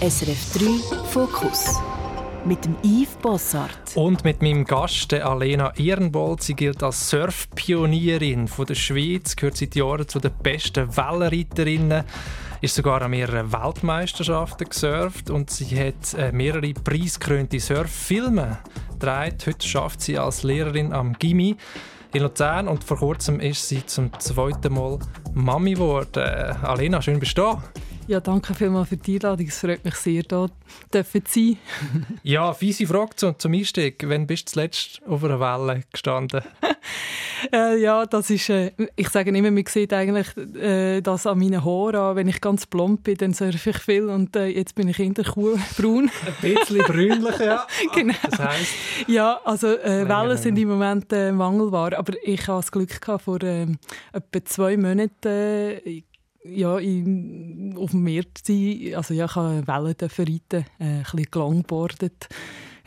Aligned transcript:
SRF 0.00 0.52
3 0.52 1.06
Fokus 1.06 1.80
mit 2.44 2.62
dem 2.66 2.76
Yves 2.82 3.16
Bossart. 3.22 3.96
Und 3.96 4.24
mit 4.24 4.42
meinem 4.42 4.66
Gast, 4.66 5.14
Alena 5.14 5.72
Ehrenbold. 5.74 6.42
Sie 6.42 6.52
gilt 6.52 6.82
als 6.82 7.08
Surfpionierin 7.08 8.46
der 8.68 8.74
Schweiz, 8.74 9.34
gehört 9.34 9.56
seit 9.56 9.74
Jahren 9.74 10.06
zu 10.06 10.18
den 10.18 10.32
besten 10.42 10.94
Wellenreiterinnen, 10.94 12.04
ist 12.60 12.74
sogar 12.74 13.00
an 13.00 13.12
mehreren 13.12 13.50
Weltmeisterschaften 13.50 14.68
gesurft 14.68 15.30
und 15.30 15.48
sie 15.48 15.80
hat 15.80 16.12
äh, 16.12 16.30
mehrere 16.30 16.74
preisgekrönte 16.74 17.58
Surffilme 17.58 18.58
gedreht. 18.92 19.46
Heute 19.46 19.66
schafft 19.66 20.02
sie 20.02 20.18
als 20.18 20.42
Lehrerin 20.42 20.92
am 20.92 21.14
Gimmi 21.14 21.56
in 22.12 22.22
Luzern 22.22 22.68
und 22.68 22.84
vor 22.84 22.98
kurzem 22.98 23.40
ist 23.40 23.66
sie 23.66 23.84
zum 23.86 24.10
zweiten 24.20 24.74
Mal 24.74 24.98
Mami 25.32 25.72
geworden. 25.72 26.22
Alena, 26.62 27.00
schön 27.00 27.18
bist 27.18 27.38
du 27.38 27.42
da. 27.42 27.62
Ja, 28.08 28.20
danke 28.20 28.54
vielmals 28.54 28.88
für 28.88 28.96
die 28.96 29.14
Einladung. 29.14 29.48
Es 29.48 29.58
freut 29.58 29.84
mich 29.84 29.96
sehr, 29.96 30.22
hier 30.22 30.28
zu 30.28 30.48
sein. 31.24 31.58
ja, 32.22 32.52
fiese 32.54 32.86
Frage 32.86 33.16
zum, 33.16 33.36
zum 33.36 33.52
Einstieg. 33.52 34.04
Wann 34.06 34.28
bist 34.28 34.46
du 34.48 34.52
zuletzt 34.52 35.00
auf 35.08 35.24
einer 35.24 35.40
Welle 35.40 35.82
gestanden? 35.90 36.42
äh, 37.52 37.80
ja, 37.80 38.06
das 38.06 38.30
ist, 38.30 38.48
äh, 38.48 38.70
ich 38.94 39.08
sage 39.08 39.36
immer, 39.36 39.50
man 39.50 39.64
sieht 39.66 39.92
eigentlich 39.92 40.28
äh, 40.56 41.00
das 41.00 41.26
an 41.26 41.40
meinen 41.40 41.64
Haaren 41.64 42.14
Wenn 42.14 42.28
ich 42.28 42.40
ganz 42.40 42.66
blond 42.66 43.02
bin, 43.02 43.16
dann 43.16 43.34
surfe 43.34 43.70
ich 43.70 43.78
viel 43.78 44.08
und 44.08 44.36
äh, 44.36 44.46
jetzt 44.46 44.76
bin 44.76 44.86
ich 44.86 45.00
in 45.00 45.14
der 45.14 45.24
Kuh 45.24 45.58
braun. 45.76 46.08
Ein 46.26 46.54
bisschen 46.54 46.84
brünlich, 46.84 47.38
ja. 47.40 47.66
genau. 47.92 48.14
Das 48.30 48.38
heisst, 48.38 48.74
ja, 49.08 49.40
also 49.44 49.66
äh, 49.66 50.08
Wellen 50.08 50.38
sind 50.38 50.56
im 50.58 50.68
Moment 50.68 51.12
äh, 51.12 51.32
mangelbar, 51.32 51.92
aber 51.98 52.12
ich 52.22 52.42
hatte 52.42 52.58
das 52.58 52.70
Glück 52.70 53.00
gehabt, 53.00 53.24
vor 53.24 53.42
äh, 53.42 53.66
etwa 54.12 54.44
zwei 54.44 54.76
Monaten 54.76 55.26
äh, 55.26 56.02
ja, 56.50 56.78
in, 56.78 57.74
auf 57.78 57.90
dem 57.90 58.02
Meer 58.02 58.24
zu 58.34 58.52
sein. 58.52 58.94
Also 58.94 59.14
ja, 59.14 59.26
ich 59.26 59.34
habe 59.34 59.66
Wellen 59.66 59.96
reiten, 60.00 60.64
äh, 60.78 60.84
ein 60.84 61.02
bisschen 61.02 61.30
gelangboardet. 61.30 62.28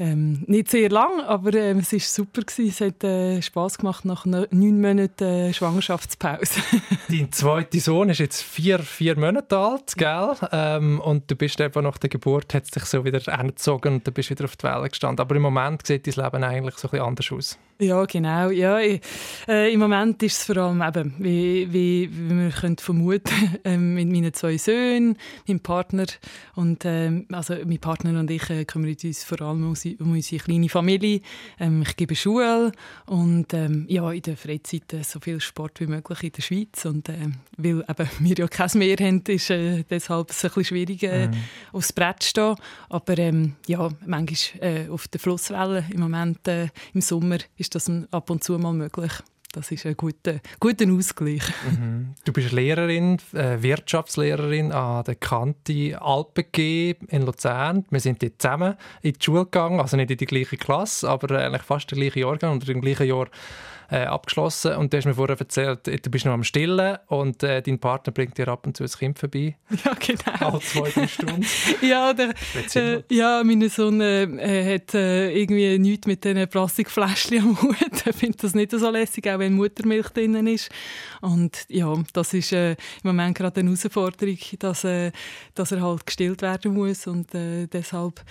Ähm, 0.02 0.44
nicht 0.48 0.72
sehr 0.72 0.90
lang, 0.90 1.20
aber 1.26 1.54
äh, 1.54 1.72
es 1.72 1.92
war 1.92 2.00
super. 2.00 2.42
Gewesen. 2.42 2.70
Es 2.70 2.80
hat 2.80 3.04
äh, 3.04 3.42
Spass 3.42 3.78
gemacht 3.78 4.06
nach 4.06 4.26
neun 4.26 4.80
Monaten 4.80 5.24
äh, 5.26 5.54
Schwangerschaftspause. 5.54 6.62
Dein 7.10 7.32
zweiter 7.34 7.80
Sohn 7.80 8.10
ist 8.10 8.20
jetzt 8.20 8.42
vier, 8.42 8.80
vier 8.80 9.20
Monate 9.20 9.58
alt, 9.58 9.96
gell? 9.98 10.36
Ähm, 10.54 11.02
und 11.02 11.30
du 11.30 11.36
bist 11.36 11.60
eben 11.60 11.84
nach 11.84 11.98
der 11.98 12.10
Geburt, 12.10 12.54
hat 12.54 12.68
sich 12.68 12.86
so 12.86 13.04
wieder 13.04 13.22
angezogen 13.28 13.96
und 13.96 14.08
du 14.08 14.12
bist 14.12 14.30
wieder 14.30 14.46
auf 14.46 14.56
die 14.56 14.64
Welle 14.64 14.88
gestanden. 14.88 15.22
Aber 15.22 15.36
im 15.36 15.42
Moment 15.42 15.86
sieht 15.86 16.08
dein 16.08 16.24
Leben 16.24 16.44
eigentlich 16.46 16.78
so 16.78 16.88
ein 16.88 16.92
bisschen 16.92 17.06
anders 17.06 17.32
aus. 17.34 17.60
Ja, 17.82 18.04
genau. 18.04 18.50
Ja, 18.50 18.78
ich, 18.80 19.00
äh, 19.48 19.74
Im 19.74 19.80
Moment 19.80 20.22
ist 20.22 20.40
es 20.40 20.44
vor 20.44 20.58
allem 20.58 20.82
eben, 20.82 21.14
wie, 21.18 21.72
wie, 21.72 22.10
wie 22.12 22.34
man 22.34 22.52
könnte 22.52 22.84
vermuten, 22.84 23.58
äh, 23.64 23.78
mit 23.78 24.10
meinen 24.10 24.34
zwei 24.34 24.58
Söhnen, 24.58 25.18
meinem 25.48 25.62
Partner 25.62 26.06
und 26.56 26.84
äh, 26.84 27.24
also 27.32 27.56
mein 27.66 27.80
Partner 27.80 28.20
und 28.20 28.30
ich 28.32 28.50
äh, 28.50 28.66
kümmern 28.66 28.98
uns 29.02 29.24
vor 29.24 29.40
allem 29.40 29.64
um, 29.64 29.76
um 30.00 30.12
unsere 30.12 30.44
kleine 30.44 30.68
Familie. 30.68 31.22
Ähm, 31.58 31.84
ich 31.84 31.96
gebe 31.96 32.18
Schule 32.18 32.74
und 33.06 33.54
ähm, 33.54 33.86
ja, 33.88 34.12
in 34.12 34.24
der 34.24 34.36
Freizeit 34.36 34.92
äh, 34.92 35.04
so 35.04 35.22
viel 35.22 35.40
Sport 35.40 35.80
wie 35.80 35.88
möglich 35.88 36.22
in 36.22 36.32
der 36.34 36.42
Schweiz 36.42 36.84
und 36.84 37.08
äh, 37.08 37.30
weil 37.56 37.86
eben 37.88 38.10
wir 38.20 38.36
ja 38.36 38.48
kein 38.50 38.72
Meer 38.78 38.98
haben, 39.00 39.24
ist 39.26 39.52
äh, 39.52 39.86
deshalb 39.90 40.32
es 40.32 40.44
ein 40.44 40.50
bisschen 40.50 40.66
schwierig, 40.66 41.04
mhm. 41.04 41.32
aufs 41.72 41.94
Brett 41.94 42.24
zu 42.24 42.30
stehen. 42.30 42.56
Aber 42.90 43.18
ähm, 43.18 43.56
ja, 43.68 43.88
manchmal 44.06 44.90
auf 44.90 45.08
der 45.08 45.22
Flusswelle 45.22 45.86
im 45.94 46.02
Moment 46.02 46.40
im 46.94 47.02
Sommer 47.02 47.38
ist 47.58 47.69
ist 47.76 47.88
das 47.88 47.92
ab 48.12 48.30
und 48.30 48.44
zu 48.44 48.58
mal 48.58 48.74
möglich. 48.74 49.12
Das 49.52 49.72
ist 49.72 49.86
ein 49.88 49.98
guter, 49.98 50.40
guter 50.60 50.86
Ausgleich. 50.92 51.42
Mhm. 51.72 52.14
Du 52.24 52.32
bist 52.32 52.52
Lehrerin, 52.52 53.18
äh, 53.34 53.62
Wirtschaftslehrerin 53.62 54.72
an 54.72 55.04
der 55.06 55.16
Kante 55.16 56.00
Alpen 56.00 57.08
in 57.08 57.24
Luzern. 57.24 57.84
Wir 57.90 58.00
sind 58.00 58.22
dort 58.22 58.40
zusammen 58.40 58.76
in 59.02 59.14
die 59.14 59.24
Schule 59.24 59.46
gegangen, 59.46 59.80
also 59.80 59.98
nicht 59.98 60.12
in 60.12 60.18
die 60.18 60.26
gleiche 60.28 60.58
Klasse, 60.58 61.10
aber 61.10 61.40
eigentlich 61.40 61.64
fast 61.64 61.90
der 61.90 61.98
gleiche 61.98 62.20
Jahrgang 62.20 62.54
und 62.54 62.70
im 62.70 62.82
gleichen 62.82 63.08
Jahr 63.08 63.28
äh, 63.92 64.06
abgeschlossen. 64.06 64.76
Und 64.76 64.94
du 64.94 64.98
hast 64.98 65.06
mir 65.06 65.14
vorher 65.14 65.40
erzählt, 65.40 65.88
du 65.88 66.10
bist 66.10 66.26
noch 66.26 66.34
am 66.34 66.44
Stillen 66.44 66.98
und 67.08 67.44
äh, 67.44 67.62
dein 67.62 67.80
Partner 67.80 68.14
bringt 68.14 68.38
dir 68.38 68.48
ab 68.48 68.66
und 68.66 68.78
zu 68.78 68.84
ein 68.84 68.90
Kind 68.90 69.20
vorbei. 69.20 69.56
Ja, 69.86 69.94
genau. 69.94 70.52
Alle 70.52 70.60
zwei, 70.60 70.90
drei 70.90 71.08
Stunden. 71.08 71.46
ja, 71.82 72.14
der, 72.14 72.34
äh, 72.76 73.04
ja, 73.10 73.42
mein 73.44 73.68
Sohn 73.70 74.02
äh, 74.02 74.76
hat 74.76 74.94
äh, 74.94 75.32
irgendwie 75.32 75.78
nichts 75.80 76.06
mit 76.06 76.24
diesen 76.24 76.48
Plastikfläschchen 76.48 77.40
am 77.40 77.62
Hut. 77.62 78.06
er 78.06 78.14
findet 78.14 78.44
das 78.44 78.54
nicht 78.54 78.72
so 78.72 78.90
lässig, 78.90 79.30
auch 79.30 79.40
wenn 79.40 79.54
Muttermilch 79.54 80.10
drin 80.10 80.48
ist. 80.48 80.70
Und 81.22 81.66
ja, 81.70 81.94
das 82.14 82.34
ist 82.34 82.52
äh, 82.52 82.72
im 82.72 82.78
Moment 83.04 83.38
gerade 83.38 83.62
eine 83.62 83.70
Herausforderung, 83.70 84.38
dass, 84.60 84.82
dass 85.56 85.72
er 85.72 85.82
halt 85.82 86.06
gestillt 86.06 86.42
werden 86.42 86.74
muss 86.74 87.08
und 87.08 87.30
deshalb 87.34 88.24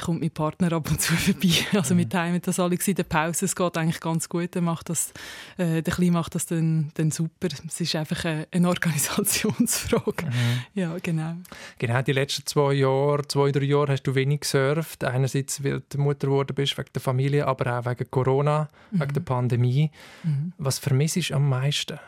kommt 0.00 0.20
mein 0.20 0.30
Partner 0.30 0.72
ab 0.72 0.90
und 0.90 1.00
zu 1.00 1.12
vorbei. 1.14 1.50
Also 1.72 1.94
mit 1.94 2.12
dem 2.12 2.40
das 2.40 2.60
alles 2.60 2.86
in 2.86 2.94
der 2.94 3.04
Pause. 3.04 3.46
Es 3.46 3.56
geht 3.56 3.76
eigentlich 3.76 4.00
ganz 4.00 4.28
gut. 4.28 4.54
Er 4.54 4.62
macht 4.62 4.81
das, 4.82 5.12
äh, 5.56 5.82
der 5.82 5.94
Kleine 5.94 6.12
macht 6.12 6.34
das 6.34 6.46
dann, 6.46 6.90
dann 6.94 7.10
super. 7.10 7.48
Es 7.66 7.80
ist 7.80 7.96
einfach 7.96 8.24
eine, 8.24 8.46
eine 8.50 8.68
Organisationsfrage. 8.68 10.26
Mhm. 10.26 10.64
Ja, 10.74 10.96
genau. 11.02 11.36
Genau, 11.78 12.02
die 12.02 12.12
letzten 12.12 12.46
zwei 12.46 12.74
Jahre, 12.74 13.26
zwei, 13.28 13.50
drei 13.50 13.64
Jahre 13.64 13.92
hast 13.92 14.02
du 14.04 14.14
wenig 14.14 14.40
gesurft. 14.40 15.04
Einerseits, 15.04 15.62
weil 15.64 15.82
du 15.88 15.98
Mutter 15.98 16.26
geworden 16.26 16.54
bist, 16.54 16.76
wegen 16.78 16.90
der 16.94 17.02
Familie, 17.02 17.46
aber 17.46 17.78
auch 17.78 17.84
wegen 17.86 18.10
Corona, 18.10 18.68
mhm. 18.90 19.00
wegen 19.00 19.12
der 19.14 19.20
Pandemie. 19.20 19.90
Mhm. 20.22 20.52
Was 20.58 20.78
vermisst 20.78 21.30
du 21.30 21.34
am 21.34 21.48
meisten, 21.48 21.98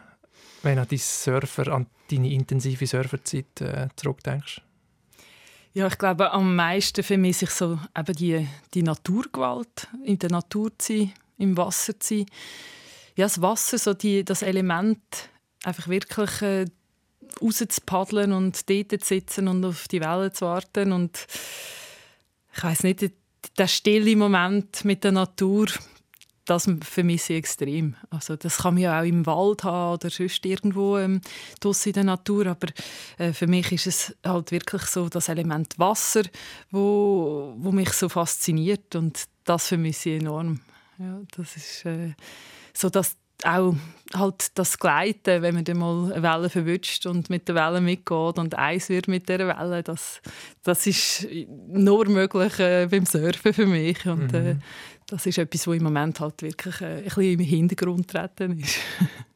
wenn 0.63 0.77
du 0.77 0.83
an 0.83 0.89
deine 0.89 0.99
Surfer, 0.99 1.69
an 1.69 1.87
deine 2.11 2.31
intensive 2.31 2.87
Surferzeit 2.87 3.61
äh, 3.61 3.89
zurückdenkst? 3.97 4.63
Ja, 5.75 5.89
ich 5.89 5.99
glaube, 5.99 6.31
am 6.31 6.55
meisten 6.55 7.03
vermisse 7.03 7.47
ich 7.47 7.51
so 7.51 7.81
eben 7.99 8.15
die, 8.15 8.47
die 8.75 8.85
Naturgewalt, 8.85 9.89
in 10.05 10.21
der 10.21 10.31
Natur 10.31 10.71
zu 10.79 10.97
sein, 10.99 11.13
im 11.39 11.57
Wasser 11.57 11.99
zu 11.99 12.19
sein. 12.19 12.27
Ja, 13.17 13.27
das 13.27 13.41
Wasser, 13.41 13.79
so 13.79 13.95
die, 13.95 14.25
das 14.25 14.43
Element, 14.43 15.01
einfach 15.65 15.89
wirklich 15.89 16.43
äh, 16.43 16.67
rauszupaddeln 17.41 18.33
und 18.33 18.69
dort 18.69 18.91
zu 18.91 19.07
sitzen 19.07 19.49
und 19.49 19.65
auf 19.65 19.89
die 19.89 20.01
Wellen 20.01 20.33
zu 20.33 20.47
warten 20.47 20.93
und 20.93 21.27
ich 22.57 22.63
weiß 22.63 22.85
nicht, 22.85 23.11
der 23.59 23.67
stille 23.67 24.17
Moment 24.17 24.85
mit 24.85 25.05
der 25.05 25.13
Natur, 25.13 25.67
das 26.45 26.69
vermisse 26.83 27.33
ich 27.33 27.39
extrem. 27.39 27.97
Also 28.11 28.37
das 28.37 28.59
kann 28.59 28.75
man 28.75 28.83
ja 28.83 29.01
auch 29.01 29.05
im 29.05 29.25
Wald 29.27 29.65
haben 29.65 29.95
oder 29.95 30.11
sonst 30.11 30.45
irgendwo 30.45 30.99
ähm, 30.99 31.21
in 31.63 31.93
der 31.93 32.05
Natur, 32.05 32.47
aber 32.47 32.69
äh, 33.19 33.33
für 33.33 33.47
mich 33.47 33.73
ist 33.73 33.87
es 33.87 34.17
halt 34.25 34.51
wirklich 34.53 34.83
so 34.83 35.09
das 35.09 35.29
Element 35.29 35.79
Wasser, 35.79 36.23
wo, 36.71 37.55
wo 37.57 37.73
mich 37.73 37.91
so 37.91 38.09
fasziniert 38.09 38.95
und 38.95 39.25
das 39.45 39.69
vermisse 39.69 40.11
ich 40.11 40.21
enorm. 40.21 40.61
Ja, 40.99 41.21
das 41.37 41.57
ist 41.57 41.85
äh, 41.87 42.15
so, 42.73 42.89
dass 42.89 43.17
auch 43.43 43.75
halt 44.15 44.59
das 44.59 44.79
Gleiten, 44.79 45.43
wenn 45.43 45.55
man 45.55 45.65
dann 45.65 45.79
mal 45.79 46.13
eine 46.13 46.23
Welle 46.23 46.49
verwünscht 46.49 47.07
und 47.07 47.31
mit 47.31 47.49
der 47.49 47.55
Welle 47.55 47.81
mitgeht 47.81 48.39
und 48.39 48.55
eins 48.55 48.89
wird 48.89 49.09
mit 49.09 49.29
der 49.29 49.41
Welle, 49.41 49.83
das, 49.83 50.23
das 50.63 50.87
ist 50.87 51.27
nur 51.69 52.09
möglich 52.09 52.59
äh, 52.59 52.87
beim 52.91 53.07
Surfen 53.07 53.53
für 53.53 53.67
mich 53.67 54.07
und 54.07 54.33
mhm. 54.33 54.47
äh, 54.47 54.57
das 55.07 55.27
ist 55.27 55.39
etwas, 55.39 55.67
was 55.67 55.77
im 55.77 55.83
Moment 55.83 56.21
halt 56.21 56.43
wirklich 56.43 56.81
äh, 56.81 56.99
ein 56.99 57.05
bisschen 57.05 57.23
im 57.23 57.41
Hintergrund 57.41 58.09
treten 58.09 58.59
ist. 58.59 58.79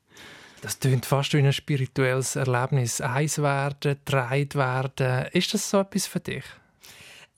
das 0.63 0.79
klingt 0.79 1.05
fast 1.05 1.35
wie 1.35 1.39
ein 1.39 1.53
spirituelles 1.53 2.37
Erlebnis. 2.37 3.01
Eins 3.01 3.39
werden, 3.39 3.97
dreit 4.05 4.55
werden. 4.55 5.27
Ist 5.33 5.53
das 5.53 5.69
so 5.69 5.81
etwas 5.81 6.07
für 6.07 6.21
dich? 6.21 6.45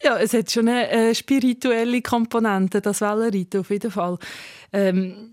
Ja, 0.02 0.16
es 0.18 0.32
hat 0.32 0.50
schon 0.50 0.68
eine, 0.68 0.88
eine 0.88 1.14
spirituelle 1.14 2.00
Komponente, 2.00 2.80
das 2.80 3.02
Wellenreiten 3.02 3.60
auf 3.60 3.70
jeden 3.70 3.90
Fall. 3.90 4.18
Ähm, 4.72 5.32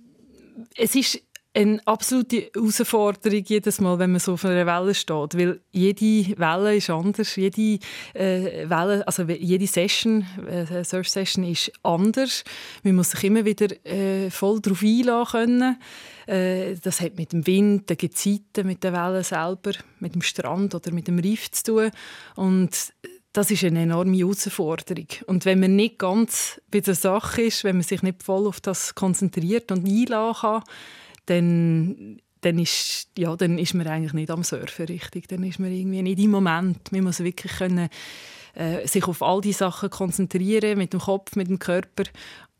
es 0.75 0.93
ist 0.95 1.21
eine 1.57 1.81
absolute 1.85 2.51
Herausforderung 2.53 3.43
jedes 3.43 3.81
Mal, 3.81 3.97
wenn 3.97 4.11
man 4.11 4.19
so 4.19 4.33
auf 4.33 4.45
einer 4.45 4.67
Welle 4.67 4.93
steht, 4.93 5.35
weil 5.37 5.59
jede 5.71 6.37
Welle 6.37 6.75
ist 6.75 6.89
anders, 6.89 7.35
jede 7.35 7.79
äh, 8.13 8.69
Welle, 8.69 9.07
also 9.07 9.23
jede 9.23 9.65
Session, 9.65 10.25
äh, 10.47 10.83
Surf 10.83 11.07
Session 11.07 11.43
ist 11.43 11.71
anders. 11.81 12.43
Man 12.83 12.95
muss 12.95 13.11
sich 13.11 13.23
immer 13.23 13.43
wieder 13.45 13.67
äh, 13.85 14.29
voll 14.29 14.59
darauf 14.61 14.83
einlassen 14.83 15.31
können. 15.31 15.77
Äh, 16.27 16.75
das 16.75 17.01
hat 17.01 17.17
mit 17.17 17.33
dem 17.33 17.47
Wind, 17.47 17.89
den 17.89 17.97
Gezeiten, 17.97 18.67
mit 18.67 18.83
der 18.83 18.93
Welle 18.93 19.23
selber, 19.23 19.71
mit 19.99 20.13
dem 20.13 20.21
Strand 20.21 20.75
oder 20.75 20.91
mit 20.91 21.07
dem 21.07 21.17
Riff 21.17 21.51
zu 21.51 21.63
tun 21.63 21.91
und 22.35 22.93
das 23.37 23.51
ist 23.51 23.63
eine 23.63 23.83
enorme 23.83 24.17
Herausforderung. 24.17 25.05
Und 25.27 25.45
wenn 25.45 25.59
man 25.59 25.75
nicht 25.75 25.99
ganz 25.99 26.59
bei 26.71 26.79
der 26.79 26.95
Sache 26.95 27.43
ist, 27.43 27.63
wenn 27.63 27.75
man 27.75 27.83
sich 27.83 28.01
nicht 28.01 28.23
voll 28.23 28.47
auf 28.47 28.59
das 28.59 28.95
konzentriert 28.95 29.71
und 29.71 29.87
einlassen 29.87 30.41
kann, 30.41 30.63
dann, 31.27 32.17
dann, 32.41 32.57
ist, 32.57 33.09
ja, 33.15 33.35
dann 33.35 33.59
ist 33.59 33.75
man 33.75 33.85
eigentlich 33.85 34.13
nicht 34.13 34.31
am 34.31 34.43
Surfen 34.43 34.87
richtig. 34.87 35.27
Dann 35.27 35.43
ist 35.43 35.59
man 35.59 35.71
irgendwie 35.71 36.01
nicht 36.01 36.17
im 36.17 36.31
Moment. 36.31 36.91
Man 36.91 37.03
muss 37.03 37.19
wirklich 37.19 37.51
können, 37.51 37.89
äh, 38.55 38.87
sich 38.87 39.07
auf 39.07 39.21
all 39.21 39.41
die 39.41 39.53
Sachen 39.53 39.91
konzentrieren, 39.91 40.79
mit 40.79 40.93
dem 40.93 40.99
Kopf, 40.99 41.35
mit 41.35 41.47
dem 41.47 41.59
Körper 41.59 42.05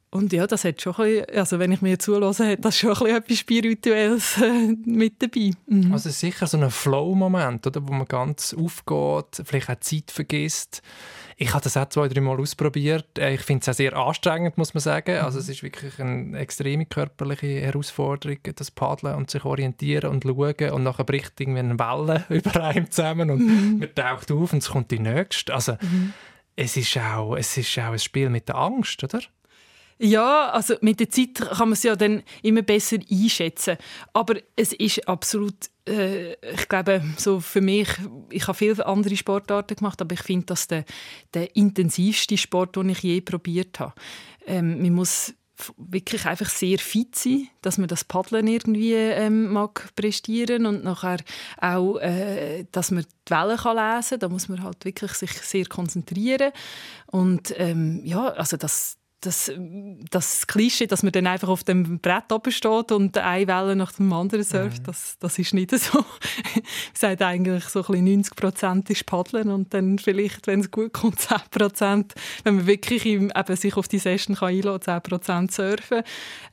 Und 0.09 0.31
ja, 0.31 0.47
das 0.47 0.63
hat 0.63 0.81
schon 0.81 0.95
ein 0.95 1.03
bisschen, 1.03 1.37
also 1.37 1.59
wenn 1.59 1.71
ich 1.73 1.81
mir 1.81 1.99
zulasse, 1.99 2.47
hat 2.47 2.63
das 2.63 2.77
schon 2.77 2.91
ein 2.91 2.99
bisschen 2.99 3.17
etwas 3.17 3.37
Spirituelles 3.39 4.37
äh, 4.41 4.75
mit 4.85 5.21
dabei. 5.21 5.51
Mhm. 5.65 5.91
Also 5.91 6.09
sicher 6.09 6.47
so 6.47 6.57
ein 6.57 6.71
Flow-Moment, 6.71 7.67
oder, 7.67 7.85
wo 7.85 7.91
man 7.91 8.07
ganz 8.07 8.53
aufgeht, 8.53 9.45
vielleicht 9.45 9.69
auch 9.69 9.79
Zeit 9.81 10.09
vergisst. 10.09 10.81
Ich 11.35 11.53
habe 11.53 11.63
das 11.63 11.75
auch 11.75 11.89
zwei, 11.89 12.07
drei 12.07 12.21
Mal 12.21 12.39
ausprobiert. 12.39 13.19
Äh, 13.19 13.35
ich 13.35 13.41
finde 13.41 13.61
es 13.61 13.69
auch 13.69 13.73
sehr 13.73 13.95
anstrengend, 13.97 14.57
muss 14.57 14.73
man 14.73 14.79
sagen. 14.81 15.17
Mhm. 15.17 15.25
Also 15.25 15.39
es 15.39 15.49
ist 15.49 15.61
wirklich 15.61 15.99
eine 15.99 16.37
extreme 16.39 16.85
körperliche 16.85 17.59
Herausforderung, 17.59 18.37
das 18.55 18.71
Paddeln 18.71 19.15
und 19.15 19.29
sich 19.29 19.43
orientieren 19.43 20.09
und 20.09 20.23
schauen 20.23 20.71
und 20.71 20.83
nachher 20.83 21.03
bricht 21.03 21.39
irgendwie 21.39 21.59
eine 21.59 21.77
Welle 21.77 22.23
über 22.29 22.63
einem 22.63 22.89
zusammen 22.89 23.29
und 23.29 23.45
mhm. 23.45 23.79
man 23.79 23.93
taucht 23.93 24.31
auf 24.31 24.53
und 24.53 24.59
es 24.59 24.69
kommt 24.69 24.89
die 24.89 24.99
nächste. 24.99 25.53
Also 25.53 25.73
mhm. 25.81 26.13
es, 26.55 26.77
ist 26.77 26.97
auch, 26.97 27.35
es 27.35 27.57
ist 27.57 27.77
auch 27.77 27.91
ein 27.91 27.99
Spiel 27.99 28.29
mit 28.29 28.47
der 28.47 28.55
Angst, 28.55 29.03
oder? 29.03 29.19
Ja, 29.99 30.51
also 30.51 30.75
mit 30.81 30.99
der 30.99 31.09
Zeit 31.09 31.35
kann 31.35 31.69
man 31.69 31.73
es 31.73 31.83
ja 31.83 31.95
dann 31.95 32.21
immer 32.43 32.61
besser 32.61 32.97
einschätzen. 33.09 33.77
Aber 34.13 34.35
es 34.55 34.73
ist 34.73 35.07
absolut, 35.07 35.55
äh, 35.87 36.33
ich 36.33 36.67
glaube, 36.69 37.03
so 37.17 37.39
für 37.39 37.61
mich, 37.61 37.87
ich 38.29 38.47
habe 38.47 38.57
viele 38.57 38.85
andere 38.85 39.15
Sportarten 39.15 39.75
gemacht, 39.75 39.99
aber 40.01 40.13
ich 40.13 40.21
finde 40.21 40.45
das 40.47 40.67
der, 40.67 40.85
der 41.33 41.55
intensivste 41.55 42.37
Sport, 42.37 42.75
den 42.75 42.89
ich 42.89 43.01
je 43.01 43.21
probiert 43.21 43.79
habe. 43.79 43.93
Ähm, 44.45 44.81
man 44.81 44.93
muss 44.93 45.33
wirklich 45.77 46.25
einfach 46.25 46.49
sehr 46.49 46.77
fit 46.77 47.15
sein, 47.15 47.47
dass 47.63 47.79
man 47.79 47.87
das 47.87 48.03
Paddeln 48.03 48.47
irgendwie 48.47 48.93
ähm, 48.93 49.51
mag 49.51 49.89
prestieren 49.95 50.67
und 50.67 50.83
nachher 50.83 51.17
auch, 51.59 51.97
äh, 51.97 52.65
dass 52.71 52.91
man 52.91 53.05
die 53.27 53.31
Wellen 53.31 53.57
kann 53.57 53.77
lesen 53.77 54.09
kann. 54.09 54.19
Da 54.19 54.29
muss 54.29 54.49
man 54.49 54.61
halt 54.61 54.85
wirklich 54.85 55.13
sich 55.13 55.31
sehr 55.31 55.65
konzentrieren 55.65 56.51
und 57.07 57.53
ähm, 57.57 58.01
ja, 58.03 58.27
also 58.27 58.57
das 58.57 58.97
das, 59.21 59.51
das 60.11 60.45
Klischee, 60.45 60.85
dass 60.85 61.01
man 61.01 61.11
dann 61.11 61.25
einfach 61.25 61.47
auf 61.47 61.63
dem 61.63 61.99
Brett 61.99 62.31
oben 62.31 62.51
steht 62.51 62.91
und 62.91 63.17
eine 63.17 63.47
Welle 63.47 63.75
nach 63.75 63.91
dem 63.93 64.13
anderen 64.13 64.43
surft, 64.43 64.81
mhm. 64.81 64.85
das, 64.85 65.17
das 65.19 65.39
ist 65.39 65.53
nicht 65.55 65.71
so. 65.71 65.99
Man 66.53 66.63
sagt 66.93 67.21
eigentlich 67.23 67.63
so 67.65 67.83
ein 67.87 68.03
90 68.03 68.35
Prozent 68.35 68.89
ist 68.89 69.05
Paddeln 69.05 69.49
und 69.49 69.73
dann 69.73 69.97
vielleicht, 69.97 70.45
wenn 70.45 70.59
es 70.59 70.69
gut 70.69 70.93
kommt, 70.93 71.19
10 71.19 71.37
Prozent, 71.49 72.13
wenn 72.43 72.57
man 72.57 72.67
wirklich 72.67 73.05
im, 73.05 73.31
eben 73.35 73.55
sich 73.55 73.75
auf 73.75 73.87
die 73.87 73.99
Session 73.99 74.35
kann 74.35 74.49
einladen 74.49 74.83
kann, 74.83 75.01
10 75.01 75.09
Prozent 75.09 75.51
surfen. 75.51 76.03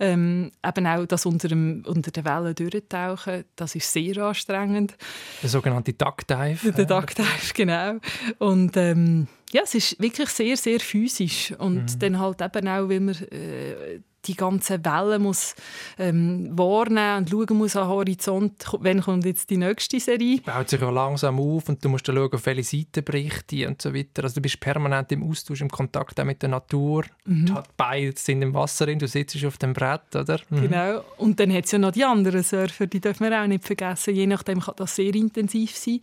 Ähm, 0.00 0.50
eben 0.66 0.86
auch 0.86 1.06
das 1.06 1.26
unter, 1.26 1.48
dem, 1.48 1.84
unter 1.86 2.10
den 2.10 2.24
Wellen 2.24 2.54
durchtauchen, 2.54 3.44
das 3.56 3.74
ist 3.74 3.92
sehr 3.92 4.16
anstrengend. 4.18 4.96
Der 5.42 5.50
sogenannte 5.50 5.92
Duck 5.92 6.26
Dive. 6.26 6.72
Der 6.72 6.86
Duck 6.86 7.14
Dive, 7.14 7.26
genau. 7.54 7.98
Und 8.38 8.76
ähm, 8.76 9.28
ja, 9.54 9.62
es 9.62 9.74
ist 9.76 10.02
wirklich 10.02 10.28
sehr, 10.30 10.56
sehr 10.56 10.80
physisch. 10.80 11.52
Und 11.58 11.76
mhm. 11.76 11.98
dann 12.00 12.18
halt 12.18 12.42
eben 12.42 12.68
auch, 12.68 12.88
weil 12.88 12.98
man 12.98 13.14
äh, 13.30 14.00
die 14.26 14.34
ganzen 14.34 14.84
Wellen 14.84 15.22
muss 15.22 15.54
ähm, 15.98 16.50
wahrnehmen 16.56 17.18
und 17.18 17.30
schauen 17.30 17.58
muss 17.58 17.76
am 17.76 17.88
Horizont, 17.88 18.64
wann 18.80 19.00
kommt 19.00 19.24
jetzt 19.24 19.50
die 19.50 19.56
nächste 19.56 20.00
Serie. 20.00 20.40
Baut 20.40 20.68
sich 20.68 20.82
auch 20.82 20.92
langsam 20.92 21.38
auf 21.38 21.68
und 21.68 21.84
du 21.84 21.88
musst 21.88 22.08
dann 22.08 22.16
schauen, 22.16 22.32
auf 22.32 22.46
welche 22.46 22.62
Seite 22.62 23.02
bricht 23.02 23.50
die 23.50 23.66
und 23.66 23.80
so 23.80 23.94
weiter. 23.94 24.24
Also 24.24 24.36
du 24.36 24.40
bist 24.40 24.60
permanent 24.60 25.12
im 25.12 25.28
Austausch, 25.28 25.60
im 25.60 25.70
Kontakt 25.70 26.18
auch 26.20 26.24
mit 26.24 26.42
der 26.42 26.48
Natur. 26.50 27.04
Mhm. 27.24 27.58
Beide 27.76 28.18
sind 28.18 28.42
im 28.42 28.54
Wasser 28.54 28.86
drin, 28.86 28.98
du 28.98 29.06
sitzt 29.06 29.44
auf 29.44 29.58
dem 29.58 29.72
Brett, 29.72 30.14
oder? 30.14 30.40
Mhm. 30.50 30.62
Genau. 30.62 31.04
Und 31.18 31.38
dann 31.40 31.52
hat 31.52 31.66
es 31.66 31.72
ja 31.72 31.78
noch 31.78 31.92
die 31.92 32.04
anderen 32.04 32.42
Surfer, 32.42 32.86
die 32.86 33.00
dürfen 33.00 33.28
wir 33.28 33.42
auch 33.42 33.46
nicht 33.46 33.64
vergessen. 33.64 34.14
Je 34.14 34.26
nachdem 34.26 34.60
kann 34.60 34.74
das 34.76 34.96
sehr 34.96 35.14
intensiv 35.14 35.76
sein. 35.76 36.00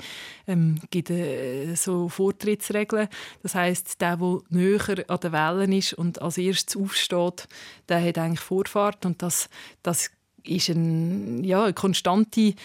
Ähm, 0.48 0.76
es 0.82 0.90
gibt 0.90 1.10
äh, 1.10 1.76
so 1.76 2.10
Vortrittsregeln. 2.10 3.08
Das 3.44 3.56
heisst, 3.56 4.02
der, 4.02 4.18
der 4.18 4.40
näher 4.50 5.06
an 5.08 5.20
den 5.20 5.32
Wellen 5.32 5.72
ist 5.74 5.94
und 5.94 6.22
als 6.22 6.38
erstes 6.38 6.76
aufsteht, 6.76 7.48
der 7.90 8.04
hat 8.04 8.11
eigentlich 8.18 8.40
Vorfahrt 8.40 9.06
und 9.06 9.22
das, 9.22 9.50
das 9.84 10.10
ist 10.44 10.70
ein, 10.70 11.44
ja, 11.44 11.64
eine 11.66 11.74
konstante 11.74 12.56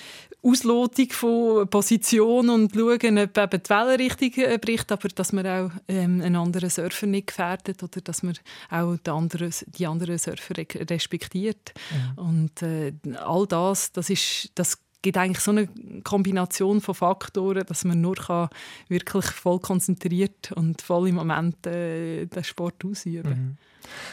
Auslotung 0.43 1.11
von 1.11 1.69
Position 1.69 2.49
und 2.51 2.73
schauen, 2.75 3.19
ob 3.19 3.39
eben 3.39 3.63
die 3.63 3.71
Wellenrichtung 3.71 4.45
äh, 4.45 4.59
bricht, 4.59 4.93
aber 4.93 5.09
dass 5.09 5.33
man 5.33 5.47
auch 5.47 5.71
ähm, 5.89 6.21
einen 6.21 6.37
anderen 6.37 6.71
Surfer 6.71 7.07
nicht 7.07 7.29
gefährdet 7.29 7.83
oder 7.83 8.01
dass 8.01 8.23
man 8.23 8.39
auch 8.71 8.97
die 8.97 9.11
anderen, 9.11 9.53
die 9.67 9.87
anderen 9.87 10.19
Surfer 10.19 10.55
respektiert. 10.89 11.75
Mhm. 11.91 12.25
Und 12.25 12.63
äh, 12.63 12.93
all 13.17 13.47
das, 13.47 13.91
das, 13.93 14.09
ist, 14.09 14.53
das 14.55 14.79
gibt 15.03 15.17
eigentlich 15.17 15.41
so 15.41 15.51
eine 15.53 15.69
Kombination 16.03 16.81
von 16.81 16.95
Faktoren, 16.95 17.65
dass 17.67 17.85
man 17.85 18.01
nur 18.01 18.17
kann 18.17 18.49
wirklich 18.89 19.27
voll 19.27 19.61
konzentriert 19.61 20.53
und 20.53 20.83
voll 20.83 21.09
im 21.09 21.17
Moment 21.17 21.67
äh, 21.67 22.27
den 22.27 22.45
Sport 22.45 22.85
ausüben 22.85 23.23
kann. 23.23 23.33
Mhm. 23.33 23.57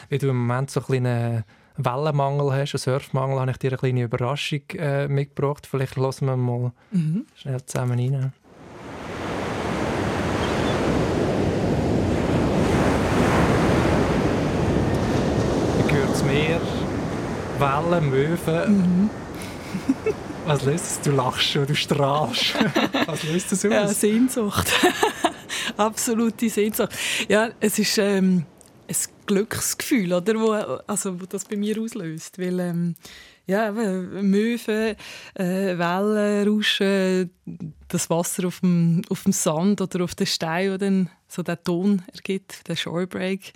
Wie 0.08 0.18
du 0.18 0.28
im 0.28 0.46
Moment 0.46 0.70
so 0.70 0.80
ein 0.88 1.06
einen 1.06 1.44
Wellenmangel 1.76 2.52
hast, 2.52 2.74
einen 2.74 2.78
Surfmangel, 2.78 3.40
habe 3.40 3.50
ich 3.50 3.56
dir 3.58 3.70
eine 3.70 3.78
kleine 3.78 4.02
Überraschung 4.04 4.62
äh, 4.74 5.08
mitgebracht. 5.08 5.66
Vielleicht 5.66 5.96
hören 5.96 6.14
wir 6.20 6.36
mal 6.36 6.72
mhm. 6.92 7.26
schnell 7.34 7.64
zusammen 7.66 7.98
rein. 7.98 8.32
Meer, 16.26 16.60
Wellen, 17.58 18.10
Möwen. 18.10 18.78
Mhm. 18.78 19.10
Was 20.46 20.62
löst 20.62 20.84
es? 20.84 21.00
Du 21.00 21.10
lachst 21.12 21.42
schon, 21.42 21.66
du 21.66 21.74
strahlst. 21.74 22.54
Was 23.06 23.22
löst 23.22 23.50
das 23.50 23.64
aus? 23.64 23.72
Ja, 23.72 23.88
Sehnsucht. 23.88 24.70
Absolute 25.78 26.50
Sehnsucht. 26.50 26.90
Ja, 27.28 27.48
es 27.60 27.78
ist 27.78 27.96
ähm, 27.96 28.44
ein 28.86 28.96
Glücksgefühl, 29.24 30.12
oder, 30.12 30.34
wo, 30.34 30.52
also, 30.86 31.18
wo 31.18 31.24
das 31.24 31.46
bei 31.46 31.56
mir 31.56 31.80
auslöst. 31.80 32.38
Weil, 32.38 32.60
ähm, 32.60 32.94
ja, 33.46 33.72
Möwen, 33.72 34.96
äh, 35.34 35.78
Wellen, 35.78 36.48
Rauschen, 36.48 37.30
das 37.88 38.10
Wasser 38.10 38.46
auf 38.46 38.60
dem, 38.60 39.00
auf 39.08 39.22
dem 39.22 39.32
Sand 39.32 39.80
oder 39.80 40.04
auf 40.04 40.14
den 40.14 40.26
Stein, 40.26 40.68
der 40.68 40.78
dann 40.78 41.10
so 41.26 41.42
den 41.42 41.56
Ton 41.64 42.02
ergibt, 42.12 42.68
der 42.68 42.76
Shorebreak. 42.76 43.54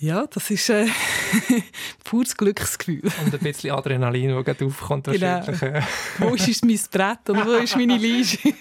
Ja, 0.00 0.26
das 0.26 0.50
ist 0.50 0.70
ein 0.70 0.88
äh, 0.88 0.90
pures 2.04 2.34
Glücksgefühl. 2.34 3.02
Und 3.22 3.34
ein 3.34 3.40
bisschen 3.40 3.72
Adrenalin, 3.72 4.34
das 4.34 4.44
gerade 4.46 4.64
aufkommt. 4.64 5.04
Genau. 5.04 5.42
wo 6.18 6.34
ist 6.34 6.64
mein 6.64 6.80
Brett 6.90 7.28
und 7.28 7.46
wo 7.46 7.52
ist 7.56 7.76
meine 7.76 7.98
Liege? 7.98 8.38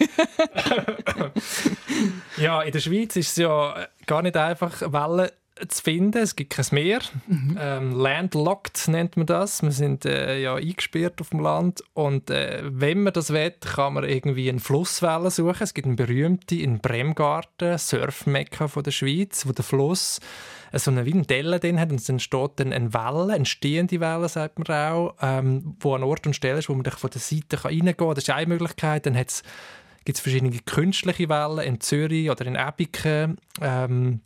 ja, 2.37 2.61
in 2.61 2.73
der 2.73 2.79
Schweiz 2.79 3.15
ist 3.15 3.29
es 3.29 3.35
ja 3.37 3.87
gar 4.05 4.21
nicht 4.21 4.35
einfach, 4.35 4.81
Wellen 4.81 5.29
zu 5.65 5.81
finden. 5.81 6.17
Es 6.17 6.35
gibt 6.35 6.49
kein 6.51 6.65
Meer. 6.71 6.99
Mhm. 7.27 7.57
Ähm, 7.57 7.91
landlocked 7.93 8.89
nennt 8.89 9.15
man 9.15 9.25
das. 9.25 9.63
Wir 9.63 9.71
sind 9.71 10.03
äh, 10.03 10.41
ja 10.41 10.55
eingesperrt 10.55 11.21
auf 11.21 11.29
dem 11.29 11.39
Land. 11.39 11.81
Und 11.93 12.29
äh, 12.29 12.63
wenn 12.65 13.03
man 13.03 13.13
das 13.13 13.31
will, 13.31 13.51
kann 13.51 13.93
man 13.93 14.03
irgendwie 14.03 14.49
eine 14.49 14.59
Flusswelle 14.59 15.31
suchen. 15.31 15.63
Es 15.63 15.73
gibt 15.73 15.87
eine 15.87 15.95
berühmte 15.95 16.55
in 16.55 16.79
Bremgarten, 16.79 17.77
Surfmekka 17.77 18.67
von 18.67 18.83
der 18.83 18.91
Schweiz, 18.91 19.47
wo 19.47 19.53
der 19.53 19.63
Fluss 19.63 20.19
äh, 20.19 20.58
so 20.73 20.91
eine, 20.91 21.05
wie 21.05 21.13
eine 21.13 21.23
Delle 21.23 21.59
drin 21.59 21.79
hat 21.79 21.91
und 21.91 22.07
dann 22.07 22.15
entsteht 22.15 22.51
dann 22.57 22.73
eine 22.73 22.93
Welle, 22.93 23.33
eine 23.33 23.45
stehende 23.45 23.99
Welle, 23.99 24.29
sagt 24.29 24.59
man 24.59 24.67
auch, 24.75 25.15
ähm, 25.21 25.75
wo 25.79 25.95
an 25.95 26.03
Ort 26.03 26.27
und 26.27 26.35
Stelle 26.35 26.59
ist, 26.59 26.69
wo 26.69 26.75
man 26.75 26.85
von 26.85 27.09
der 27.09 27.21
Seite 27.21 27.63
reingehen 27.63 27.97
kann. 27.97 28.09
Das 28.09 28.23
ist 28.23 28.29
eine 28.29 28.47
Möglichkeit. 28.47 29.05
Dann 29.05 29.13
gibt 29.13 29.31
es 29.31 30.19
verschiedene 30.19 30.57
künstliche 30.65 31.29
Wellen 31.29 31.59
in 31.59 31.79
Zürich 31.81 32.29
oder 32.29 32.45
in 32.45 32.55
Ebiken. 32.55 33.37
Ähm, 33.61 34.21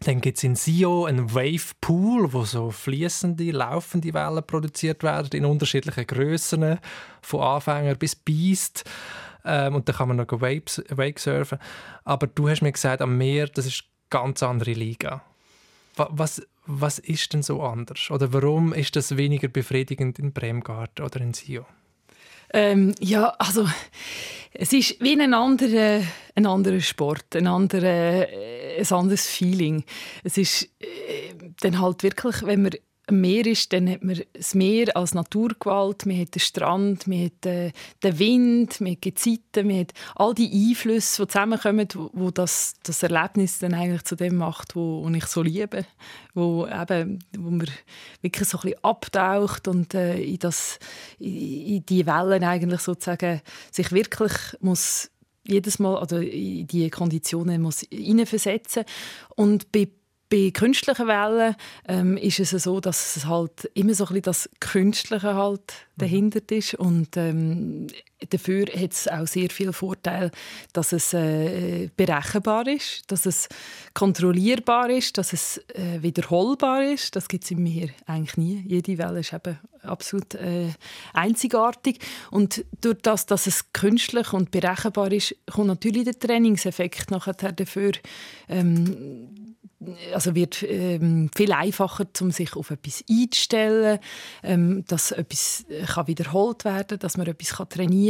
dann 0.00 0.22
gibt 0.22 0.38
es 0.38 0.44
in 0.44 0.56
Sio 0.56 1.04
einen 1.04 1.34
Wave 1.34 1.74
Pool, 1.80 2.32
wo 2.32 2.44
so 2.44 2.70
fließende, 2.70 3.50
laufende 3.50 4.14
Wellen 4.14 4.42
produziert 4.46 5.02
werden 5.02 5.30
in 5.32 5.44
unterschiedlichen 5.44 6.06
Größen, 6.06 6.78
von 7.20 7.40
Anfänger 7.40 7.94
bis 7.96 8.16
Beast. 8.16 8.84
Ähm, 9.44 9.74
und 9.74 9.88
dann 9.88 9.96
kann 9.96 10.08
man 10.08 10.16
noch 10.16 10.40
Wake 10.40 11.18
surfen. 11.18 11.58
Aber 12.04 12.26
du 12.26 12.48
hast 12.48 12.62
mir 12.62 12.72
gesagt, 12.72 13.02
am 13.02 13.18
Meer, 13.18 13.46
das 13.46 13.66
ist 13.66 13.84
eine 13.84 14.22
ganz 14.22 14.42
andere 14.42 14.72
Liga. 14.72 15.22
Was, 16.10 16.42
was 16.66 16.98
ist 16.98 17.32
denn 17.32 17.42
so 17.42 17.62
anders? 17.62 18.10
Oder 18.10 18.32
warum 18.32 18.72
ist 18.72 18.96
das 18.96 19.16
weniger 19.16 19.48
befriedigend 19.48 20.18
in 20.18 20.32
Bremgarten 20.32 21.04
oder 21.04 21.20
in 21.20 21.34
Sio? 21.34 21.66
Ähm, 22.52 22.94
ja, 23.00 23.28
also 23.38 23.68
es 24.52 24.72
ist 24.72 25.00
wie 25.00 25.20
ein 25.20 25.34
anderer, 25.34 26.02
ein 26.34 26.46
anderer 26.46 26.80
Sport, 26.80 27.36
ein, 27.36 27.46
anderer, 27.46 28.28
äh, 28.28 28.80
ein 28.80 28.92
anderes 28.92 29.26
Feeling. 29.26 29.84
Es 30.24 30.36
ist 30.36 30.64
äh, 30.80 31.34
dann 31.60 31.80
halt 31.80 32.02
wirklich, 32.02 32.42
wenn 32.42 32.62
man 32.62 32.72
Meer 33.10 33.46
ist, 33.46 33.72
dann 33.72 33.88
hat 33.90 34.04
man 34.04 34.20
das 34.32 34.54
Meer 34.54 34.96
als 34.96 35.14
Naturgewalt, 35.14 36.06
man 36.06 36.20
hat 36.20 36.34
den 36.34 36.40
Strand, 36.40 37.06
man 37.06 37.24
hat 37.24 37.46
äh, 37.46 37.72
den 38.02 38.18
Wind, 38.18 38.80
man 38.80 38.92
hat 38.92 39.02
Gezeiten, 39.02 39.66
man 39.66 39.80
hat 39.80 39.92
all 40.14 40.34
die 40.34 40.68
Einflüsse, 40.70 41.22
die 41.22 41.28
zusammenkommen, 41.28 41.88
wo, 41.94 42.10
wo 42.12 42.30
das, 42.30 42.74
das 42.82 43.02
Erlebnis 43.02 43.58
dann 43.58 43.74
eigentlich 43.74 44.04
zu 44.04 44.16
dem 44.16 44.36
macht, 44.36 44.76
wo, 44.76 45.04
wo 45.04 45.08
ich 45.10 45.26
so 45.26 45.42
liebe, 45.42 45.84
wo, 46.34 46.66
eben, 46.66 47.24
wo 47.36 47.50
man 47.50 47.68
wirklich 48.22 48.48
so 48.48 48.58
ein 48.58 48.62
bisschen 48.62 48.84
abtaucht 48.84 49.66
und 49.66 49.94
äh, 49.94 50.20
in, 50.20 50.38
das, 50.38 50.78
in, 51.18 51.66
in 51.66 51.86
die 51.86 52.06
Wellen 52.06 52.44
eigentlich 52.44 52.80
sozusagen 52.80 53.40
sich 53.70 53.90
wirklich 53.92 54.32
muss 54.60 55.10
jedes 55.46 55.78
Mal 55.78 56.00
oder 56.00 56.22
in 56.22 56.66
die 56.66 56.90
Konditionen 56.90 57.62
muss 57.62 57.80
hineinversetzen 57.90 58.84
und 59.36 59.72
bei 59.72 59.88
bei 60.30 60.50
künstlichen 60.52 61.08
Wellen 61.08 61.56
ähm, 61.88 62.16
ist 62.16 62.38
es 62.38 62.50
so, 62.50 62.80
dass 62.80 63.16
es 63.16 63.26
halt 63.26 63.70
immer 63.74 63.94
so 63.94 64.04
ein 64.04 64.08
bisschen 64.08 64.22
das 64.22 64.50
Künstliche 64.60 65.34
halt 65.34 65.74
dahinter 65.96 66.40
ist. 66.50 66.74
Und 66.74 67.16
ähm, 67.16 67.88
dafür 68.28 68.66
hat 68.66 68.92
es 68.92 69.08
auch 69.08 69.26
sehr 69.26 69.50
viel 69.50 69.72
Vorteil, 69.72 70.30
dass 70.72 70.92
es 70.92 71.14
äh, 71.14 71.88
berechenbar 71.96 72.66
ist, 72.66 73.02
dass 73.10 73.26
es 73.26 73.48
kontrollierbar 73.94 74.90
ist, 74.90 75.16
dass 75.18 75.32
es 75.32 75.58
äh, 75.74 76.02
wiederholbar 76.02 76.84
ist. 76.84 77.16
Das 77.16 77.28
gibt 77.28 77.44
es 77.44 77.50
im 77.50 77.62
Meer 77.62 77.88
eigentlich 78.06 78.36
nie. 78.36 78.64
Jede 78.66 78.98
Welle 78.98 79.20
ist 79.20 79.32
eben 79.32 79.58
absolut 79.82 80.34
äh, 80.34 80.68
einzigartig 81.14 81.98
und 82.30 82.64
durch 82.80 82.98
das, 83.02 83.26
dass 83.26 83.46
es 83.46 83.72
künstlich 83.72 84.32
und 84.32 84.50
berechenbar 84.50 85.10
ist, 85.10 85.34
kommt 85.50 85.68
natürlich 85.68 86.04
der 86.04 86.18
Trainingseffekt 86.18 87.10
nachher 87.10 87.34
dafür 87.34 87.92
ähm, 88.48 89.40
also 90.12 90.34
wird 90.34 90.62
ähm, 90.62 91.30
viel 91.34 91.52
einfacher, 91.52 92.06
um 92.20 92.30
sich 92.30 92.54
auf 92.54 92.70
etwas 92.70 93.02
einzustellen, 93.08 93.98
ähm, 94.42 94.84
dass 94.86 95.10
etwas 95.10 95.64
äh, 95.70 95.84
kann 95.84 96.06
wiederholt 96.06 96.64
werden, 96.64 96.98
dass 96.98 97.16
man 97.16 97.26
etwas 97.26 97.56
kann 97.56 97.68
trainieren 97.68 98.09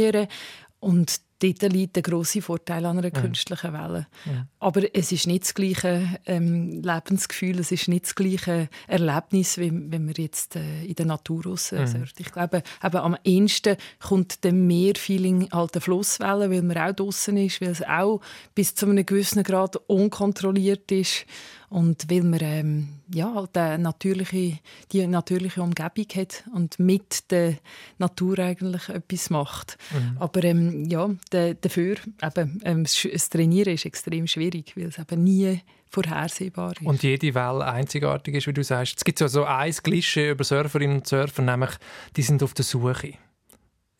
Und 0.79 1.21
dort 1.41 1.73
liegt 1.73 1.95
der 1.95 2.03
grosse 2.03 2.41
Vorteil 2.41 2.85
an 2.85 2.97
einer 2.97 3.11
künstlichen 3.11 3.73
Welle. 3.73 4.07
Ja. 4.25 4.47
Aber 4.59 4.83
es 4.95 5.11
ist 5.11 5.27
nicht 5.27 5.43
das 5.43 5.53
gleiche 5.53 6.07
ähm, 6.25 6.81
Lebensgefühl, 6.81 7.59
es 7.59 7.71
ist 7.71 7.87
nicht 7.87 8.05
das 8.05 8.15
gleiche 8.15 8.69
Erlebnis, 8.87 9.57
wie 9.57 9.71
wenn 9.71 10.05
man 10.05 10.13
jetzt 10.17 10.55
äh, 10.55 10.83
in 10.83 10.95
der 10.95 11.05
Natur 11.05 11.45
raus 11.45 11.71
äh, 11.71 11.85
mhm. 11.85 12.05
Ich 12.17 12.31
glaube, 12.31 12.63
eben 12.83 12.97
am 12.97 13.17
ehesten 13.23 13.77
kommt 13.99 14.43
der 14.43 14.53
Meerfeeling 14.53 15.49
halt 15.51 15.75
der 15.75 15.81
Flusswelle, 15.81 16.49
weil 16.49 16.61
man 16.61 16.77
auch 16.77 16.93
draußen 16.93 17.35
ist, 17.37 17.61
weil 17.61 17.69
es 17.69 17.83
auch 17.83 18.21
bis 18.55 18.75
zu 18.75 18.87
einem 18.87 19.05
gewissen 19.05 19.43
Grad 19.43 19.77
unkontrolliert 19.87 20.91
ist 20.91 21.25
und 21.71 22.11
weil 22.11 22.23
man 22.23 22.39
ähm, 22.41 22.87
ja, 23.13 23.33
halt 23.33 23.57
eine 23.57 23.81
natürliche, 23.81 24.59
die 24.91 25.07
natürliche 25.07 25.61
Umgebung 25.61 26.05
hat 26.15 26.43
und 26.53 26.77
mit 26.79 27.31
der 27.31 27.55
Natur 27.97 28.39
eigentlich 28.39 28.89
etwas 28.89 29.29
macht. 29.29 29.77
Mhm. 29.93 30.17
Aber 30.19 30.43
ähm, 30.43 30.83
ja, 30.89 31.09
dafür 31.29 31.95
eben, 32.21 32.61
ähm, 32.65 32.83
das 32.83 33.29
Trainieren 33.29 33.73
ist 33.73 33.85
extrem 33.85 34.27
schwierig, 34.27 34.73
weil 34.75 34.87
es 34.87 34.99
eben 34.99 35.23
nie 35.23 35.61
vorhersehbar 35.89 36.73
ist. 36.73 36.85
Und 36.85 37.03
jede 37.03 37.33
Welle 37.33 37.65
einzigartig 37.65 38.35
ist, 38.35 38.47
wie 38.47 38.53
du 38.53 38.65
sagst. 38.65 38.97
Es 38.97 39.05
gibt 39.05 39.19
so 39.19 39.45
ein 39.45 39.71
Klischee 39.71 40.31
über 40.31 40.43
Surferinnen 40.43 40.97
und 40.97 41.07
Surfer, 41.07 41.41
nämlich 41.41 41.71
die 42.17 42.21
sind 42.21 42.43
auf 42.43 42.53
der 42.53 42.65
Suche 42.65 43.13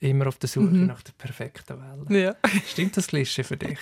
immer 0.02 0.28
auf 0.28 0.38
der 0.38 0.50
Suche 0.50 0.66
mhm. 0.66 0.88
nach 0.88 1.02
der 1.04 1.14
perfekten 1.14 1.78
Welle. 1.80 2.22
Ja. 2.24 2.36
Stimmt 2.68 2.98
das 2.98 3.08
Klischee 3.08 3.44
für 3.44 3.56
dich? 3.56 3.78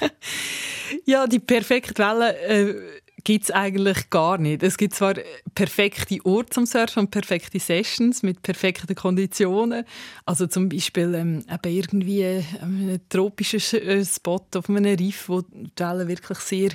ja, 1.06 1.26
die 1.26 1.40
perfekte 1.40 2.04
Welle 2.04 2.38
äh, 2.42 2.99
gibt 3.24 3.46
es 3.46 3.52
eigentlich 3.52 4.10
gar 4.10 4.38
nicht. 4.38 4.64
Es 4.64 4.78
gibt 4.78 4.94
zwar 4.94 5.16
perfekte 5.56 6.18
Orte 6.26 6.52
zum 6.52 6.66
Surfen 6.66 7.02
und 7.04 7.12
perfekte 7.12 7.60
Sessions 7.60 8.24
mit 8.24 8.42
perfekten 8.42 8.96
Konditionen. 8.96 9.86
Also 10.26 10.48
zum 10.48 10.70
Beispiel 10.70 11.14
ähm, 11.16 11.44
irgendwie 11.66 12.26
ein 12.26 13.00
tropischer 13.10 13.82
äh, 13.82 14.06
Spot 14.06 14.46
auf 14.56 14.70
einem 14.70 14.86
Riff, 14.86 15.30
wo 15.30 15.42
die 15.42 15.70
Wellen 15.78 16.08
wirklich 16.08 16.40
sehr 16.40 16.70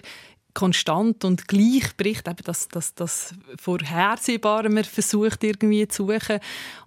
konstant 0.54 1.24
und 1.24 1.48
gleich 1.48 1.96
bricht, 1.96 2.28
eben 2.28 2.42
das, 2.44 2.68
das, 2.68 2.94
das 2.94 3.34
Vorhersehbare 3.60 4.68
man 4.68 4.84
versucht 4.84 5.42
irgendwie 5.42 5.86
zu 5.88 6.06
suchen. 6.06 6.38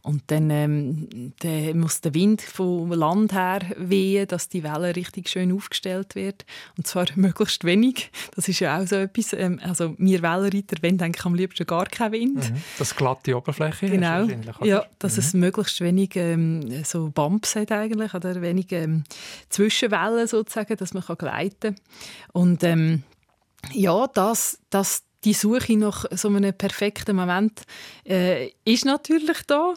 Und 0.02 0.24
dann, 0.28 0.50
ähm, 0.50 1.34
dann 1.40 1.80
muss 1.80 2.00
der 2.00 2.14
Wind 2.14 2.42
vom 2.42 2.92
Land 2.94 3.34
her 3.34 3.60
wehen, 3.76 4.26
dass 4.28 4.48
die 4.48 4.64
Welle 4.64 4.96
richtig 4.96 5.28
schön 5.28 5.52
aufgestellt 5.52 6.16
wird. 6.16 6.46
Und 6.78 6.88
zwar 6.88 7.08
möglichst 7.16 7.66
wenig. 7.66 8.10
Das 8.36 8.48
ist 8.48 8.62
ja 8.62 8.80
auch 8.80 8.88
so 8.88 8.96
etwas. 8.96 9.34
Ähm, 9.34 9.60
also 9.62 9.96
wir 9.98 10.22
Wellenreiter 10.22 10.82
wollen 10.82 11.02
eigentlich 11.02 11.26
am 11.26 11.36
liebsten 11.36 11.66
gar 11.68 11.88
keinen 11.88 12.14
Wind. 12.14 12.52
Mhm. 12.52 12.64
Das 12.80 12.96
glatte 12.96 13.36
Oberfläche 13.36 13.90
Genau. 13.90 14.28
Ja, 14.64 14.86
dass 15.00 15.14
mhm. 15.14 15.20
es 15.20 15.34
möglichst 15.34 15.82
wenig 15.82 16.16
ähm, 16.16 16.86
so 16.86 17.10
Bumps 17.10 17.58
hat 17.58 17.74
eigentlich, 17.74 18.14
oder 18.14 18.42
wenig 18.42 18.72
ähm, 18.72 19.04
Zwischenwellen 19.50 20.28
sozusagen, 20.28 20.78
dass 20.78 20.94
man 20.94 21.04
kann 21.04 21.18
gleiten 21.18 21.76
kann. 21.76 21.82
Und 22.32 22.64
ähm, 22.64 23.04
ja, 23.74 24.08
das, 24.08 24.60
das, 24.70 25.04
die 25.24 25.34
Suche 25.34 25.76
nach 25.78 26.06
so 26.12 26.30
einem 26.30 26.54
perfekten 26.54 27.16
Moment 27.16 27.64
äh, 28.08 28.52
ist 28.64 28.86
natürlich 28.86 29.42
da. 29.48 29.74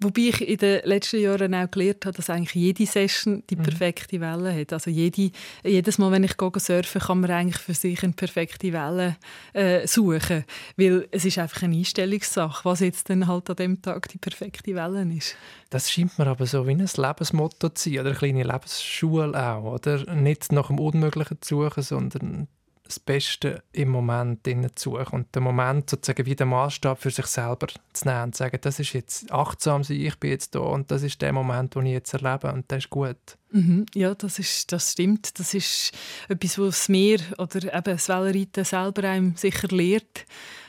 Wobei 0.00 0.22
ich 0.22 0.40
in 0.40 0.56
den 0.58 0.80
letzten 0.84 1.20
Jahren 1.20 1.54
auch 1.54 1.70
gelernt 1.70 2.04
habe, 2.04 2.16
dass 2.16 2.28
eigentlich 2.28 2.54
jede 2.54 2.84
Session 2.86 3.44
die 3.48 3.56
mhm. 3.56 3.62
perfekte 3.62 4.20
Welle 4.20 4.52
hat. 4.52 4.72
Also 4.72 4.90
jede, 4.90 5.30
jedes 5.64 5.98
Mal, 5.98 6.10
wenn 6.10 6.24
ich 6.24 6.34
surfen 6.56 7.00
kann 7.00 7.20
man 7.20 7.30
eigentlich 7.30 7.62
für 7.62 7.74
sich 7.74 8.02
eine 8.02 8.12
perfekte 8.12 8.72
Welle 8.72 9.16
äh, 9.52 9.86
suchen. 9.86 10.44
Weil 10.76 11.06
es 11.12 11.24
ist 11.24 11.38
einfach 11.38 11.62
eine 11.62 11.76
Einstellungssache, 11.76 12.64
was 12.64 12.80
jetzt 12.80 13.08
dann 13.08 13.28
halt 13.28 13.48
an 13.48 13.56
dem 13.56 13.80
Tag 13.80 14.08
die 14.08 14.18
perfekte 14.18 14.74
Welle 14.74 15.06
ist. 15.14 15.36
Das 15.70 15.90
scheint 15.90 16.18
mir 16.18 16.26
aber 16.26 16.46
so 16.46 16.66
wie 16.66 16.72
ein 16.72 16.80
Lebensmotto 16.80 17.68
zu 17.68 17.88
sein, 17.88 18.00
oder 18.00 18.10
eine 18.10 18.18
kleine 18.18 18.42
Lebensschule 18.42 19.40
auch. 19.40 19.74
Oder? 19.74 20.12
Nicht 20.14 20.50
nach 20.50 20.66
dem 20.66 20.80
Unmöglichen 20.80 21.38
zu 21.40 21.62
suchen, 21.62 21.82
sondern 21.82 22.48
das 22.84 22.98
Beste 23.00 23.62
im 23.72 23.88
Moment 23.88 24.40
zu 24.74 24.90
suchen 24.90 25.20
und 25.20 25.34
den 25.34 25.42
Moment 25.42 25.88
sozusagen 25.88 26.26
wie 26.26 26.36
den 26.36 26.48
Maßstab 26.48 27.00
für 27.00 27.10
sich 27.10 27.26
selber 27.26 27.68
zu 27.92 28.08
nehmen 28.08 28.24
und 28.24 28.34
zu 28.34 28.38
sagen, 28.38 28.58
das 28.60 28.78
ist 28.78 28.92
jetzt 28.92 29.32
achtsam 29.32 29.84
sein, 29.84 30.00
ich 30.00 30.16
bin 30.16 30.30
jetzt 30.30 30.54
da 30.54 30.60
und 30.60 30.90
das 30.90 31.02
ist 31.02 31.22
der 31.22 31.32
Moment, 31.32 31.74
den 31.74 31.86
ich 31.86 31.92
jetzt 31.92 32.12
erlebe 32.12 32.52
und 32.52 32.70
das 32.70 32.84
ist 32.84 32.90
gut. 32.90 33.16
Mhm, 33.50 33.86
ja, 33.94 34.14
das, 34.14 34.38
ist, 34.38 34.72
das 34.72 34.92
stimmt. 34.92 35.38
Das 35.38 35.54
ist 35.54 35.92
etwas, 36.28 36.58
was 36.58 36.88
Meer 36.88 37.20
oder 37.38 37.62
eben 37.62 37.84
das 37.84 38.08
Wellenreiten 38.08 38.64
selber 38.64 39.08
einem 39.08 39.36
sicher 39.36 39.68
lehrt, 39.68 40.26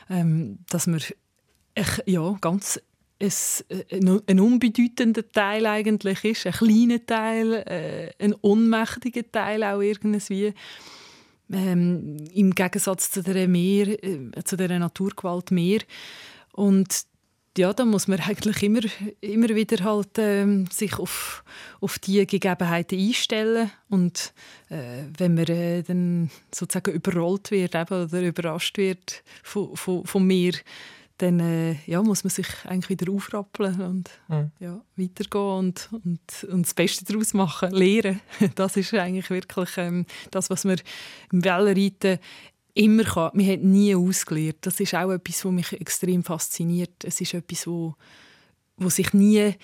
ähm, 0.10 0.60
dass 0.70 0.88
man 0.88 1.02
ja, 2.06 2.38
ganz 2.40 2.80
ein, 3.20 4.22
ein 4.28 4.40
unbedeutender 4.40 5.28
Teil 5.30 5.66
eigentlich 5.66 6.24
ist, 6.24 6.46
ein 6.46 6.54
kleiner 6.54 7.06
Teil, 7.06 7.54
äh, 7.54 8.24
ein 8.24 8.36
ohnmächtiger 8.42 9.30
Teil 9.32 9.64
auch 9.64 9.82
irgendwie 9.82 10.54
ähm, 11.54 12.18
im 12.34 12.56
Gegensatz 12.56 13.12
zu 13.12 13.24
der, 13.24 13.48
Meer, 13.48 14.04
äh, 14.04 14.44
zu 14.44 14.58
der 14.58 14.80
Naturgewalt 14.80 15.52
Meer. 15.52 15.82
Und 16.52 17.06
ja, 17.58 17.72
da 17.72 17.86
muss 17.86 18.08
man 18.08 18.20
eigentlich 18.20 18.64
immer, 18.64 18.82
immer 19.22 19.50
wieder 19.50 19.84
halt, 19.84 20.18
ähm, 20.18 20.66
sich 20.72 20.98
auf, 20.98 21.44
auf 21.82 22.00
die 22.00 22.26
Gegebenheiten 22.26 23.00
einstellen 23.00 23.70
und 23.90 24.34
äh, 24.70 25.04
wenn 25.18 25.36
man 25.36 25.46
äh, 25.46 25.84
dann 25.84 26.32
sozusagen 26.54 26.94
überrollt 26.94 27.52
wird 27.52 27.76
eben, 27.76 28.06
oder 28.06 28.22
überrascht 28.22 28.78
wird 28.78 29.24
von, 29.44 29.76
von, 29.76 30.04
von 30.06 30.26
Meer, 30.26 30.54
dann 31.18 31.40
äh, 31.40 31.76
ja, 31.86 32.02
muss 32.02 32.24
man 32.24 32.32
sich 32.32 32.48
eigentlich 32.66 32.90
wieder 32.90 33.12
aufrappeln 33.12 33.82
und 33.82 34.10
mhm. 34.28 34.52
ja, 34.60 34.82
weitergehen 34.96 35.42
und, 35.42 35.90
und, 35.92 36.44
und 36.52 36.66
das 36.66 36.74
Beste 36.74 37.06
daraus 37.06 37.34
machen, 37.34 37.72
lernen. 37.72 38.20
Das 38.56 38.78
ist 38.78 38.94
eigentlich 38.94 39.30
wirklich 39.30 39.70
ähm, 39.78 40.06
das, 40.32 40.50
was 40.50 40.66
man 40.66 40.82
im 41.32 41.44
Wellenreiten 41.44 42.20
immer 42.74 43.04
kann. 43.04 43.32
Man 43.34 43.48
hat 43.48 43.62
nie 43.62 43.96
ausgelernt. 43.96 44.58
Das 44.62 44.80
ist 44.80 44.96
auch 44.96 45.12
etwas, 45.12 45.46
was 45.46 45.52
mich 45.52 45.74
extrem 45.74 46.24
fasziniert. 46.24 47.04
Es 47.04 47.22
ist 47.22 47.34
etwas, 47.34 47.68
wo, 47.68 47.96
wo 48.78 48.90
sich 48.90 49.14
nie 49.14 49.38
äh, 49.38 49.56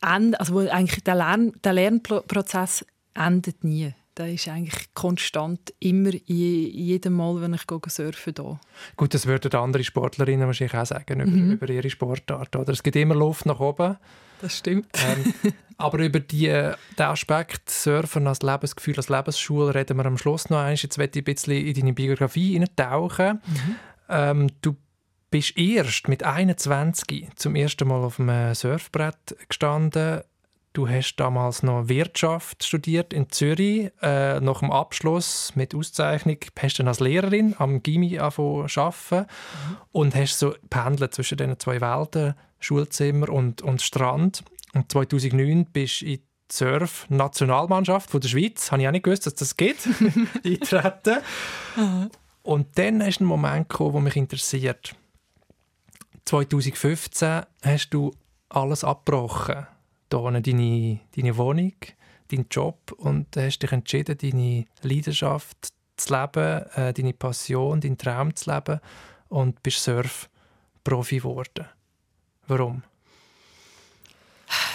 also 0.00 0.54
wo 0.54 0.58
eigentlich 0.60 1.02
der, 1.02 1.16
Lern, 1.16 1.52
der 1.64 1.72
Lernprozess 1.72 2.84
endet 3.14 3.64
nie 3.64 3.92
der 4.16 4.32
ist 4.32 4.48
eigentlich 4.48 4.92
konstant 4.94 5.72
immer 5.80 6.10
je, 6.12 6.68
jedem 6.68 7.14
Mal, 7.14 7.40
wenn 7.40 7.54
ich 7.54 7.62
surfen 7.88 8.34
gehe. 8.34 8.60
Gut, 8.96 9.14
das 9.14 9.26
würden 9.26 9.52
andere 9.54 9.84
Sportlerinnen 9.84 10.46
wahrscheinlich 10.46 10.76
auch 10.76 10.86
sagen 10.86 11.20
über, 11.20 11.30
mhm. 11.30 11.52
über 11.52 11.68
ihre 11.68 11.88
Sportart. 11.88 12.54
Oder? 12.56 12.72
Es 12.72 12.82
gibt 12.82 12.96
immer 12.96 13.14
Luft 13.14 13.46
nach 13.46 13.60
oben. 13.60 13.96
Das 14.40 14.58
stimmt. 14.58 14.88
Ähm, 14.94 15.52
aber 15.78 15.98
über 16.00 16.20
die, 16.20 16.46
den 16.46 16.74
Aspekt 16.98 17.70
Surfen 17.70 18.26
als 18.26 18.42
Lebensgefühl, 18.42 18.96
als 18.96 19.08
Lebensschule 19.08 19.74
reden 19.74 19.96
wir 19.96 20.06
am 20.06 20.18
Schluss 20.18 20.50
noch 20.50 20.58
einmal. 20.58 20.74
Jetzt 20.74 20.98
möchte 20.98 21.18
ich 21.18 21.22
ein 21.22 21.32
bisschen 21.32 21.66
in 21.66 21.74
deine 21.74 21.92
Biografie 21.92 22.58
eintauchen. 22.58 23.40
Mhm. 23.46 23.76
Ähm, 24.08 24.50
du 24.60 24.76
bist 25.30 25.56
erst 25.56 26.08
mit 26.08 26.22
21 26.22 27.28
zum 27.36 27.56
ersten 27.56 27.88
Mal 27.88 28.04
auf 28.04 28.20
einem 28.20 28.54
Surfbrett 28.54 29.36
gestanden 29.48 30.22
Du 30.72 30.88
hast 30.88 31.16
damals 31.16 31.62
noch 31.62 31.88
Wirtschaft 31.88 32.64
studiert 32.64 33.12
in 33.12 33.30
Zürich. 33.30 33.90
Äh, 34.00 34.40
nach 34.40 34.60
dem 34.60 34.72
Abschluss 34.72 35.52
mit 35.54 35.74
Auszeichnung 35.74 36.38
hast 36.58 36.78
du 36.78 36.82
dann 36.82 36.88
als 36.88 37.00
Lehrerin 37.00 37.54
am 37.58 37.82
Gimmi 37.82 38.18
arbeiten 38.18 39.18
mhm. 39.18 39.76
und 39.92 40.14
hast 40.14 40.38
so 40.38 40.54
pendelt 40.70 41.12
zwischen 41.14 41.36
diesen 41.36 41.58
zwei 41.58 41.82
Welten, 41.82 42.34
Schulzimmer 42.58 43.28
und, 43.28 43.60
und 43.60 43.82
Strand. 43.82 44.44
Und 44.72 44.90
2009 44.90 45.66
bist 45.66 46.00
du 46.00 46.06
in 46.06 46.12
die 46.16 46.22
Surf-Nationalmannschaft 46.50 48.12
der 48.14 48.28
Schweiz, 48.28 48.72
habe 48.72 48.80
ich 48.80 48.88
auch 48.88 48.92
nicht 48.92 49.04
gewusst, 49.04 49.26
dass 49.26 49.34
das 49.34 49.56
geht, 49.58 49.86
eintreten. 50.44 51.18
Und 52.42 52.78
dann 52.78 53.02
ist 53.02 53.20
ein 53.20 53.26
Moment 53.26 53.68
gekommen, 53.68 53.92
der 53.92 54.00
mich 54.00 54.16
interessiert. 54.16 54.94
2015 56.24 57.42
hast 57.62 57.90
du 57.90 58.12
alles 58.48 58.84
abgebrochen 58.84 59.66
deine, 60.12 61.00
deine 61.16 61.36
Wohnung, 61.36 61.74
deinen 62.28 62.46
Job 62.50 62.92
und 62.96 63.36
hast 63.36 63.60
dich 63.60 63.72
entschieden, 63.72 64.18
deine 64.18 64.66
Leidenschaft 64.82 65.72
zu 65.96 66.14
leben, 66.14 66.66
äh, 66.74 66.92
deine 66.92 67.12
Passion, 67.12 67.80
deinen 67.80 67.98
Traum 67.98 68.34
zu 68.34 68.50
leben 68.50 68.80
und 69.28 69.62
bist 69.62 69.82
Surf-Profi 69.82 71.18
geworden. 71.18 71.66
Warum? 72.46 72.82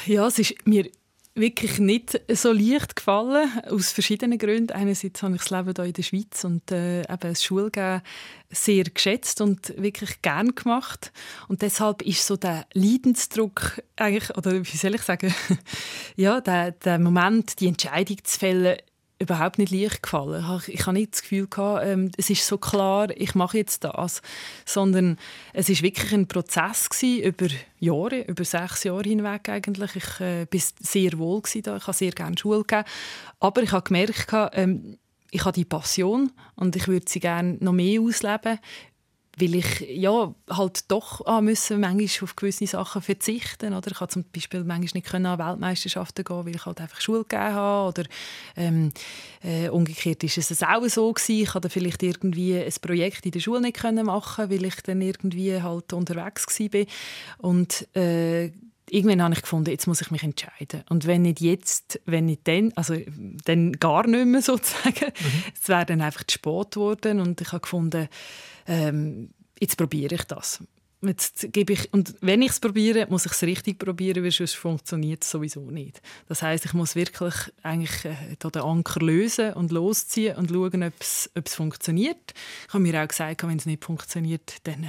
Ja, 0.05 0.27
es 0.27 0.39
ist 0.39 0.55
mir 0.65 0.89
wirklich 1.37 1.79
nicht 1.79 2.19
so 2.29 2.51
leicht 2.51 2.95
gefallen, 2.95 3.49
aus 3.69 3.91
verschiedenen 3.91 4.37
Gründen. 4.37 4.71
Einerseits 4.71 5.21
habe 5.23 5.35
ich 5.35 5.43
das 5.43 5.51
Leben 5.51 5.73
hier 5.75 5.85
in 5.85 5.93
der 5.93 6.03
Schweiz 6.03 6.43
und 6.43 6.71
äh, 6.71 7.01
eben 7.01 7.19
das 7.19 7.43
Schulgehen 7.43 8.01
sehr 8.49 8.83
geschätzt 8.85 9.41
und 9.41 9.73
wirklich 9.77 10.21
gern 10.21 10.55
gemacht. 10.55 11.11
Und 11.47 11.61
deshalb 11.61 12.01
ist 12.01 12.25
so 12.25 12.37
der 12.37 12.65
Leidensdruck 12.73 13.81
eigentlich, 13.95 14.35
oder 14.37 14.53
wie 14.53 14.77
soll 14.77 14.95
ich 14.95 15.01
sagen, 15.01 15.33
ja, 16.15 16.41
der, 16.41 16.71
der 16.71 16.99
Moment, 16.99 17.59
die 17.59 17.67
Entscheidung 17.67 18.17
zu 18.23 18.39
fällen, 18.39 18.77
überhaupt 19.19 19.57
nicht 19.57 19.71
leicht 19.71 20.03
gefallen. 20.03 20.61
Ich 20.67 20.85
habe 20.85 20.93
nicht 20.93 21.13
das 21.13 21.21
Gefühl 21.21 21.47
ähm, 21.81 22.11
es 22.17 22.29
ist 22.29 22.45
so 22.45 22.57
klar, 22.57 23.09
ich 23.15 23.35
mache 23.35 23.57
jetzt 23.57 23.83
das, 23.83 24.21
sondern 24.65 25.17
es 25.53 25.69
ist 25.69 25.81
wirklich 25.81 26.13
ein 26.13 26.27
Prozess 26.27 26.89
über 27.01 27.47
Jahre, 27.79 28.21
über 28.21 28.43
sechs 28.43 28.83
Jahre 28.83 29.03
hinweg 29.03 29.49
eigentlich. 29.49 29.95
Ich 29.95 30.19
äh, 30.19 30.45
bin 30.45 30.61
sehr 30.79 31.17
wohl 31.17 31.41
da, 31.63 31.77
ich 31.77 31.87
habe 31.87 31.93
sehr 31.93 32.11
gerne 32.11 32.37
Schule 32.37 32.63
gegeben, 32.63 32.87
aber 33.39 33.63
ich 33.63 33.71
habe 33.71 33.83
gemerkt, 33.83 34.27
ähm, 34.53 34.97
ich 35.31 35.43
habe 35.43 35.55
die 35.55 35.65
Passion 35.65 36.31
und 36.55 36.75
ich 36.75 36.87
würde 36.87 37.05
sie 37.09 37.19
gerne 37.19 37.57
noch 37.59 37.73
mehr 37.73 38.01
ausleben 38.01 38.59
weil 39.39 39.55
ich 39.55 39.81
ja 39.89 40.33
halt 40.49 40.89
doch 40.89 41.25
ah, 41.25 41.41
müssen 41.41 41.79
manchmal 41.79 42.23
auf 42.23 42.35
gewisse 42.35 42.65
Sachen 42.65 43.01
verzichten 43.01 43.73
oder 43.73 43.91
ich 43.91 43.97
konnte 43.97 44.13
zum 44.13 44.25
Beispiel 44.33 44.63
manchmal 44.63 44.89
nicht 44.93 45.07
können 45.07 45.27
an 45.27 45.39
Weltmeisterschaften 45.39 46.25
gehen, 46.25 46.45
weil 46.45 46.55
ich 46.55 46.65
halt 46.65 46.81
einfach 46.81 46.99
Schule 46.99 47.23
gegeben 47.23 47.53
habe 47.53 47.89
oder 47.89 48.09
ähm, 48.55 48.91
äh, 49.43 49.69
umgekehrt 49.69 50.23
ist 50.23 50.37
es 50.37 50.63
auch 50.63 50.87
so 50.87 51.13
gewesen. 51.13 51.43
ich 51.43 51.49
konnte 51.49 51.69
vielleicht 51.69 52.01
irgendwie 52.01 52.57
ein 52.57 52.73
Projekt 52.81 53.25
in 53.25 53.31
der 53.31 53.39
Schule 53.39 53.61
nicht 53.61 53.77
können 53.77 54.07
machen, 54.07 54.49
weil 54.49 54.65
ich 54.65 54.75
dann 54.81 55.01
irgendwie 55.01 55.61
halt 55.61 55.93
unterwegs 55.93 56.47
war 56.59 56.85
und 57.37 57.87
äh, 57.95 58.51
irgendwann 58.89 59.21
habe 59.21 59.33
ich 59.33 59.41
gefunden, 59.41 59.69
jetzt 59.69 59.87
muss 59.87 60.01
ich 60.01 60.11
mich 60.11 60.23
entscheiden. 60.23 60.83
Und 60.89 61.05
wenn 61.05 61.23
nicht 61.23 61.41
jetzt, 61.41 61.99
wenn 62.05 62.25
nicht 62.25 62.47
dann, 62.47 62.71
also 62.75 62.95
dann 63.45 63.73
gar 63.73 64.07
nicht 64.07 64.25
mehr 64.25 64.41
sozusagen. 64.41 65.11
Mhm. 65.19 65.43
Es 65.61 65.67
wäre 65.67 65.85
dann 65.85 66.01
einfach 66.01 66.23
zu 66.23 66.35
spät 66.35 66.71
geworden 66.71 67.19
und 67.19 67.41
ich 67.41 67.51
habe 67.51 67.61
gefunden, 67.61 68.07
ähm, 68.67 69.29
jetzt 69.59 69.77
probiere 69.77 70.15
ich 70.15 70.23
das. 70.23 70.61
Jetzt 71.01 71.53
gebe 71.53 71.73
ich, 71.73 71.93
und 71.93 72.15
wenn 72.21 72.41
ich 72.41 72.49
es 72.51 72.59
probiere, 72.59 73.05
muss 73.07 73.27
ich 73.27 73.31
es 73.31 73.43
richtig 73.43 73.77
probieren, 73.77 74.23
weil 74.23 74.31
sonst 74.31 74.55
funktioniert 74.55 75.23
es 75.23 75.29
sowieso 75.29 75.69
nicht. 75.69 76.01
Das 76.27 76.41
heißt, 76.41 76.65
ich 76.65 76.73
muss 76.73 76.95
wirklich 76.95 77.35
eigentlich 77.61 78.05
äh, 78.05 78.35
den 78.35 78.61
Anker 78.61 78.99
lösen 79.01 79.53
und 79.53 79.71
losziehen 79.71 80.35
und 80.37 80.49
schauen, 80.49 80.83
ob 80.83 80.93
es, 80.99 81.29
funktioniert. 81.53 82.33
Ich 82.67 82.73
habe 82.73 82.81
mir 82.81 83.03
auch 83.03 83.07
gesagt, 83.07 83.43
wenn 83.43 83.57
es 83.57 83.67
nicht 83.67 83.85
funktioniert, 83.85 84.55
dann 84.63 84.83
äh, 84.83 84.87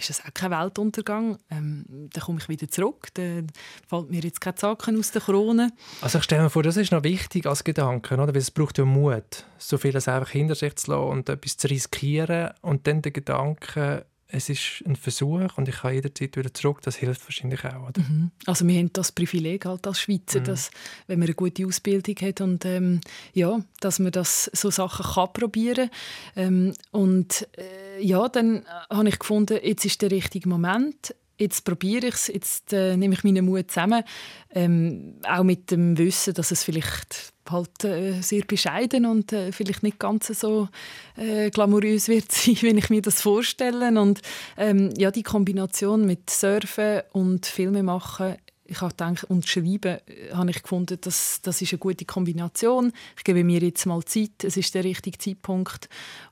ist 0.00 0.10
es 0.10 0.20
auch 0.20 0.34
kein 0.34 0.50
Weltuntergang. 0.50 1.38
Ähm, 1.50 1.84
dann 2.12 2.22
komme 2.24 2.38
ich 2.40 2.48
wieder 2.48 2.68
zurück. 2.68 3.08
Dann 3.14 3.46
fällt 3.88 4.10
mir 4.10 4.20
jetzt 4.20 4.40
keine 4.40 4.56
Zacken 4.56 4.98
aus 4.98 5.10
der 5.10 5.22
Krone. 5.22 5.72
Also 6.00 6.18
ich 6.18 6.24
stelle 6.24 6.42
mir 6.42 6.50
vor, 6.50 6.62
das 6.62 6.76
ist 6.76 6.92
noch 6.92 7.04
wichtig 7.04 7.46
als 7.46 7.64
Gedanke, 7.64 8.14
oder? 8.14 8.28
weil 8.28 8.36
es 8.36 8.50
braucht 8.50 8.78
ja 8.78 8.84
Mut, 8.84 9.44
so 9.58 9.78
vieles 9.78 10.08
einfach 10.08 10.30
hinter 10.30 10.54
sich 10.54 10.74
zu 10.76 10.90
lassen 10.90 11.08
und 11.08 11.28
etwas 11.28 11.56
zu 11.56 11.68
riskieren 11.68 12.50
und 12.62 12.86
dann 12.86 13.02
der 13.02 13.12
Gedanke, 13.12 14.06
es 14.32 14.48
ist 14.48 14.82
ein 14.86 14.96
Versuch 14.96 15.56
und 15.56 15.68
ich 15.68 15.76
kann 15.76 15.94
jederzeit 15.94 16.36
wieder 16.36 16.52
zurück. 16.52 16.80
Das 16.82 16.96
hilft 16.96 17.24
wahrscheinlich 17.24 17.64
auch. 17.64 17.88
Oder? 17.88 18.00
Mhm. 18.00 18.30
Also 18.46 18.66
wir 18.66 18.78
haben 18.78 18.92
das 18.92 19.12
Privileg 19.12 19.64
halt 19.64 19.86
als 19.86 20.00
Schweizer, 20.00 20.40
mhm. 20.40 20.44
dass 20.44 20.70
wenn 21.06 21.18
man 21.18 21.26
eine 21.28 21.34
gute 21.34 21.66
Ausbildung 21.66 22.16
hat 22.20 22.40
und 22.40 22.64
ähm, 22.64 23.00
ja, 23.32 23.60
dass 23.80 23.98
man 23.98 24.12
das 24.12 24.50
so 24.52 24.70
Sachen 24.70 25.04
kann 25.14 25.32
probieren 25.32 25.90
ähm, 26.36 26.74
und 26.90 27.48
äh, 27.56 28.02
ja, 28.02 28.28
dann 28.28 28.62
äh, 28.62 28.64
habe 28.90 29.08
ich 29.08 29.18
gefunden, 29.18 29.58
jetzt 29.62 29.84
ist 29.84 30.02
der 30.02 30.10
richtige 30.10 30.48
Moment 30.48 31.14
jetzt 31.40 31.64
probiere 31.64 32.08
ich 32.08 32.14
es, 32.14 32.26
jetzt 32.28 32.72
äh, 32.72 32.98
nehme 32.98 33.14
ich 33.14 33.24
meinen 33.24 33.46
Mut 33.46 33.70
zusammen, 33.70 34.04
ähm, 34.50 35.14
auch 35.26 35.42
mit 35.42 35.70
dem 35.70 35.96
Wissen, 35.96 36.34
dass 36.34 36.50
es 36.50 36.62
vielleicht 36.62 37.32
halt 37.50 37.84
äh, 37.84 38.20
sehr 38.20 38.44
bescheiden 38.44 39.06
und 39.06 39.32
äh, 39.32 39.52
vielleicht 39.52 39.82
nicht 39.82 39.98
ganz 39.98 40.28
so 40.28 40.68
äh, 41.16 41.50
glamourös 41.50 42.08
wird 42.08 42.30
sein, 42.32 42.56
wenn 42.60 42.78
ich 42.78 42.90
mir 42.90 43.02
das 43.02 43.22
vorstelle. 43.22 43.88
Und 44.00 44.20
ähm, 44.56 44.90
ja, 44.96 45.10
die 45.10 45.22
Kombination 45.22 46.06
mit 46.06 46.30
Surfen 46.30 47.02
und 47.12 47.46
Filme 47.46 47.82
machen, 47.82 48.36
ich 48.70 48.80
habe 48.80 48.90
gedacht, 48.90 49.24
und 49.24 49.48
Schreiben 49.48 49.98
äh, 50.06 50.32
habe 50.32 50.50
ich 50.50 50.62
gefunden, 50.62 50.98
dass 51.00 51.40
das 51.42 51.60
ist 51.60 51.72
eine 51.72 51.78
gute 51.78 52.04
Kombination. 52.04 52.92
Ich 53.16 53.24
gebe 53.24 53.42
mir 53.44 53.60
jetzt 53.60 53.86
mal 53.86 54.04
Zeit, 54.04 54.44
es 54.44 54.56
ist 54.56 54.74
der 54.74 54.84
richtige 54.84 55.18
Zeitpunkt 55.18 55.88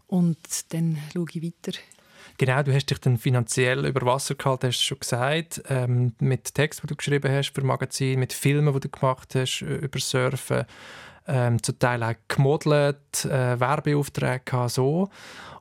und 0.06 0.38
dann 0.72 0.98
schaue 1.12 1.26
ich 1.32 1.42
weiter. 1.42 1.76
Genau, 2.38 2.62
du 2.62 2.72
hast 2.72 2.86
dich 2.86 3.00
dann 3.00 3.18
finanziell 3.18 3.84
über 3.84 4.06
Wasser 4.06 4.36
gehalten, 4.36 4.68
hast 4.68 4.78
du 4.78 4.84
schon 4.84 5.00
gesagt, 5.00 5.60
ähm, 5.68 6.12
mit 6.20 6.54
Text, 6.54 6.82
die 6.82 6.86
du 6.86 6.94
geschrieben 6.94 7.32
hast 7.32 7.52
für 7.52 7.64
Magazin, 7.64 8.20
mit 8.20 8.32
Filmen, 8.32 8.72
die 8.72 8.80
du 8.80 8.88
gemacht 8.88 9.34
hast 9.34 9.62
äh, 9.62 9.78
über 9.78 9.98
Surfen, 9.98 10.64
ähm, 11.28 11.62
zum 11.62 11.78
Teil 11.78 12.02
auch 12.02 12.14
gemodelt, 12.26 13.24
äh, 13.24 13.60
Werbeaufträge 13.60 14.42
gehabt, 14.44 14.72
so. 14.72 15.10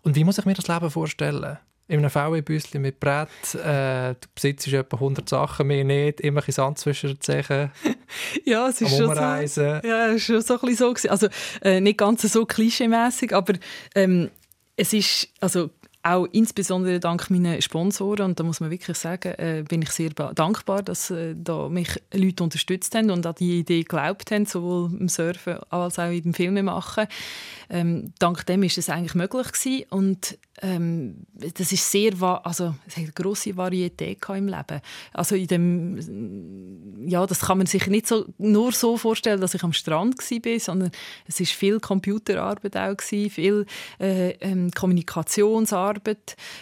Und 0.02 0.16
wie 0.16 0.24
muss 0.24 0.38
ich 0.38 0.46
mir 0.46 0.54
das 0.54 0.68
Leben 0.68 0.90
vorstellen? 0.90 1.58
In 1.90 2.00
einem 2.00 2.10
VW-Büsschen 2.10 2.82
mit 2.82 3.00
Brett, 3.00 3.30
äh, 3.56 4.14
du 4.14 4.28
besitzt 4.36 4.68
etwa 4.68 4.98
100 4.98 5.28
Sachen, 5.30 5.68
mehr 5.68 5.86
nicht, 5.86 6.20
immer 6.20 6.42
ein 6.46 6.52
Sand 6.52 6.80
zwischen 6.80 7.12
den 7.12 7.22
Zehen. 7.22 7.72
ja, 8.46 8.68
es 8.68 8.82
ist 8.82 8.98
schon 8.98 9.16
so, 9.16 9.62
ja, 9.62 10.08
es 10.08 10.16
ist 10.16 10.26
schon 10.26 10.42
so 10.42 10.56
ein 10.56 10.60
bisschen 10.62 10.96
so 10.96 11.10
Also 11.10 11.28
äh, 11.62 11.80
nicht 11.80 11.98
ganz 11.98 12.24
so 12.24 12.46
klischeemäßig, 12.46 13.34
aber 13.34 13.54
ähm, 13.96 14.30
es 14.76 14.92
ist, 14.92 15.30
also 15.40 15.70
auch 16.08 16.26
insbesondere 16.32 17.00
dank 17.00 17.30
meinen 17.30 17.62
Sponsoren 17.62 18.28
und 18.28 18.40
da 18.40 18.44
muss 18.44 18.60
man 18.60 18.70
wirklich 18.70 18.98
sagen, 18.98 19.34
äh, 19.38 19.64
bin 19.68 19.82
ich 19.82 19.92
sehr 19.92 20.10
dankbar, 20.10 20.84
dass 20.84 21.12
äh, 21.12 21.36
da 21.38 21.70
mich 21.70 22.02
Leute 22.14 22.44
unterstützt 22.44 22.96
haben 22.96 23.10
und 23.10 23.26
an 23.26 23.36
die 23.40 23.60
Idee 23.60 23.82
geglaubt 23.82 24.32
haben, 24.32 24.46
sowohl 24.46 24.92
im 24.98 25.10
Surfen 25.10 25.58
als 25.70 26.00
auch 26.00 26.10
im 26.12 26.34
Filmemachen. 26.34 27.08
Ähm, 27.70 28.14
dank 28.20 28.46
dem 28.46 28.64
ist 28.64 28.78
es 28.78 28.90
eigentlich 28.90 29.16
möglich 29.16 29.52
gewesen 29.52 29.86
und 29.90 30.38
ähm, 30.62 31.28
das 31.34 31.72
ist 31.72 31.92
sehr, 31.92 32.14
also 32.44 32.74
es 32.88 32.96
hat 32.96 33.04
eine 33.04 33.12
grosse 33.12 33.56
Varietät 33.58 34.18
im 34.30 34.48
Leben. 34.48 34.82
Also 35.14 35.36
in 35.36 35.48
dem, 35.48 37.08
ja, 37.08 37.28
das 37.28 37.42
kann 37.42 37.60
man 37.60 37.68
sich 37.68 37.86
nicht 37.88 38.08
so, 38.08 38.26
nur 38.40 38.72
so 38.72 38.98
vorstellen, 38.98 39.40
dass 39.40 39.54
ich 39.54 39.64
am 39.64 39.74
Strand 39.74 40.18
war, 40.18 40.60
sondern 40.60 40.92
es 41.28 41.40
ist 41.40 41.52
viel 41.52 41.80
Computerarbeit 41.80 42.76
auch 42.76 42.98
gewesen, 42.98 43.30
viel 43.30 43.66
äh, 44.00 44.32
ähm, 44.40 44.72
Kommunikationsarbeit. 44.72 45.97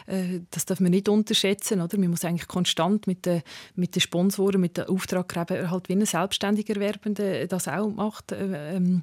Äh, 0.08 0.42
das 0.52 0.66
darf 0.66 0.80
man 0.80 0.92
nicht 0.92 1.10
unterschätzen, 1.10 1.82
oder? 1.82 1.98
Man 1.98 2.10
muss 2.10 2.26
eigentlich 2.26 2.48
konstant 2.48 3.08
mit 3.08 3.26
den, 3.26 3.42
mit 3.76 3.96
den 3.96 4.02
Sponsoren, 4.02 4.62
mit 4.62 4.78
den 4.78 4.86
Auftraggebern 4.86 5.72
halt 5.72 5.90
wie 5.90 5.94
ein 5.94 6.06
selbstständiger 6.06 6.80
Werbender 6.80 7.48
das 7.48 7.68
auch 7.68 7.90
macht, 7.90 8.32
äh, 8.32 8.76
ähm, 8.76 9.02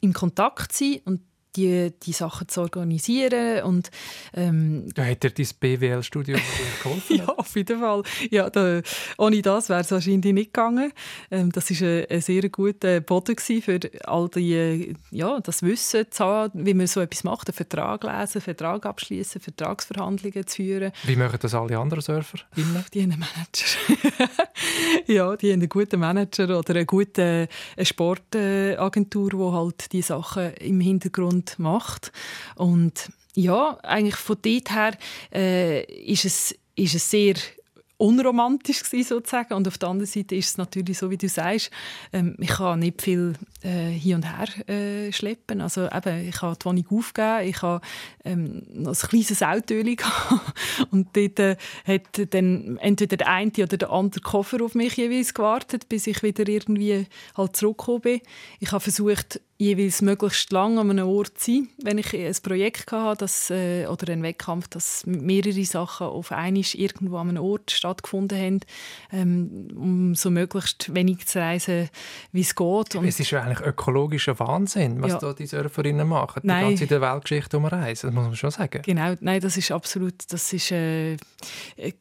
in 0.00 0.12
Kontakt 0.12 0.72
sein 0.72 1.00
und 1.04 1.20
die, 1.56 1.92
die 2.02 2.12
Sachen 2.12 2.48
zu 2.48 2.60
organisieren. 2.62 3.62
Und, 3.64 3.90
ähm, 4.34 4.88
da 4.94 5.04
hat 5.04 5.22
dir 5.22 5.30
dein 5.30 5.46
BWL-Studium 5.58 6.40
geholfen? 6.82 7.16
ja, 7.16 7.26
auf 7.26 7.54
jeden 7.56 7.80
Fall. 7.80 8.02
Ja, 8.30 8.50
da, 8.50 8.80
ohne 9.18 9.42
das 9.42 9.68
wäre 9.68 9.80
es 9.80 9.90
wahrscheinlich 9.90 10.32
nicht 10.32 10.52
gegangen. 10.52 10.92
Ähm, 11.30 11.52
das 11.52 11.70
war 11.70 11.88
ein, 11.88 12.06
ein, 12.10 12.20
sehr 12.20 12.48
guter 12.48 13.00
Boden 13.00 13.36
für 13.36 13.80
all 14.04 14.28
die, 14.28 14.94
ja, 15.10 15.40
das 15.40 15.62
Wissen 15.62 16.06
zu 16.10 16.24
haben, 16.24 16.66
wie 16.66 16.74
man 16.74 16.86
so 16.86 17.00
etwas 17.00 17.24
macht, 17.24 17.48
einen 17.48 17.54
Vertrag 17.54 18.04
lesen, 18.04 18.38
einen 18.38 18.42
Vertrag 18.42 18.86
abschließen, 18.86 19.40
Vertragsverhandlungen 19.40 20.46
zu 20.46 20.56
führen. 20.56 20.92
Wie 21.04 21.16
machen 21.16 21.38
das 21.40 21.54
alle 21.54 21.78
anderen 21.78 22.02
Surfer? 22.02 22.38
Die 22.56 22.62
haben 22.62 22.84
einen 22.94 23.18
Manager. 23.18 24.32
ja, 25.06 25.36
die 25.36 25.52
haben 25.52 25.60
einen 25.60 25.68
guten 25.68 26.00
Manager 26.00 26.58
oder 26.58 26.74
eine 26.74 26.86
gute 26.86 27.48
Sportagentur, 27.80 29.30
die 29.30 29.56
halt 29.56 29.92
die 29.92 30.02
Sachen 30.02 30.54
im 30.54 30.80
Hintergrund 30.80 31.45
Land 31.46 31.58
macht. 31.58 32.12
Und 32.56 33.10
ja, 33.34 33.78
eigentlich 33.82 34.16
von 34.16 34.36
dort 34.42 34.70
her 34.70 34.96
äh, 35.32 35.84
ist, 35.84 36.24
es, 36.24 36.54
ist 36.74 36.94
es 36.94 37.10
sehr 37.10 37.34
unromantisch 37.98 38.82
gewesen, 38.82 39.08
sozusagen. 39.08 39.54
Und 39.54 39.66
auf 39.66 39.78
der 39.78 39.88
anderen 39.88 40.06
Seite 40.06 40.34
ist 40.34 40.50
es 40.50 40.58
natürlich 40.58 40.98
so, 40.98 41.10
wie 41.10 41.16
du 41.16 41.28
sagst, 41.28 41.70
ähm, 42.12 42.36
ich 42.38 42.48
kann 42.48 42.80
nicht 42.80 43.00
viel 43.00 43.34
äh, 43.62 43.88
hier 43.88 44.16
und 44.16 44.24
her 44.24 44.68
äh, 44.68 45.12
schleppen. 45.12 45.62
Also 45.62 45.86
eben, 45.86 46.28
ich 46.28 46.42
habe 46.42 46.56
die 46.60 46.64
Wohnung 46.66 46.86
aufgegeben, 46.90 47.48
ich 47.48 47.62
habe 47.62 47.80
ähm, 48.24 48.62
ein 48.74 48.92
kleines 48.92 49.42
Auto 49.42 49.74
und 50.90 51.16
dort 51.16 51.38
äh, 51.38 51.56
hat 51.86 52.34
dann 52.34 52.76
entweder 52.78 53.16
der 53.16 53.28
eine 53.28 53.50
oder 53.50 53.76
der 53.78 53.90
andere 53.90 54.20
Koffer 54.20 54.62
auf 54.62 54.74
mich 54.74 54.96
jeweils 54.96 55.32
gewartet, 55.32 55.88
bis 55.88 56.06
ich 56.06 56.22
wieder 56.22 56.46
irgendwie 56.46 57.06
halt 57.36 57.56
zurückgekommen 57.56 58.00
bin. 58.02 58.20
Ich 58.60 58.72
habe 58.72 58.80
versucht, 58.80 59.40
jeweils 59.58 60.02
möglichst 60.02 60.52
lang 60.52 60.78
an 60.78 60.90
einem 60.90 61.08
Ort 61.08 61.38
sein, 61.38 61.68
wenn 61.82 61.98
ich 61.98 62.14
ein 62.14 62.34
Projekt 62.42 62.92
hatte 62.92 63.20
das, 63.20 63.50
äh, 63.50 63.86
oder 63.86 64.12
einen 64.12 64.22
Wettkampf, 64.22 64.68
dass 64.68 65.04
mehrere 65.06 65.64
Sachen 65.64 66.06
auf 66.06 66.32
einmal 66.32 66.62
irgendwo 66.74 67.16
an 67.16 67.30
einem 67.30 67.42
Ort 67.42 67.70
stattgefunden 67.70 68.38
haben, 68.38 68.60
ähm, 69.12 69.68
um 69.74 70.14
so 70.14 70.30
möglichst 70.30 70.94
wenig 70.94 71.26
zu 71.26 71.38
reisen, 71.38 71.88
wie 72.32 72.42
es 72.42 72.54
geht. 72.54 72.94
Und 72.96 73.06
es 73.06 73.18
ist 73.18 73.30
ja 73.30 73.42
eigentlich 73.42 73.66
ökologischer 73.66 74.38
Wahnsinn, 74.38 75.02
was 75.02 75.12
ja. 75.12 75.18
da 75.18 75.32
die 75.32 75.46
Surferinnen 75.46 76.06
machen. 76.06 76.42
Die 76.42 76.48
Nein. 76.48 76.76
ganze 76.76 77.00
Weltgeschichte 77.00 77.56
umreisen, 77.56 78.08
das 78.08 78.14
muss 78.14 78.26
man 78.26 78.36
schon 78.36 78.50
sagen. 78.50 78.82
Genau, 78.84 79.14
nein, 79.20 79.40
das 79.40 79.56
ist 79.56 79.70
absolut, 79.70 80.14
das 80.28 80.52
ist 80.52 80.70
äh, 80.70 81.16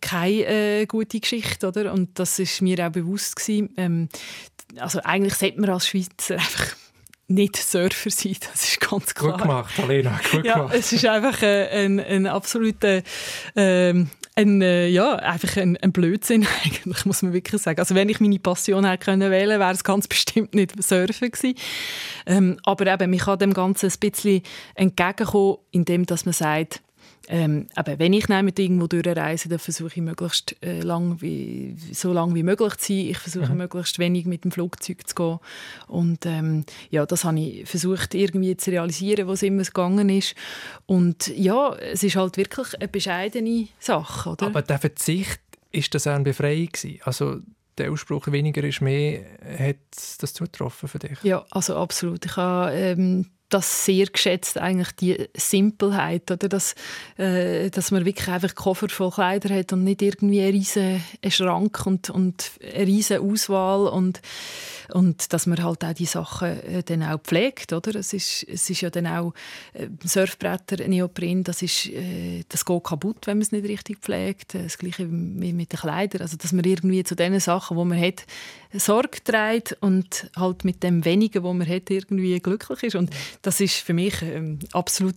keine 0.02 0.46
äh, 0.46 0.86
gute 0.86 1.20
Geschichte, 1.20 1.68
oder? 1.68 1.94
Und 1.94 2.20
das 2.20 2.38
ist 2.40 2.62
mir 2.62 2.86
auch 2.86 2.92
bewusst 2.92 3.38
gewesen. 3.38 3.70
Ähm, 3.78 4.10
also 4.78 5.00
eigentlich 5.04 5.36
sollte 5.36 5.62
man 5.62 5.70
als 5.70 5.88
Schweizer 5.88 6.36
einfach 6.36 6.76
nicht 7.28 7.58
Surfer 7.58 8.10
sein, 8.10 8.36
das 8.40 8.64
ist 8.64 8.80
ganz 8.80 9.14
klar. 9.14 9.34
Gut 9.34 9.42
gemacht, 9.42 9.80
Alena, 9.80 10.20
gut 10.32 10.46
ja, 10.46 10.54
gemacht. 10.56 10.76
Es 10.76 10.92
ist 10.92 11.06
einfach 11.06 11.42
äh, 11.42 11.86
ein, 11.86 12.00
ein 12.00 12.28
absoluter, 12.28 13.02
ähm, 13.56 14.10
ein, 14.36 14.62
äh, 14.62 14.88
ja, 14.88 15.16
einfach 15.16 15.58
ein, 15.58 15.76
ein, 15.78 15.92
Blödsinn 15.92 16.46
eigentlich, 16.64 17.06
muss 17.06 17.24
man 17.24 17.34
wirklich 17.34 17.62
sagen. 17.62 17.80
Also 17.80 17.96
wenn 17.96 18.10
ich 18.10 18.20
meine 18.20 18.38
Passion 18.38 18.86
hätte 18.86 19.06
können 19.06 19.32
wählen, 19.32 19.60
wäre 19.60 19.72
es 19.72 19.84
ganz 19.84 20.08
bestimmt 20.10 20.54
nicht 20.54 20.72
Surfen 20.84 21.32
gewesen. 21.32 21.56
Ähm, 22.28 22.58
aber 22.64 22.88
eben, 22.88 23.12
ich 23.14 23.22
kann 23.22 23.40
dem 23.40 23.54
Ganzen 23.54 23.90
ein 23.90 24.00
bisschen 24.00 24.42
entgegenkommen, 24.76 25.58
indem 25.72 26.06
dass 26.06 26.26
man 26.26 26.34
sagt, 26.34 26.82
ähm, 27.28 27.68
aber 27.76 27.98
wenn 28.00 28.14
ich 28.14 28.28
mit 28.28 28.60
irgendwo 28.60 28.88
durchreise, 28.88 29.50
dann 29.50 29.60
versuche 29.60 29.94
ich 29.96 30.02
möglichst 30.02 30.56
äh, 30.64 30.82
lang 30.82 31.22
wie, 31.22 31.76
so 31.92 32.14
lange 32.14 32.36
wie 32.36 32.44
möglich 32.44 32.76
zu 32.76 32.94
sein. 32.94 33.06
Ich 33.08 33.18
versuche 33.18 33.52
mhm. 33.52 33.58
möglichst 33.58 34.00
wenig 34.00 34.26
mit 34.26 34.44
dem 34.44 34.52
Flugzeug 34.52 35.08
zu 35.08 35.16
gehen. 35.16 35.40
Und 35.88 36.26
ähm, 36.26 36.66
ja, 36.90 37.06
das 37.06 37.24
habe 37.24 37.40
ich 37.40 37.68
versucht 37.68 38.14
irgendwie 38.14 38.56
zu 38.58 38.72
realisieren, 38.72 39.28
was 39.28 39.44
immer 39.44 39.64
gegangen 39.64 40.10
ist. 40.10 40.36
Und 40.86 41.28
ja, 41.36 41.74
es 41.76 42.04
ist 42.04 42.16
halt 42.16 42.38
wirklich 42.38 42.76
eine 42.76 42.88
bescheidene 42.88 43.68
Sache, 43.80 44.30
oder? 44.32 44.48
Aber 44.48 44.62
der 44.62 44.80
Verzicht, 44.80 45.42
ist 45.72 45.94
das 45.94 46.08
auch 46.08 46.14
eine 46.14 46.24
Befreiung 46.24 46.68
gewesen? 46.72 47.00
Also 47.04 47.42
der 47.78 47.92
Ausspruch 47.92 48.28
«weniger 48.32 48.64
ist 48.64 48.82
mehr», 48.82 49.26
hat 49.60 49.76
das 50.20 50.34
zugetroffen 50.34 50.88
für 50.88 51.00
dich? 51.00 51.22
Ja, 51.24 51.46
also 51.52 51.76
absolut. 51.76 52.26
Ich 52.26 52.38
habe 52.38 52.74
ähm, 52.74 53.26
das 53.50 53.86
sehr 53.86 54.08
geschätzt, 54.08 54.58
eigentlich 54.58 54.92
die 54.94 55.30
Simpelheit, 55.36 56.32
oder? 56.32 56.50
Dass, 56.50 56.76
äh, 57.18 57.70
dass 57.70 57.92
man 57.92 58.06
wirklich 58.06 58.28
einfach 58.28 58.56
Koffer 58.56 58.90
voll 58.90 59.12
Kleider 59.12 59.54
hat 59.54 59.72
und 59.72 59.84
nicht 59.84 60.02
irgendwie 60.02 60.42
einen 60.42 60.52
riesen 60.52 61.04
Schrank 61.30 61.86
und, 61.86 62.10
und 62.10 62.52
eine 62.62 62.88
riesen 62.88 63.20
Auswahl 63.20 63.88
und 63.88 64.22
und 64.94 65.34
dass 65.34 65.48
man 65.48 65.64
halt 65.64 65.84
auch 65.84 65.94
die 65.94 66.06
Sachen 66.06 66.48
äh, 66.64 66.84
dann 66.84 67.04
auch 67.04 67.20
pflegt, 67.22 67.74
oder? 67.74 67.96
Es 67.96 68.14
ist, 68.14 68.44
es 68.48 68.70
ist 68.70 68.82
ja 68.82 68.90
dann 68.90 69.08
auch 69.08 69.34
äh, 69.74 69.88
Surfbretter, 70.04 70.88
Neopren, 70.88 71.44
das, 71.44 71.62
ist, 71.62 71.88
äh, 71.88 72.44
das 72.50 72.66
geht 72.66 72.84
kaputt, 72.84 73.28
wenn 73.28 73.38
man 73.38 73.42
es 73.44 73.52
nicht 73.52 73.66
richtig 73.66 74.00
pflegt. 74.00 74.54
Das 74.54 74.78
Gleiche 74.78 75.08
wie 75.10 75.54
mit 75.54 75.72
den 75.72 75.80
Kleidern. 75.80 76.22
Also, 76.22 76.38
dass 76.38 76.52
man 76.52 76.66
irgendwie 76.66 77.04
zu 77.04 77.16
den 77.16 77.40
Sachen, 77.40 77.78
die 77.78 77.86
man 77.86 78.00
hat, 78.00 78.26
Sorge 78.74 79.24
trägt 79.24 79.78
und 79.82 80.30
halt 80.36 80.66
mit 80.66 80.84
dem 80.84 81.06
Wenigen, 81.06 81.44
was 81.44 81.54
man 81.54 81.68
hat, 81.68 81.90
irgendwie 81.90 82.40
glücklich 82.40 82.84
ist. 82.84 82.96
Und 82.96 83.10
das 83.46 83.62
ist 83.62 83.76
für 83.76 83.94
mich 83.94 84.22
ähm, 84.24 84.58
absolut 84.74 85.16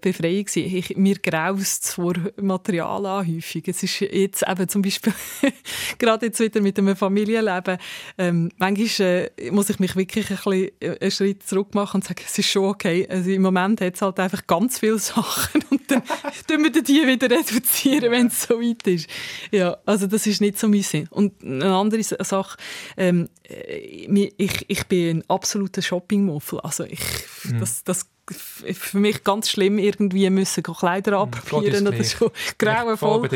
befreiend 0.00 0.54
Ich, 0.56 0.96
mir 0.96 1.16
graust 1.16 1.94
vor 1.94 2.14
Materialanhäufung. 2.36 3.62
Es 3.66 3.82
ist 3.82 4.00
jetzt 4.00 4.44
eben 4.46 4.68
zum 4.68 4.82
Beispiel 4.82 5.14
gerade 5.98 6.26
jetzt 6.26 6.40
wieder 6.40 6.60
mit 6.60 6.78
einem 6.78 6.96
Familienleben 6.96 7.78
ähm, 8.18 8.50
manchmal 8.58 9.30
äh, 9.36 9.50
muss 9.50 9.70
ich 9.70 9.78
mich 9.78 9.96
wirklich 9.96 10.30
ein 10.30 10.36
bisschen 10.36 10.70
äh, 10.80 10.98
einen 11.00 11.10
Schritt 11.10 11.42
zurück 11.44 11.74
machen 11.74 11.96
und 11.96 12.04
sagen, 12.04 12.22
es 12.26 12.38
ist 12.38 12.50
schon 12.50 12.64
okay. 12.64 13.06
Also 13.08 13.30
Im 13.30 13.42
Moment 13.42 13.80
hat 13.80 13.94
es 13.94 14.02
halt 14.02 14.18
einfach 14.20 14.46
ganz 14.46 14.78
viele 14.78 14.98
Sachen 14.98 15.64
und 15.70 15.90
dann 15.90 16.02
tun 16.46 16.64
wir 16.64 16.70
die 16.70 17.06
wieder 17.06 17.30
reduzieren, 17.30 18.10
wenn 18.10 18.26
es 18.26 18.42
so 18.42 18.60
weit 18.60 18.86
ist. 18.86 19.08
Ja, 19.50 19.78
also 19.86 20.06
das 20.06 20.26
ist 20.26 20.40
nicht 20.40 20.58
so 20.58 20.68
mein 20.68 20.82
Sinn. 20.82 21.08
Und 21.10 21.42
eine 21.42 21.74
andere 21.74 22.02
Sache, 22.02 22.58
ähm, 22.96 23.24
äh, 23.24 23.28
ich, 23.48 24.64
ich 24.68 24.86
bin 24.86 25.18
ein 25.18 25.24
absoluter 25.28 25.82
Shopping-Muffel. 25.82 26.60
Also 26.60 26.84
ich, 26.84 27.00
mhm. 27.44 27.60
das, 27.60 27.84
das 27.84 28.06
für 28.30 28.98
mich 28.98 29.24
ganz 29.24 29.50
schlimm, 29.50 29.78
irgendwie 29.78 30.30
müssen 30.30 30.62
Kleider 30.62 31.12
hm, 31.12 31.18
abprobieren 31.22 31.88
oder 31.88 32.04
so 32.04 32.30
grauenvoll. 32.56 33.28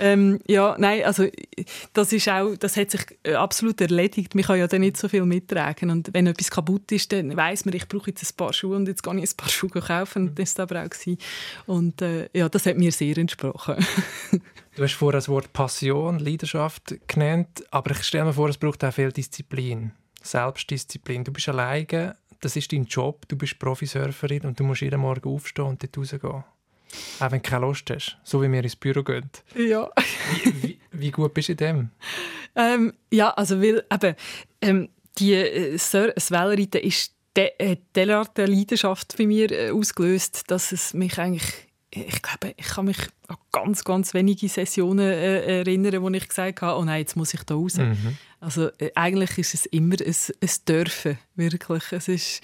Ähm, 0.00 0.40
ja, 0.48 0.74
nein, 0.78 1.04
also 1.04 1.26
das 1.92 2.12
ist 2.12 2.28
auch, 2.28 2.56
das 2.56 2.76
hat 2.76 2.90
sich 2.90 3.02
äh, 3.22 3.34
absolut 3.34 3.80
erledigt. 3.80 4.34
Man 4.34 4.44
kann 4.44 4.58
ja 4.58 4.66
dann 4.66 4.80
nicht 4.80 4.96
so 4.96 5.08
viel 5.08 5.24
mittragen 5.24 5.90
und 5.90 6.12
wenn 6.12 6.26
etwas 6.26 6.50
kaputt 6.50 6.90
ist, 6.90 7.12
dann 7.12 7.36
weiß 7.36 7.64
man, 7.66 7.74
ich 7.74 7.86
brauche 7.86 8.10
jetzt 8.10 8.24
ein 8.24 8.36
paar 8.36 8.52
Schuhe 8.52 8.76
und 8.76 8.88
jetzt 8.88 9.02
kann 9.02 9.18
ich 9.18 9.30
ein 9.30 9.36
paar 9.36 9.48
Schuhe 9.48 9.80
kaufen 9.80 10.28
und 10.28 10.38
das 10.38 10.58
war 10.58 10.64
aber 10.64 10.82
auch 10.84 10.90
gewesen. 10.90 11.18
und 11.66 12.02
äh, 12.02 12.28
ja, 12.32 12.48
das 12.48 12.66
hat 12.66 12.76
mir 12.76 12.90
sehr 12.90 13.16
entsprochen. 13.18 13.76
du 14.76 14.82
hast 14.82 14.94
vorher 14.94 15.18
das 15.18 15.28
Wort 15.28 15.52
Passion, 15.52 16.18
Leidenschaft 16.18 16.94
genannt, 17.06 17.64
aber 17.70 17.92
ich 17.92 18.02
stelle 18.02 18.24
mir 18.24 18.32
vor, 18.32 18.48
es 18.48 18.58
braucht 18.58 18.84
auch 18.84 18.92
viel 18.92 19.12
Disziplin. 19.12 19.92
Selbstdisziplin. 20.22 21.24
Du 21.24 21.32
bist 21.32 21.48
alleine 21.48 22.16
das 22.42 22.56
ist 22.56 22.72
dein 22.72 22.84
Job, 22.84 23.26
du 23.28 23.36
bist 23.36 23.58
Profisurferin 23.58 24.42
und 24.42 24.60
du 24.60 24.64
musst 24.64 24.82
jeden 24.82 25.00
Morgen 25.00 25.28
aufstehen 25.28 25.64
und 25.64 25.82
dort 25.82 25.96
rausgehen. 25.96 26.44
Auch 27.20 27.30
wenn 27.30 27.40
du 27.42 27.48
keine 27.48 27.64
Lust 27.64 27.88
hast, 27.90 28.18
so 28.22 28.42
wie 28.42 28.52
wir 28.52 28.62
ins 28.62 28.76
Büro 28.76 29.02
gehen. 29.02 29.30
Ja. 29.56 29.88
wie, 30.44 30.62
wie, 30.62 30.78
wie, 30.90 31.10
gut 31.10 31.32
bist 31.32 31.48
du 31.48 31.52
in 31.52 31.56
dem? 31.56 31.90
Ähm, 32.54 32.92
ja, 33.10 33.30
also 33.30 33.62
weil 33.62 33.84
eben, 33.90 34.16
ähm, 34.60 34.88
die, 35.18 35.32
äh, 35.32 35.72
das 35.72 36.30
Wellenreiten 36.30 36.82
ist 36.82 37.14
de, 37.34 37.50
äh, 37.58 37.76
derart 37.94 38.38
eine 38.38 38.52
Leidenschaft 38.52 39.16
bei 39.16 39.26
mir 39.26 39.50
äh, 39.50 39.70
ausgelöst, 39.70 40.50
dass 40.50 40.72
es 40.72 40.92
mich 40.92 41.18
eigentlich 41.18 41.71
ich 41.94 42.22
glaube, 42.22 42.54
ich 42.56 42.66
kann 42.66 42.86
mich 42.86 42.98
an 43.28 43.36
ganz, 43.52 43.84
ganz 43.84 44.14
wenige 44.14 44.48
Sessionen 44.48 45.10
äh, 45.10 45.60
erinnern, 45.60 46.02
wo 46.02 46.08
ich 46.08 46.26
gesagt 46.26 46.62
habe, 46.62 46.80
oh 46.80 46.84
nein, 46.84 47.00
jetzt 47.00 47.16
muss 47.16 47.34
ich 47.34 47.42
da 47.42 47.54
raus. 47.54 47.76
Mhm. 47.76 48.16
Also 48.40 48.68
äh, 48.78 48.90
eigentlich 48.94 49.36
ist 49.38 49.54
es 49.54 49.66
immer 49.66 49.96
ein, 50.00 50.14
ein 50.40 50.50
Dürfen, 50.66 51.18
wirklich. 51.36 51.92
Es 51.92 52.08
ist 52.08 52.40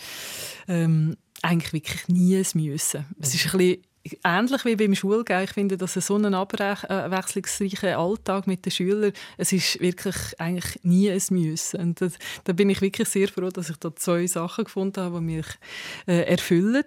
ähm, 0.68 1.16
eigentlich 1.42 1.72
wirklich 1.72 2.08
nie 2.08 2.36
ein 2.36 2.46
Müssen. 2.54 3.00
Mhm. 3.08 3.16
Es 3.20 3.34
ist 3.34 3.46
ein 3.46 3.58
bisschen 3.58 3.82
ähnlich 4.24 4.64
wie 4.64 4.76
beim 4.76 4.94
Schulgehen. 4.94 5.44
Ich 5.44 5.50
finde, 5.50 5.76
dass 5.76 5.94
so 5.94 6.16
ein 6.16 6.34
abwechslungsreicher 6.34 7.98
Alltag 7.98 8.46
mit 8.46 8.64
den 8.64 8.70
Schülern, 8.70 9.12
es 9.36 9.52
ist 9.52 9.80
wirklich 9.80 10.16
eigentlich 10.38 10.78
nie 10.82 11.10
ein 11.10 11.22
Müssen. 11.30 11.80
Und 11.80 12.00
das, 12.00 12.14
da 12.44 12.52
bin 12.52 12.70
ich 12.70 12.80
wirklich 12.80 13.08
sehr 13.08 13.28
froh, 13.28 13.50
dass 13.50 13.70
ich 13.70 13.76
da 13.76 13.94
zwei 13.94 14.26
Sachen 14.26 14.64
gefunden 14.64 15.02
habe, 15.02 15.18
die 15.18 15.24
mich 15.24 15.46
äh, 16.06 16.22
erfüllen. 16.22 16.84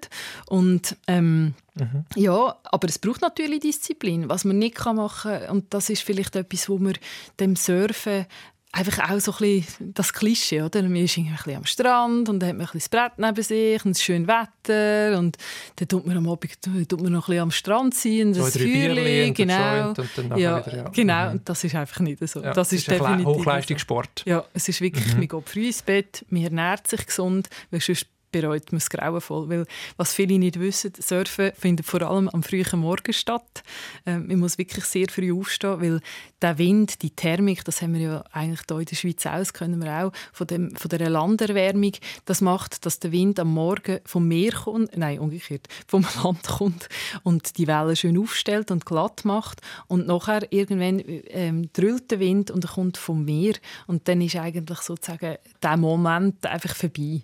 Und 0.48 0.98
ähm, 1.08 1.54
mhm. 1.76 2.06
ja, 2.16 2.56
aber 2.64 2.88
es 2.88 3.00
braucht 3.00 3.22
natürlich 3.22 3.60
Disziplin, 3.62 4.30
was 4.30 4.46
man 4.46 4.58
nicht 4.58 4.84
machen 4.86 5.40
kann. 5.40 5.50
Und 5.50 5.74
das 5.74 5.90
ist 5.90 6.04
vielleicht 6.04 6.36
etwas, 6.36 6.70
wo 6.70 6.78
man 6.78 6.94
dem 7.40 7.56
Surfen 7.56 8.26
einfach 8.72 9.10
auch 9.10 9.20
so 9.20 9.32
ein 9.34 9.38
bisschen 9.38 9.94
das 9.94 10.14
Klischee, 10.14 10.62
oder? 10.62 10.82
Man 10.84 10.96
ist 10.96 11.18
irgendwie 11.18 11.34
ein 11.34 11.38
bisschen 11.38 11.58
am 11.58 11.66
Strand 11.66 12.30
und 12.30 12.40
dann 12.40 12.50
hat 12.50 12.58
man 12.58 12.68
ein 12.68 12.72
bisschen 12.72 12.80
das 12.80 12.90
Brett 12.90 13.12
neben 13.18 13.44
sich 13.44 13.86
und 13.86 13.92
es 13.92 13.98
ist 13.98 14.04
schön 14.04 14.28
Wetter 14.28 15.18
und 15.18 15.38
dann 15.76 15.88
tut 15.88 16.06
man 16.08 16.18
am 16.18 16.30
Abend 16.30 16.62
tut 16.62 17.02
man 17.02 17.12
noch 17.12 17.28
ein 17.28 17.32
bisschen 17.32 17.42
am 17.42 17.52
Strand 17.52 17.94
sein 17.94 18.28
und 18.28 18.38
das 18.38 18.58
Feuerchen, 18.58 19.34
genau. 19.34 19.90
Und 19.90 19.98
dann 20.16 20.38
ja, 20.38 20.66
wieder, 20.66 20.78
ja. 20.78 20.90
Genau, 20.90 21.26
mhm. 21.26 21.32
und 21.32 21.50
das 21.50 21.64
ist 21.64 21.76
einfach 21.76 22.00
nicht 22.00 22.28
so. 22.28 22.42
Ja, 22.42 22.54
das 22.54 22.72
ist, 22.72 22.88
ist 22.88 22.92
definitiv 22.92 23.26
Hochleistungssport. 23.26 24.24
Ja, 24.26 24.46
es 24.54 24.70
ist 24.70 24.80
wirklich, 24.80 25.08
mhm. 25.14 25.20
man 25.20 25.28
geht 25.28 25.50
früh 25.50 25.68
ins 25.68 25.82
Bett, 25.82 26.26
man 26.30 26.44
ernährt 26.44 26.88
sich 26.88 27.06
gesund, 27.06 27.50
weil 27.72 27.82
sonst 27.82 28.08
bereut 28.32 28.72
man 28.72 28.78
es 28.78 28.90
grauenvoll. 28.90 29.50
Weil, 29.50 29.66
was 29.98 30.14
viele 30.14 30.40
nicht 30.40 30.60
wissen, 30.60 30.94
Surfen 30.98 31.52
findet 31.58 31.86
vor 31.86 32.02
allem 32.02 32.30
am 32.30 32.44
frühen 32.44 32.80
Morgen 32.80 33.14
statt. 33.14 33.64
Ähm, 34.06 34.28
man 34.28 34.40
muss 34.40 34.58
wirklich 34.58 34.86
sehr 34.86 35.08
früh 35.10 35.34
aufstehen, 35.34 35.82
weil 35.82 36.02
der 36.42 36.58
Wind, 36.58 37.02
die 37.02 37.12
Thermik, 37.12 37.64
das 37.66 37.82
haben 37.82 37.94
wir 37.94 38.02
ja 38.02 38.24
eigentlich 38.32 38.62
hier 38.68 38.80
in 38.80 38.86
der 38.86 38.96
Schweiz 38.96 39.26
auch, 39.26 39.38
das 39.38 39.54
können 39.54 39.84
wir 39.84 40.06
auch, 40.06 40.12
von, 40.34 40.48
dem, 40.48 40.76
von 40.76 40.90
der 40.90 41.10
Landerwärmung, 41.10 41.94
das 42.26 42.42
macht, 42.42 42.86
dass 42.86 43.00
der 43.00 43.12
Wind 43.12 43.40
am 43.40 43.54
Morgen 43.54 44.00
vom 44.06 44.28
Meer 44.28 44.52
kommt, 44.52 44.98
nein, 44.98 45.20
umgekehrt, 45.20 45.68
vom 45.88 46.06
Land 46.24 46.48
kommt 46.48 46.90
und 47.24 47.58
die 47.58 47.68
Wellen 47.68 47.96
schön 47.96 48.18
aufstellt 48.18 48.72
und 48.72 48.86
glatt 48.86 49.24
macht 49.26 49.62
und 49.88 50.08
nachher 50.08 50.52
irgendwann 50.52 51.02
ähm, 51.06 51.70
drüllt 51.74 52.12
der 52.12 52.20
Wind 52.20 52.52
und 52.52 52.64
er 52.64 52.72
kommt 52.72 52.98
vom 52.98 53.26
Meer 53.26 53.54
und 53.88 54.08
dann 54.08 54.22
ist 54.22 54.36
eigentlich 54.36 54.80
sozusagen 54.80 55.38
der 55.62 55.78
Moment 55.78 56.46
einfach 56.46 56.76
vorbei. 56.76 57.22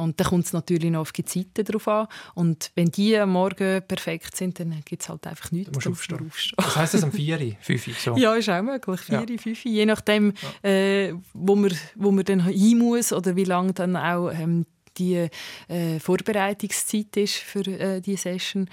Und 0.00 0.18
dann 0.20 0.26
kommt 0.26 0.46
es 0.46 0.52
natürlich 0.52 0.90
noch 0.90 1.00
auf 1.00 1.12
die 1.12 1.24
Zeiten 1.24 1.64
drauf 1.64 1.88
an. 1.88 2.06
Und 2.34 2.70
wenn 2.74 2.90
die 2.90 3.16
am 3.16 3.32
Morgen 3.32 3.82
perfekt 3.86 4.36
sind, 4.36 4.60
dann 4.60 4.80
gibt 4.84 5.02
es 5.02 5.08
halt 5.08 5.26
einfach 5.26 5.50
nichts. 5.52 5.70
Du 5.78 5.90
aufstehen. 5.90 6.26
aufstehen. 6.26 6.56
Was 6.56 6.76
heisst 6.76 6.94
das 6.94 7.04
um 7.04 7.12
4 7.12 7.56
5 7.60 7.98
so? 7.98 8.16
Ja, 8.16 8.34
ist 8.34 8.48
auch 8.48 8.62
möglich. 8.62 9.00
4 9.00 9.18
ja. 9.18 9.38
5 9.38 9.64
Je 9.64 9.86
nachdem, 9.86 10.32
ja. 10.62 10.70
äh, 10.70 11.14
wo, 11.34 11.56
man, 11.56 11.72
wo 11.94 12.10
man 12.10 12.24
dann 12.24 12.46
hin 12.46 12.78
muss 12.78 13.12
oder 13.12 13.36
wie 13.36 13.44
lange 13.44 13.72
dann 13.72 13.96
auch 13.96 14.30
ähm, 14.30 14.66
die 14.98 15.28
äh, 15.68 15.98
Vorbereitungszeit 16.00 17.16
ist 17.16 17.36
für 17.36 17.66
äh, 17.66 18.00
die 18.00 18.16
Session. 18.16 18.68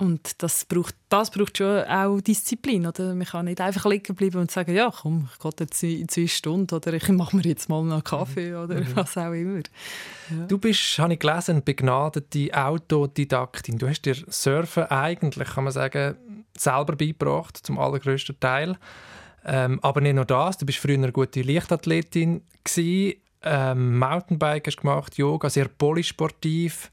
Und 0.00 0.42
das 0.42 0.64
braucht, 0.64 0.94
das 1.08 1.30
braucht 1.30 1.58
schon 1.58 1.82
auch 1.82 2.20
Disziplin. 2.20 2.86
Oder? 2.86 3.14
Man 3.16 3.26
kann 3.26 3.46
nicht 3.46 3.60
einfach 3.60 3.84
liegen 3.86 4.14
bleiben 4.14 4.38
und 4.38 4.50
sagen, 4.50 4.72
ja, 4.72 4.92
komm, 4.94 5.28
ich 5.32 5.38
gehe 5.40 5.52
jetzt 5.58 5.82
in 5.82 6.08
zwei 6.08 6.26
Stunden 6.28 6.72
oder 6.72 6.92
ich 6.92 7.08
mache 7.08 7.36
mir 7.36 7.42
jetzt 7.42 7.68
mal 7.68 7.80
einen 7.80 8.04
Kaffee 8.04 8.52
mhm. 8.52 8.62
oder 8.62 8.74
mhm. 8.76 8.86
was 8.94 9.18
auch 9.18 9.32
immer. 9.32 9.58
Ja. 9.58 10.46
Du 10.46 10.58
bist, 10.58 10.98
habe 11.00 11.14
ich 11.14 11.18
gelesen, 11.18 11.52
eine 11.52 11.62
begnadete 11.62 12.48
Autodidaktin. 12.54 13.78
Du 13.78 13.88
hast 13.88 14.02
dir 14.02 14.14
Surfen 14.28 14.84
eigentlich, 14.84 15.48
kann 15.48 15.64
man 15.64 15.72
sagen, 15.72 16.16
selber 16.56 16.94
beigebracht, 16.94 17.56
zum 17.56 17.78
allergrößten 17.78 18.38
Teil. 18.38 18.76
Ähm, 19.44 19.80
aber 19.82 20.00
nicht 20.00 20.14
nur 20.14 20.26
das, 20.26 20.58
du 20.58 20.66
bist 20.66 20.78
früher 20.78 20.94
eine 20.94 21.10
gute 21.10 21.42
Leichtathletin 21.42 22.42
gewesen, 22.62 23.14
ähm, 23.42 23.98
Mountainbike 23.98 24.66
hast 24.66 24.78
gemacht, 24.78 25.16
Yoga, 25.16 25.50
sehr 25.50 25.68
polysportiv. 25.68 26.90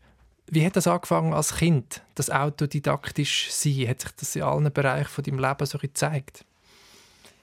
Wie 0.48 0.66
hat 0.66 0.76
das 0.76 0.88
angefangen 0.88 1.34
als 1.34 1.56
Kind, 1.56 2.04
das 2.14 2.30
autodidaktisch 2.30 3.52
sein? 3.52 3.88
Hat 3.88 4.02
sich 4.02 4.12
das 4.12 4.36
in 4.36 4.44
allen 4.44 4.72
Bereichen 4.72 5.10
von 5.10 5.24
deinem 5.24 5.40
Leben 5.40 5.66
so 5.66 5.78
gezeigt? 5.78 6.46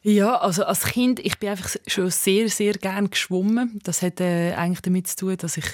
Ja, 0.05 0.39
also 0.39 0.65
als 0.65 0.85
Kind, 0.85 1.21
ich 1.21 1.39
bin 1.39 1.51
einfach 1.51 1.77
schon 1.87 2.11
sehr, 2.11 2.49
sehr 2.49 2.73
gern 2.73 3.09
geschwommen. 3.09 3.79
Das 3.85 4.03
hat 4.03 4.21
äh, 4.21 4.53
eigentlich 4.55 4.81
damit 4.81 5.07
zu 5.07 5.15
tun, 5.15 5.37
dass 5.37 5.57
ich 5.57 5.67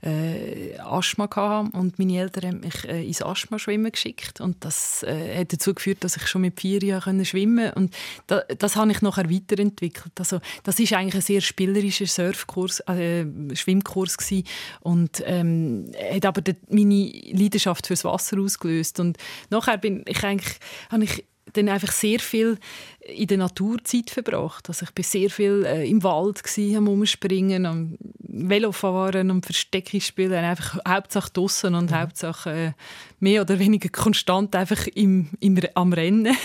äh, 0.00 0.78
Asthma 0.78 1.24
hatte 1.24 1.76
und 1.76 1.98
meine 1.98 2.18
Eltern 2.18 2.46
haben 2.46 2.60
mich 2.60 2.88
äh, 2.88 3.04
ins 3.04 3.20
Asthma-Schwimmen 3.20 3.92
geschickt 3.92 4.40
und 4.40 4.64
das 4.64 5.02
äh, 5.02 5.40
hat 5.40 5.52
dazu 5.52 5.74
geführt, 5.74 6.02
dass 6.02 6.16
ich 6.16 6.26
schon 6.26 6.40
mit 6.40 6.58
vier 6.58 6.82
Jahren 6.82 7.22
schwimmen 7.26 7.72
konnte. 7.72 7.78
und 7.78 7.96
da, 8.26 8.40
das 8.56 8.74
habe 8.76 8.90
ich 8.90 9.02
nachher 9.02 9.30
weiterentwickelt. 9.30 10.18
Also 10.18 10.40
das 10.62 10.80
ist 10.80 10.94
eigentlich 10.94 11.16
ein 11.16 11.20
sehr 11.20 11.42
spielerischer 11.42 12.06
Surfkurs, 12.06 12.80
äh, 12.88 13.26
Schwimmkurs 13.54 14.16
gewesen. 14.16 14.46
und 14.80 15.22
ähm, 15.26 15.92
hat 16.10 16.24
aber 16.24 16.40
meine 16.70 17.12
Leidenschaft 17.32 17.86
fürs 17.86 18.04
Wasser 18.04 18.38
ausgelöst 18.40 18.98
und 18.98 19.18
nachher 19.50 19.76
bin 19.76 20.04
ich 20.06 20.24
eigentlich, 20.24 20.56
habe 20.90 21.04
ich 21.04 21.24
dann 21.52 21.68
einfach 21.68 21.92
sehr 21.92 22.20
viel 22.20 22.58
in 23.06 23.26
der 23.26 23.38
Naturzeit 23.38 24.10
verbracht. 24.10 24.68
Also 24.68 24.84
ich 24.84 24.92
bin 24.92 25.04
sehr 25.04 25.28
viel 25.30 25.64
äh, 25.66 25.88
im 25.88 26.02
Wald 26.02 26.42
gewesen, 26.42 26.76
am 26.76 26.88
Umspringen, 26.88 27.66
am 27.66 27.98
Velofahren, 28.18 29.30
am 29.30 29.42
Verstecke 29.42 30.00
spielen, 30.00 30.32
einfach 30.32 30.78
Hauptsache 30.86 31.30
draußen 31.32 31.74
und 31.74 31.90
mhm. 31.90 32.00
Hauptsache 32.00 32.50
äh, 32.50 32.72
mehr 33.20 33.42
oder 33.42 33.58
weniger 33.58 33.88
konstant 33.90 34.56
einfach 34.56 34.86
im, 34.88 35.28
im, 35.40 35.58
am 35.74 35.92
Rennen. 35.92 36.36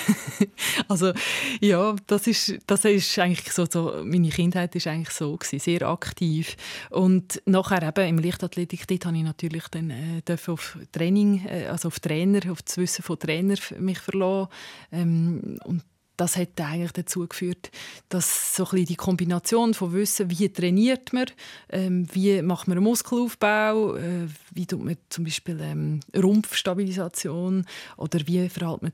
also 0.87 1.13
ja, 1.61 1.95
das 2.07 2.27
ist, 2.27 2.57
das 2.67 2.85
ist 2.85 3.17
eigentlich 3.19 3.51
so, 3.51 3.65
so, 3.65 4.01
meine 4.03 4.29
Kindheit 4.29 4.75
ist 4.75 4.87
eigentlich 4.87 5.15
so 5.15 5.35
gewesen, 5.35 5.59
sehr 5.59 5.87
aktiv 5.87 6.55
und 6.89 7.41
nachher 7.45 7.83
eben 7.83 8.17
im 8.17 8.23
Leichtathletik, 8.23 8.87
dort 8.87 9.05
habe 9.05 9.17
ich 9.17 9.23
natürlich 9.23 9.67
dann 9.69 9.89
äh, 9.89 10.21
auf 10.47 10.77
Training, 10.91 11.45
äh, 11.47 11.67
also 11.67 11.87
auf 11.87 11.99
Trainer, 11.99 12.51
auf 12.51 12.61
das 12.61 12.77
Wissen 12.77 13.03
von 13.03 13.19
Trainer 13.19 13.57
mich 13.79 13.99
verlassen 13.99 14.49
ähm, 14.91 15.59
und 15.63 15.83
das 16.19 16.35
hat 16.35 16.59
eigentlich 16.59 16.91
dazu 16.91 17.27
geführt, 17.27 17.71
dass 18.09 18.55
so 18.55 18.67
ein 18.71 18.85
die 18.85 18.95
Kombination 18.95 19.73
von 19.73 19.93
Wissen, 19.93 20.29
wie 20.29 20.49
trainiert 20.49 21.13
man, 21.13 21.25
ähm, 21.69 22.07
wie 22.11 22.41
macht 22.41 22.67
man 22.67 22.77
einen 22.77 22.83
Muskelaufbau, 22.83 23.95
äh, 23.95 24.27
wie 24.51 24.65
tut 24.65 24.83
man 24.83 24.97
zum 25.09 25.23
Beispiel 25.23 25.59
ähm, 25.61 26.01
Rumpfstabilisation 26.15 27.65
oder 27.95 28.19
wie 28.25 28.49
verhält 28.49 28.81
man, 28.81 28.91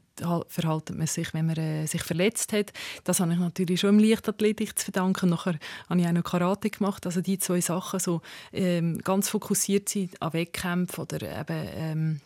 verhaltet 0.48 0.98
man 0.98 1.08
sich, 1.08 1.34
wenn 1.34 1.48
man 1.48 1.58
äh, 1.58 1.88
sich 1.88 2.04
verletzt 2.04 2.54
hat. 2.54 2.72
Das 3.04 3.20
habe 3.20 3.34
ich 3.34 3.40
natürlich 3.40 3.80
schon 3.80 3.98
im 3.98 4.00
Leichtathletik 4.00 4.78
zu 4.78 4.86
verdanken. 4.86 5.30
Nachher 5.30 5.58
habe 5.90 6.00
ich 6.00 6.08
auch 6.08 6.12
noch 6.12 6.24
Karate 6.24 6.70
gemacht. 6.70 7.06
Also 7.08 7.22
die 7.22 7.40
zwei 7.40 7.62
Sachen, 7.62 8.00
so 8.00 8.22
ähm, 8.54 9.00
ganz 9.00 9.30
fokussiert 9.30 9.90
sein 9.90 10.10
an 10.20 10.34
Wettkämpfen 10.34 11.02
oder 11.02 11.40
eben 11.40 11.70
ähm, 11.76 12.20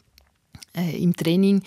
äh, 0.75 1.01
im 1.01 1.15
Training, 1.15 1.63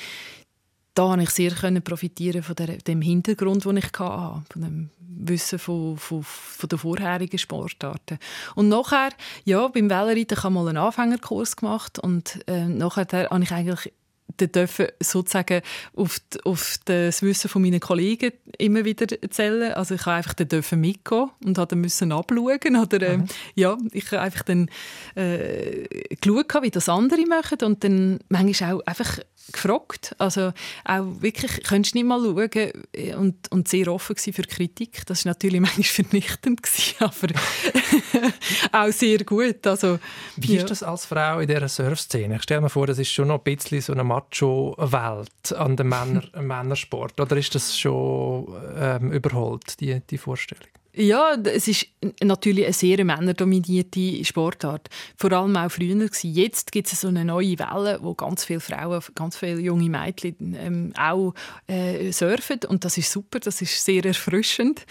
da 0.95 1.05
konnte 1.05 1.25
ich 1.25 1.31
sehr 1.31 1.53
profitieren 1.81 2.43
von 2.43 2.55
der, 2.55 2.77
dem 2.79 3.01
Hintergrund, 3.01 3.65
den 3.65 3.79
ich 3.79 3.85
hatte, 3.85 4.43
von 4.51 4.63
dem 4.63 4.91
Wissen 4.99 5.59
von, 5.59 5.97
von, 5.97 6.23
von 6.23 6.69
den 6.69 6.79
vorherigen 6.79 7.39
Sportarten. 7.39 8.19
Und 8.55 8.69
nachher, 8.69 9.11
ja, 9.45 9.69
beim 9.69 9.89
Wellenreiten 9.89 10.37
habe 10.43 10.49
ich 10.49 10.55
mal 10.55 10.69
einen 10.69 10.79
Anfängerkurs 10.79 11.57
gemacht 11.57 11.99
und 11.99 12.41
äh, 12.49 12.67
nachher 12.67 13.07
habe 13.11 13.43
ich 13.43 13.53
eigentlich 13.53 13.93
dürfen 14.41 14.87
sozusagen 15.01 15.63
auf, 15.95 16.19
die, 16.33 16.45
auf 16.45 16.79
das 16.85 17.23
Wissen 17.23 17.49
von 17.49 17.63
meinen 17.63 17.81
Kollegen 17.81 18.33
immer 18.59 18.85
wieder 18.85 19.07
erzählen. 19.23 19.73
Also 19.75 19.95
ich 19.95 20.07
habe 20.07 20.17
einfach 20.17 20.35
dürfen 20.35 20.81
mitgehen 20.81 21.31
und 21.45 21.59
habe 21.59 21.77
müssen 21.77 22.13
abschauen 22.13 22.77
oder 22.77 23.03
äh, 23.03 23.19
ja, 23.55 23.77
ich 23.93 24.07
habe 24.07 24.21
einfach 24.21 24.43
dann 24.43 24.69
äh, 25.15 25.87
geschaut, 26.21 26.63
wie 26.63 26.71
das 26.71 26.89
andere 26.89 27.27
machen 27.27 27.59
und 27.63 27.85
dann 27.85 28.21
manchmal 28.29 28.75
auch 28.75 28.87
einfach 28.87 29.19
gefragt. 29.51 30.15
Also 30.19 30.53
auch 30.85 31.05
wirklich, 31.21 31.63
könntest 31.65 31.95
nicht 31.95 32.05
mal 32.05 32.21
schauen 32.21 33.17
und, 33.17 33.51
und 33.51 33.69
sehr 33.69 33.89
offen 33.89 34.17
für 34.17 34.43
Kritik. 34.43 35.05
Das 35.07 35.25
war 35.25 35.31
natürlich 35.31 35.61
manchmal 35.61 35.85
vernichtend, 35.85 36.63
gewesen, 36.63 36.95
aber 37.01 38.33
auch 38.87 38.93
sehr 38.93 39.25
gut. 39.25 39.67
Also, 39.67 39.99
Wie 40.37 40.55
ja. 40.55 40.61
ist 40.61 40.71
das 40.71 40.83
als 40.83 41.07
Frau 41.07 41.41
in 41.41 41.49
dieser 41.49 41.69
Surfszene? 41.69 42.37
Ich 42.37 42.43
stelle 42.43 42.61
mir 42.61 42.71
vor, 42.71 42.87
das 42.87 42.99
ist 42.99 43.11
schon 43.11 43.29
noch 43.29 43.45
ein 43.45 43.57
bisschen 43.57 43.81
so 43.81 43.93
eine 43.93 44.05
Macho-Welt 44.05 45.53
an 45.57 45.77
dem 45.77 45.89
Männer 45.89 46.23
Männersport. 46.41 47.21
Oder 47.21 47.37
ist 47.37 47.55
das 47.55 47.79
schon 47.79 48.47
ähm, 48.77 49.13
überholt, 49.13 49.81
die, 49.81 50.01
die 50.01 50.19
Vorstellung? 50.19 50.69
Ja, 50.95 51.35
es 51.45 51.69
ist 51.69 51.87
natürlich 52.23 52.67
eine 52.67 52.75
sehr 52.75 53.03
männerdominierte 53.03 54.23
Sportart. 54.25 54.89
Vor 55.17 55.33
allem 55.33 55.57
auch 55.57 55.71
früher. 55.71 55.93
Gewesen. 55.93 56.35
Jetzt 56.35 56.71
gibt 56.71 56.93
es 56.93 57.01
so 57.01 57.09
eine 57.09 57.25
neue 57.25 57.59
Welle, 57.59 57.99
wo 58.03 58.15
ganz 58.15 58.45
viele 58.45 58.61
Frauen, 58.61 59.03
ganz 59.15 59.37
viele 59.39 59.59
junge 59.59 59.89
Mädchen 59.89 60.55
ähm, 60.59 60.93
auch 60.99 61.35
äh, 61.67 62.13
surfen. 62.13 62.61
Und 62.69 62.85
das 62.85 62.99
ist 62.99 63.11
super, 63.11 63.41
das 63.41 63.63
ist 63.63 63.83
sehr 63.83 64.05
erfrischend. 64.05 64.85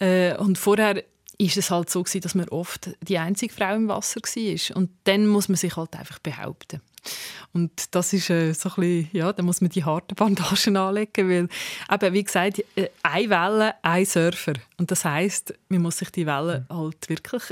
Äh, 0.00 0.36
und 0.36 0.58
vorher 0.58 1.04
ist 1.38 1.56
es 1.56 1.70
halt 1.70 1.88
so 1.88 2.02
gewesen, 2.02 2.22
dass 2.22 2.34
man 2.34 2.48
oft 2.48 2.90
die 3.02 3.18
einzige 3.18 3.52
Frau 3.52 3.74
im 3.74 3.88
Wasser 3.88 4.20
war. 4.20 4.76
Und 4.76 4.90
dann 5.04 5.26
muss 5.28 5.48
man 5.48 5.56
sich 5.56 5.76
halt 5.76 5.94
einfach 5.96 6.18
behaupten. 6.18 6.80
Und 7.52 7.94
das 7.94 8.12
ist 8.12 8.30
äh, 8.30 8.52
so 8.52 8.68
ein 8.70 8.74
bisschen, 8.76 9.08
ja, 9.12 9.32
da 9.32 9.42
muss 9.42 9.60
man 9.60 9.70
die 9.70 9.84
harten 9.84 10.14
Bandagen 10.14 10.76
anlegen, 10.76 11.28
weil 11.28 11.48
eben, 11.92 12.14
wie 12.14 12.24
gesagt, 12.24 12.64
äh, 12.76 12.88
eine 13.02 13.30
Welle, 13.30 13.74
ein 13.82 14.04
Surfer. 14.04 14.54
Und 14.76 14.90
das 14.90 15.04
heisst, 15.04 15.54
man 15.68 15.82
muss 15.82 15.98
sich 15.98 16.10
die 16.10 16.26
Welle 16.26 16.66
mhm. 16.68 16.76
halt 16.76 17.08
wirklich 17.08 17.42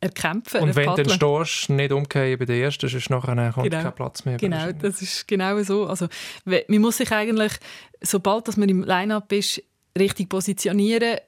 erkämpfen. 0.00 0.60
Und 0.60 0.76
wenn 0.76 0.94
du 0.94 1.02
dann 1.02 1.44
stehst, 1.44 1.70
nicht 1.70 1.92
umgehen 1.92 2.38
bei 2.38 2.44
der 2.44 2.56
ersten, 2.56 2.88
sonst 2.88 3.08
nachher 3.08 3.52
kommt 3.52 3.70
genau. 3.70 3.82
kein 3.82 3.94
Platz 3.94 4.24
mehr. 4.24 4.36
Genau, 4.36 4.72
das 4.72 5.00
ist 5.00 5.28
genau 5.28 5.62
so. 5.62 5.86
Also, 5.86 6.08
man 6.44 6.80
muss 6.80 6.96
sich 6.96 7.12
eigentlich, 7.12 7.52
sobald 8.00 8.48
dass 8.48 8.56
man 8.56 8.68
im 8.68 8.82
Line-Up 8.82 9.30
ist, 9.32 9.62
richtig 9.98 10.28
positionieren, 10.28 11.18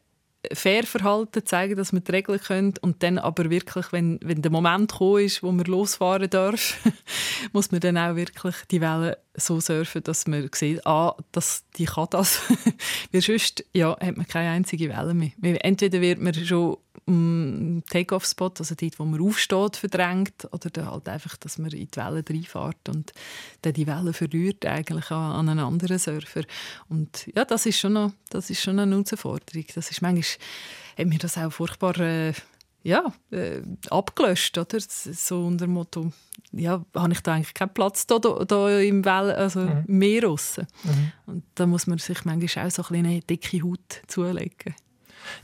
fair 0.53 0.85
verhalten, 0.85 1.45
zeigen, 1.45 1.77
dass 1.77 1.93
wir 1.93 2.01
die 2.01 2.13
Regeln 2.13 2.41
können 2.41 2.75
und 2.81 3.03
dann 3.03 3.19
aber 3.19 3.51
wirklich, 3.51 3.93
wenn, 3.93 4.19
wenn 4.23 4.43
der 4.43 4.51
Moment 4.51 4.93
gekommen 4.93 5.25
ist, 5.25 5.43
wo 5.43 5.53
man 5.53 5.67
losfahren 5.67 6.31
darf, 6.31 6.79
muss 7.53 7.73
man 7.73 7.81
dann 7.81 7.99
auch 7.99 8.17
wirklich 8.17 8.55
die 8.71 8.81
Wellen 8.81 9.15
so 9.35 9.61
surfen, 9.61 10.03
dass 10.03 10.27
man 10.27 10.49
sieht, 10.55 10.87
ah, 10.87 11.17
das, 11.33 11.65
die 11.77 11.87
kann 11.87 12.09
das. 12.11 12.41
Weil 13.13 13.21
sonst 13.21 13.65
ja, 13.73 13.99
hat 13.99 14.17
man 14.17 14.27
keine 14.27 14.51
einzige 14.51 14.89
Welle 14.89 15.15
mehr. 15.15 15.65
Entweder 15.65 16.01
wird 16.01 16.21
man 16.21 16.35
schon 16.35 16.77
im 17.07 17.83
Take-off-Spot, 17.91 18.53
also 18.59 18.75
dort, 18.75 18.99
wo 18.99 19.05
man 19.05 19.21
aufsteht, 19.21 19.77
verdrängt, 19.77 20.49
oder 20.53 20.71
dann 20.71 20.91
halt 20.91 21.09
einfach, 21.09 21.37
dass 21.37 21.59
man 21.59 21.71
in 21.71 21.89
die 21.89 21.97
Wellen 21.97 22.25
reinfährt 22.29 22.89
und 22.89 23.13
dann 23.63 23.73
die 23.75 23.87
Wellen 23.87 24.15
verliert 24.15 24.65
eigentlich 24.65 25.11
an, 25.11 25.49
einen 25.49 25.59
anderen 25.59 25.99
Surfer. 25.99 26.43
Und 26.89 27.27
ja, 27.35 27.45
das 27.45 27.67
ist 27.67 27.79
schon, 27.79 27.95
noch, 27.95 28.13
das 28.31 28.51
ist 28.51 28.63
schon 28.63 28.79
eine 28.79 28.93
Herausforderung. 28.93 29.67
Das 29.75 29.91
ist 29.91 30.03
manchmal, 30.03 30.25
hat 30.99 31.07
mir 31.07 31.19
das 31.19 31.39
auch 31.39 31.53
furchtbar... 31.53 31.99
Äh, 31.99 32.33
ja, 32.85 33.13
äh, 33.31 33.63
abgelöscht, 33.89 34.59
oder? 34.59 34.79
So 34.79 35.47
unter 35.47 35.65
dem 35.65 35.73
Motto, 35.73 36.13
ja, 36.53 36.85
habe 36.95 37.13
ich 37.13 37.21
da 37.21 37.33
eigentlich 37.33 37.55
keinen 37.55 37.73
Platz 37.73 38.07
da, 38.07 38.19
da, 38.19 38.45
da 38.45 38.79
im 38.79 39.05
Well, 39.05 39.33
also 39.33 39.61
mhm. 39.61 39.85
Meer 39.87 40.29
Mhm. 40.29 41.13
Und 41.27 41.45
da 41.55 41.67
muss 41.67 41.87
man 41.87 41.99
sich 41.99 42.25
manchmal 42.25 42.67
auch 42.67 42.71
so 42.71 42.83
ein 42.91 43.07
eine 43.07 43.21
dicke 43.21 43.63
Haut 43.63 44.03
zulegen. 44.07 44.75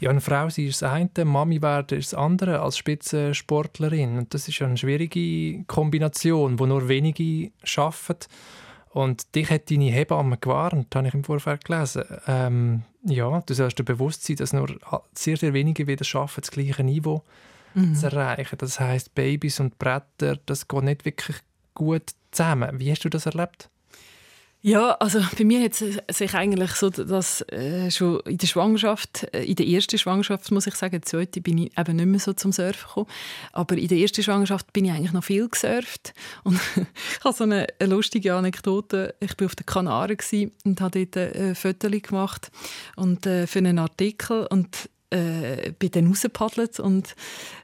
Ja, 0.00 0.10
eine 0.10 0.20
Frau 0.20 0.48
sie 0.48 0.66
ist 0.66 0.82
das 0.82 0.90
eine, 0.90 1.24
Mami 1.24 1.62
werden 1.62 1.98
ist 1.98 2.12
das 2.12 2.18
andere 2.18 2.60
als 2.60 2.78
Spitzensportlerin. 2.78 4.18
Und 4.18 4.34
das 4.34 4.48
ist 4.48 4.58
ja 4.58 4.66
eine 4.66 4.76
schwierige 4.76 5.64
Kombination, 5.64 6.58
wo 6.58 6.66
nur 6.66 6.88
wenige 6.88 7.50
arbeiten. 7.76 8.26
Und 8.90 9.34
dich 9.36 9.50
hat 9.50 9.70
deine 9.70 9.90
Hebamme 9.90 10.36
gewarnt, 10.36 10.94
habe 10.96 11.08
ich 11.08 11.14
im 11.14 11.22
Vorfeld 11.22 11.64
gelesen. 11.64 12.02
Ähm, 12.26 12.82
ja, 13.04 13.40
du 13.40 13.54
sollst 13.54 13.78
dir 13.78 13.84
bewusst 13.84 14.24
sein, 14.24 14.36
dass 14.36 14.52
nur 14.52 14.68
sehr, 15.14 15.36
sehr 15.36 15.54
wenige 15.54 15.86
wieder 15.86 16.04
schaffen, 16.04 16.40
das 16.40 16.50
gleiche 16.50 16.82
Niveau 16.82 17.22
mhm. 17.74 17.94
zu 17.94 18.06
erreichen. 18.06 18.58
Das 18.58 18.80
heißt, 18.80 19.14
Babys 19.14 19.60
und 19.60 19.78
Bretter, 19.78 20.38
das 20.46 20.66
geht 20.66 20.82
nicht 20.82 21.04
wirklich 21.04 21.36
gut 21.74 22.10
zusammen. 22.32 22.80
Wie 22.80 22.90
hast 22.90 23.04
du 23.04 23.08
das 23.08 23.26
erlebt? 23.26 23.70
Ja, 24.62 24.92
also 24.92 25.20
bei 25.38 25.44
mir 25.44 25.64
hat 25.64 25.80
es 25.80 26.18
sich 26.18 26.34
eigentlich 26.34 26.72
so, 26.72 26.90
dass 26.90 27.40
äh, 27.48 27.90
schon 27.90 28.20
in 28.20 28.36
der 28.36 28.46
Schwangerschaft, 28.46 29.26
äh, 29.32 29.42
in 29.44 29.56
der 29.56 29.66
ersten 29.66 29.96
Schwangerschaft 29.96 30.50
muss 30.50 30.66
ich 30.66 30.74
sagen, 30.74 30.96
in 30.96 31.00
der 31.00 31.08
zweiten 31.08 31.42
bin 31.42 31.56
ich 31.56 31.78
eben 31.78 31.96
nicht 31.96 32.06
mehr 32.06 32.20
so 32.20 32.34
zum 32.34 32.52
Surfen 32.52 32.86
gekommen, 32.86 33.06
aber 33.52 33.78
in 33.78 33.88
der 33.88 33.96
ersten 33.96 34.22
Schwangerschaft 34.22 34.70
bin 34.74 34.84
ich 34.84 34.92
eigentlich 34.92 35.12
noch 35.12 35.24
viel 35.24 35.48
gesurft. 35.48 36.12
Und 36.44 36.60
ich 36.76 37.24
habe 37.24 37.34
so 37.34 37.44
eine, 37.44 37.68
eine, 37.78 37.94
lustige 37.94 38.34
Anekdote, 38.34 39.14
ich 39.20 39.32
war 39.38 39.46
auf 39.46 39.56
den 39.56 39.64
Kanaren 39.64 40.18
und 40.64 40.80
habe 40.82 41.06
dort 41.06 41.36
ein 41.36 41.54
Foto 41.54 41.88
gemacht 41.88 42.50
und, 42.96 43.24
äh, 43.24 43.46
für 43.46 43.60
einen 43.60 43.78
Artikel 43.78 44.46
und 44.50 44.90
äh, 45.08 45.72
bin 45.78 45.90
dann 45.90 46.06
rausgepaddelt 46.08 46.80
und 46.80 47.16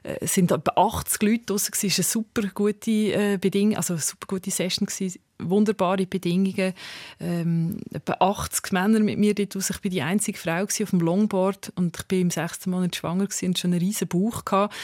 äh, 0.03 0.15
waren 0.19 0.59
etwa 0.59 0.71
80 0.75 1.21
Leute 1.21 1.45
draussen. 1.45 1.73
Es 1.73 1.83
war 1.83 1.91
eine 1.95 2.03
super 2.03 2.49
gute 2.53 2.91
äh, 2.91 3.37
Bedingung, 3.39 3.77
also 3.77 3.93
eine 3.93 4.01
super 4.01 4.25
gute 4.27 4.51
Session 4.51 4.87
gewesen, 4.87 5.19
wunderbare 5.39 6.05
Bedingungen. 6.05 6.73
Ähm, 7.19 7.79
etwa 7.93 8.13
80 8.19 8.71
Männer 8.71 8.99
mit 8.99 9.19
mir 9.19 9.33
dort 9.33 9.55
raus. 9.55 9.69
Ich 9.69 9.83
war 9.83 9.91
die 9.91 10.01
einzige 10.01 10.37
Frau 10.37 10.63
auf 10.63 10.89
dem 10.89 10.99
Longboard 10.99 11.71
und 11.75 11.97
ich 11.97 12.11
war 12.11 12.19
im 12.19 12.31
sechsten 12.31 12.71
Monat 12.71 12.95
schwanger 12.95 13.27
und 13.43 13.59
schon 13.59 13.71
einen 13.71 13.79
riesen 13.79 14.07
Bauch 14.07 14.45
gehabt. 14.45 14.75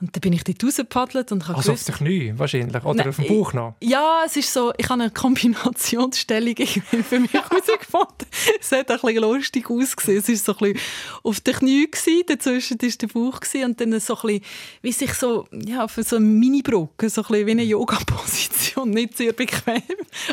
Und 0.00 0.14
dann 0.14 0.20
bin 0.20 0.32
ich 0.34 0.44
dort 0.44 0.62
rausgepaddelt 0.62 1.32
und 1.32 1.48
habe 1.48 1.56
Also 1.56 1.72
gewusst, 1.72 1.90
auf 1.90 1.98
den 1.98 2.06
Knie 2.06 2.32
wahrscheinlich? 2.36 2.84
Oder 2.84 2.94
Nein, 2.96 3.08
auf 3.08 3.16
dem 3.16 3.28
Bauch 3.28 3.52
noch? 3.54 3.74
Ja, 3.80 4.22
es 4.26 4.36
ist 4.36 4.52
so, 4.52 4.72
ich 4.76 4.88
habe 4.90 5.02
eine 5.02 5.10
Kombinationsstellung 5.10 6.54
für 6.56 7.20
mich 7.20 7.32
herausgefunden. 7.32 8.26
es 8.60 8.72
hat 8.72 8.90
ein 8.90 8.98
bisschen 9.00 9.22
lustig 9.22 9.70
ausgesehen. 9.70 10.18
Es 10.18 10.28
war 10.28 10.36
so 10.36 10.52
ein 10.52 10.72
bisschen 10.72 10.86
auf 11.22 11.40
den 11.40 11.54
Knie, 11.54 11.90
gewesen, 11.90 12.22
dazwischen 12.26 12.82
war 12.82 12.90
der 12.90 13.06
Bauch 13.06 13.40
gewesen, 13.40 13.64
und 13.64 13.80
dann 13.80 14.00
so 14.00 14.16
ein 14.16 14.20
bisschen, 14.22 14.44
wie 14.82 14.92
sich 14.92 15.14
so, 15.14 15.46
ja, 15.50 15.88
für 15.88 16.02
so 16.02 16.16
eine 16.16 16.26
Mini-Brücke, 16.26 17.08
so 17.08 17.22
ein 17.22 17.28
bisschen 17.28 17.46
wie 17.46 17.50
eine 17.52 17.62
Yoga-Position, 17.62 18.90
nicht 18.90 19.16
sehr 19.16 19.32
bequem. 19.32 19.82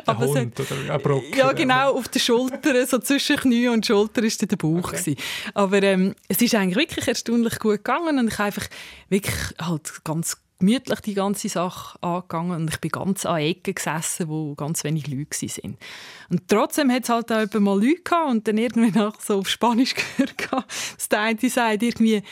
Aber 0.05 0.27
Hund 0.27 0.59
hat, 0.59 0.71
oder 0.71 0.93
eine 0.93 0.99
Brücke. 0.99 1.37
Ja, 1.37 1.53
genau, 1.53 1.93
auf 1.93 2.09
den 2.09 2.19
Schultern, 2.19 2.85
so 2.85 2.99
zwischen 2.99 3.37
Knie 3.37 3.69
und 3.69 3.85
Schulter 3.85 4.23
war 4.23 4.29
der 4.29 4.55
Bauch. 4.57 4.93
Okay. 4.93 5.15
Aber 5.53 5.81
ähm, 5.83 6.15
es 6.27 6.41
ist 6.41 6.53
eigentlich 6.55 6.75
wirklich 6.75 7.07
erstaunlich 7.07 7.59
gut 7.59 7.77
gegangen 7.77 8.19
und 8.19 8.27
ich 8.27 8.37
habe 8.37 8.47
einfach 8.47 8.67
wirklich 9.09 9.35
halt 9.59 10.03
ganz 10.03 10.37
gemütlich 10.59 11.01
die 11.01 11.13
ganze 11.13 11.49
Sache 11.49 12.01
angegangen 12.01 12.61
und 12.61 12.69
ich 12.69 12.79
bin 12.79 12.91
ganz 12.91 13.25
an 13.25 13.39
Ecken 13.41 13.75
gesessen, 13.75 14.29
wo 14.29 14.55
ganz 14.55 14.83
wenig 14.83 15.07
Leute 15.07 15.29
waren. 15.31 15.77
Und 16.29 16.47
trotzdem 16.47 16.91
hat 16.91 17.03
es 17.03 17.09
halt 17.09 17.31
auch 17.31 17.59
mal 17.59 17.83
Leute 17.83 18.01
gehabt 18.01 18.29
und 18.29 18.47
dann 18.47 18.57
irgendwie 18.57 18.97
nach 18.97 19.19
so 19.19 19.39
auf 19.39 19.49
Spanisch 19.49 19.93
gehört, 20.17 20.65
dass 20.95 21.09
der 21.09 21.19
eine 21.21 21.49
sagt 21.49 21.83
irgendwie, 21.83 22.23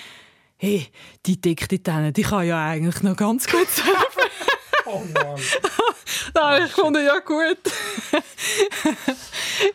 hey, 0.58 0.88
die 1.26 1.42
Dickte 1.42 1.80
die 1.80 2.22
kann 2.22 2.48
ja 2.48 2.70
eigentlich 2.70 3.02
noch 3.04 3.18
ganz 3.18 3.48
gut 3.48 3.68
surfen. 3.68 4.30
Oh 4.86 5.02
Mann. 5.14 5.40
Nein, 6.42 6.64
ich 6.66 6.72
fand 6.72 6.98
ja 6.98 7.20
gut. 7.20 7.58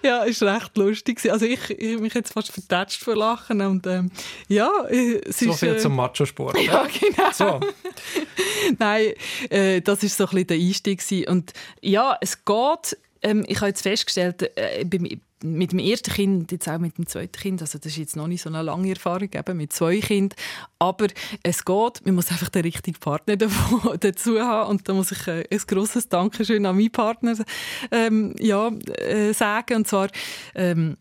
ja, 0.02 0.24
ist 0.24 0.42
recht 0.42 0.76
lustig. 0.76 1.30
Also 1.30 1.46
ich, 1.46 1.70
ich 1.70 1.98
mich 1.98 2.14
jetzt 2.14 2.32
fast 2.32 2.50
vertätscht 2.50 3.02
vor 3.02 3.16
Lachen 3.16 3.60
und 3.60 3.86
ähm, 3.86 4.10
ja, 4.48 4.70
es 4.88 5.38
so 5.38 5.50
ist, 5.50 5.60
viel 5.60 5.74
äh, 5.74 5.78
zum 5.78 5.94
Macho-Sport. 5.96 6.56
Ja, 6.66 6.86
genau. 6.86 7.30
So. 7.32 7.60
Nein, 8.78 9.12
äh, 9.50 9.80
das 9.80 10.02
ist 10.02 10.16
so 10.16 10.24
ein 10.24 10.30
bisschen 10.30 10.46
der 10.48 10.56
Einstieg 10.56 10.98
gewesen. 11.00 11.28
und 11.28 11.52
ja, 11.80 12.16
es 12.20 12.44
geht. 12.44 12.98
Ähm, 13.22 13.44
ich 13.48 13.56
habe 13.58 13.68
jetzt 13.68 13.82
festgestellt, 13.82 14.42
äh, 14.56 14.84
bei, 14.84 15.18
mit 15.42 15.72
dem 15.72 15.78
ersten 15.78 16.12
Kind, 16.12 16.52
jetzt 16.52 16.68
auch 16.68 16.78
mit 16.78 16.98
dem 16.98 17.06
zweiten 17.06 17.38
Kind, 17.38 17.60
also 17.60 17.78
das 17.78 17.92
ist 17.92 17.98
jetzt 17.98 18.16
noch 18.16 18.26
nicht 18.26 18.42
so 18.42 18.48
eine 18.48 18.62
lange 18.62 18.90
Erfahrung 18.90 19.28
eben 19.32 19.56
mit 19.56 19.72
zwei 19.72 20.00
Kindern, 20.00 20.36
aber 20.78 21.08
es 21.42 21.64
geht, 21.64 22.04
man 22.04 22.14
muss 22.14 22.30
einfach 22.30 22.48
den 22.48 22.62
richtigen 22.62 22.98
Partner 22.98 23.36
dazu 24.00 24.40
haben 24.40 24.70
und 24.70 24.88
da 24.88 24.94
muss 24.94 25.12
ich 25.12 25.26
äh, 25.26 25.44
ein 25.50 25.60
grosses 25.66 26.08
Dankeschön 26.08 26.64
an 26.66 26.76
meinen 26.76 26.90
Partner 26.90 27.36
ähm, 27.90 28.34
ja, 28.38 28.68
äh, 28.68 29.32
sagen. 29.32 29.76
Und 29.76 29.88
zwar 29.88 30.08
ähm, 30.54 30.96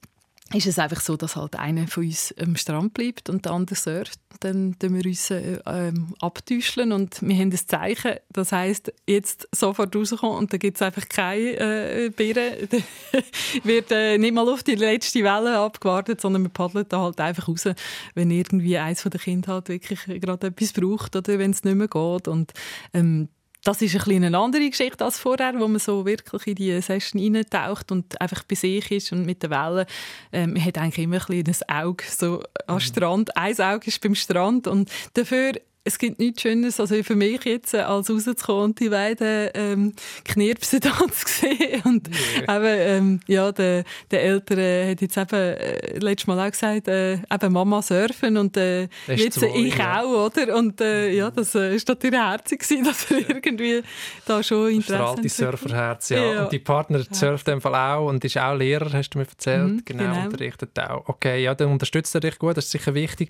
ist 0.54 0.68
es 0.68 0.78
einfach 0.78 1.02
so, 1.02 1.18
dass 1.18 1.36
halt 1.36 1.56
einer 1.56 1.88
von 1.88 2.06
uns 2.06 2.34
am 2.40 2.56
Strand 2.56 2.94
bleibt 2.94 3.30
und 3.30 3.46
der 3.46 3.52
andere 3.52 3.76
surft. 3.76 4.20
Dann 4.42 4.78
tun 4.78 4.96
wir 4.96 5.06
uns 5.06 5.32
äh, 5.32 5.60
ähm, 5.66 6.14
abtäuscheln 6.20 6.92
und 6.92 7.20
wir 7.22 7.36
haben 7.36 7.52
ein 7.52 7.58
Zeichen. 7.58 8.18
Das 8.32 8.52
heisst, 8.52 8.94
jetzt 9.08 9.48
sofort 9.52 9.96
rauskommen 9.96 10.38
und 10.38 10.54
dann 10.54 10.60
gibt 10.60 10.78
es 10.78 10.84
einfach 10.84 11.10
keine 11.10 11.58
äh, 11.58 12.10
Beeren. 12.10 12.70
wird 13.64 13.92
äh, 13.92 14.20
nicht 14.20 14.36
mal 14.36 14.48
auf 14.48 14.62
die 14.62 14.76
letzte 14.76 15.24
Welle 15.24 15.58
abgewartet, 15.58 16.22
sondern 16.22 16.44
wir 16.44 16.50
paddeln 16.50 16.86
da 16.90 17.02
halt 17.02 17.20
einfach 17.20 17.48
raus, 17.48 17.68
wenn 18.14 18.30
irgendwie 18.30 18.78
eins 18.78 19.02
von 19.02 19.10
den 19.10 19.22
Kindern 19.22 19.56
halt 19.56 19.70
wirklich 19.70 20.00
gerade 20.06 20.48
etwas 20.48 20.74
braucht 20.74 21.16
oder 21.16 21.40
wenn 21.40 21.52
es 21.52 21.64
nicht 21.64 21.76
mehr 21.76 21.88
geht. 21.88 22.28
Und 22.28 22.54
ähm, 22.94 23.30
das 23.66 23.82
ist 23.82 23.96
ein 23.96 23.98
bisschen 23.98 24.24
eine 24.24 24.38
andere 24.38 24.70
Geschichte 24.70 25.04
als 25.04 25.18
vorher, 25.18 25.60
wo 25.60 25.68
man 25.68 25.80
so 25.80 26.06
wirklich 26.06 26.48
in 26.48 26.56
die 26.56 26.82
Session 26.82 27.22
eintaucht 27.22 27.92
und 27.92 28.22
einfach 28.22 28.44
bei 28.44 28.54
sich 28.54 28.92
ist 28.92 29.12
und 29.12 29.26
mit 29.26 29.42
den 29.42 29.50
Wellen. 29.50 29.88
Ähm, 30.32 30.54
man 30.54 30.64
hat 30.64 30.78
eigentlich 30.78 31.04
immer 31.04 31.18
ein, 31.30 31.44
bisschen 31.44 31.68
ein 31.68 31.86
Auge 31.86 32.04
so 32.08 32.44
am. 32.68 32.80
Strand. 32.80 33.36
Ein 33.36 33.60
Auge 33.60 33.88
ist 33.88 34.00
beim 34.02 34.14
Strand 34.14 34.68
und 34.68 34.92
dafür 35.14 35.54
es 35.88 36.00
gibt 36.00 36.18
nichts 36.20 36.42
Schönes, 36.42 36.80
also 36.80 37.02
für 37.04 37.16
mich 37.16 37.46
jetzt, 37.46 37.76
äh, 37.76 37.82
als 37.82 38.10
rauszukommen 38.10 38.64
und 38.64 38.80
die 38.80 38.90
beiden 38.90 39.50
ähm, 39.54 39.94
Knirpsen 40.26 40.80
da 40.82 40.98
zu 40.98 41.28
sehen. 41.28 41.82
Und 41.86 42.10
yeah. 42.10 42.58
eben, 42.58 42.80
ähm, 42.80 43.20
ja, 43.28 43.52
der, 43.52 43.84
der 44.10 44.24
Ältere 44.24 44.90
hat 44.90 45.02
jetzt 45.02 45.16
eben 45.16 45.36
äh, 45.36 46.00
letztes 46.00 46.26
Mal 46.26 46.40
auch 46.40 46.52
gesagt, 46.52 46.88
äh, 46.88 47.14
eben 47.14 47.54
Mama 47.54 47.84
surfen 47.84 48.36
und 48.38 48.58
äh, 48.58 48.88
jetzt 49.08 49.40
wohl, 49.40 49.52
ich 49.56 49.78
ja. 49.78 50.02
auch, 50.02 50.26
oder? 50.26 50.58
Und 50.58 50.82
äh, 50.82 51.12
ja, 51.12 51.30
das 51.30 51.54
äh, 51.54 51.76
ist 51.76 51.88
natürlich 51.88 52.20
herzig 52.20 52.62
gewesen, 52.62 52.84
dass 52.84 53.12
er 53.12 53.30
irgendwie 53.30 53.84
da 54.26 54.42
schon 54.42 54.72
Interesse 54.72 55.04
hat. 55.04 55.18
alte 55.18 55.30
Surferherz, 55.30 56.10
ja. 56.10 56.34
ja. 56.34 56.44
Und 56.46 56.52
die 56.52 56.60
Partner 56.60 56.98
ja. 56.98 57.14
surft 57.14 57.48
in 57.48 57.62
Fall 57.62 57.76
auch 57.76 58.08
und 58.08 58.26
ist 58.26 58.40
auch 58.40 58.56
Lehrer, 58.56 58.92
hast 58.92 59.12
du 59.12 59.20
mir 59.20 59.28
erzählt. 59.28 59.68
Mhm, 59.68 59.82
genau, 59.86 60.04
genau, 60.04 60.26
unterrichtet 60.26 60.80
auch. 60.80 61.08
Okay, 61.08 61.44
ja, 61.44 61.54
dann 61.54 61.70
unterstützt 61.72 62.16
er 62.16 62.22
dich 62.22 62.40
gut, 62.40 62.58
das 62.58 62.66
ist 62.66 62.72
sicher 62.72 62.96
wichtig. 62.96 63.30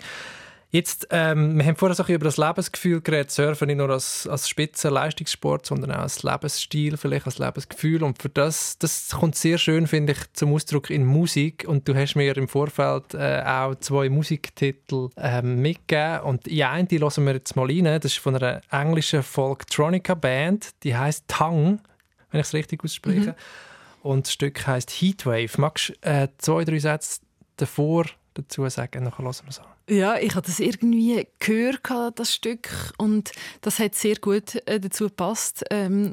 Jetzt, 0.76 1.08
ähm, 1.10 1.56
wir 1.56 1.64
haben 1.64 1.76
vorher 1.76 1.94
so 1.94 2.04
über 2.04 2.26
das 2.26 2.36
Lebensgefühl 2.36 3.00
geredet, 3.00 3.30
Surfen 3.30 3.68
nicht 3.68 3.78
nur 3.78 3.88
als, 3.88 4.26
als 4.26 4.46
Spitzenleistungssport, 4.46 5.64
sondern 5.64 5.90
auch 5.92 6.00
als 6.00 6.22
Lebensstil, 6.22 6.98
vielleicht 6.98 7.24
als 7.24 7.38
Lebensgefühl. 7.38 8.02
Und 8.02 8.20
für 8.20 8.28
das, 8.28 8.76
das 8.76 9.08
kommt 9.08 9.36
sehr 9.36 9.56
schön, 9.56 9.86
finde 9.86 10.12
ich, 10.12 10.18
zum 10.34 10.52
Ausdruck 10.52 10.90
in 10.90 11.06
Musik. 11.06 11.64
Und 11.66 11.88
du 11.88 11.94
hast 11.94 12.14
mir 12.14 12.36
im 12.36 12.46
Vorfeld 12.46 13.14
äh, 13.14 13.42
auch 13.46 13.76
zwei 13.76 14.10
Musiktitel 14.10 15.08
ähm, 15.16 15.62
mitgegeben. 15.62 16.20
Und 16.24 16.46
in 16.46 16.64
einen, 16.64 16.88
die 16.88 17.00
hören 17.00 17.24
wir 17.24 17.32
jetzt 17.32 17.56
mal 17.56 17.64
rein. 17.64 17.84
Das 17.84 18.04
ist 18.04 18.18
von 18.18 18.36
einer 18.36 18.60
englischen 18.70 19.22
Folktronica-Band, 19.22 20.74
die 20.82 20.94
heißt 20.94 21.24
Tongue, 21.26 21.78
wenn 22.30 22.40
ich 22.42 22.48
es 22.48 22.52
richtig 22.52 22.84
ausspreche. 22.84 23.30
Mhm. 23.30 24.10
Und 24.10 24.26
das 24.26 24.34
Stück 24.34 24.66
heißt 24.66 24.90
Heatwave. 24.90 25.56
Magst 25.56 25.88
du 25.88 25.94
äh, 26.02 26.28
zwei, 26.36 26.64
drei 26.66 26.78
Sätze 26.80 27.20
davor 27.56 28.04
dazu 28.34 28.68
sagen? 28.68 29.04
Dann 29.04 29.16
hören 29.16 29.24
wir 29.24 29.30
es 29.30 29.58
an. 29.58 29.75
Ja, 29.88 30.18
ich 30.18 30.34
habe 30.34 30.44
das 30.44 30.58
irgendwie 30.58 31.28
gehört, 31.38 32.18
das 32.18 32.34
Stück, 32.34 32.68
und 32.98 33.30
das 33.60 33.78
hat 33.78 33.94
sehr 33.94 34.16
gut 34.16 34.56
äh, 34.66 34.80
dazu 34.80 35.04
gepasst, 35.04 35.64
ähm, 35.70 36.12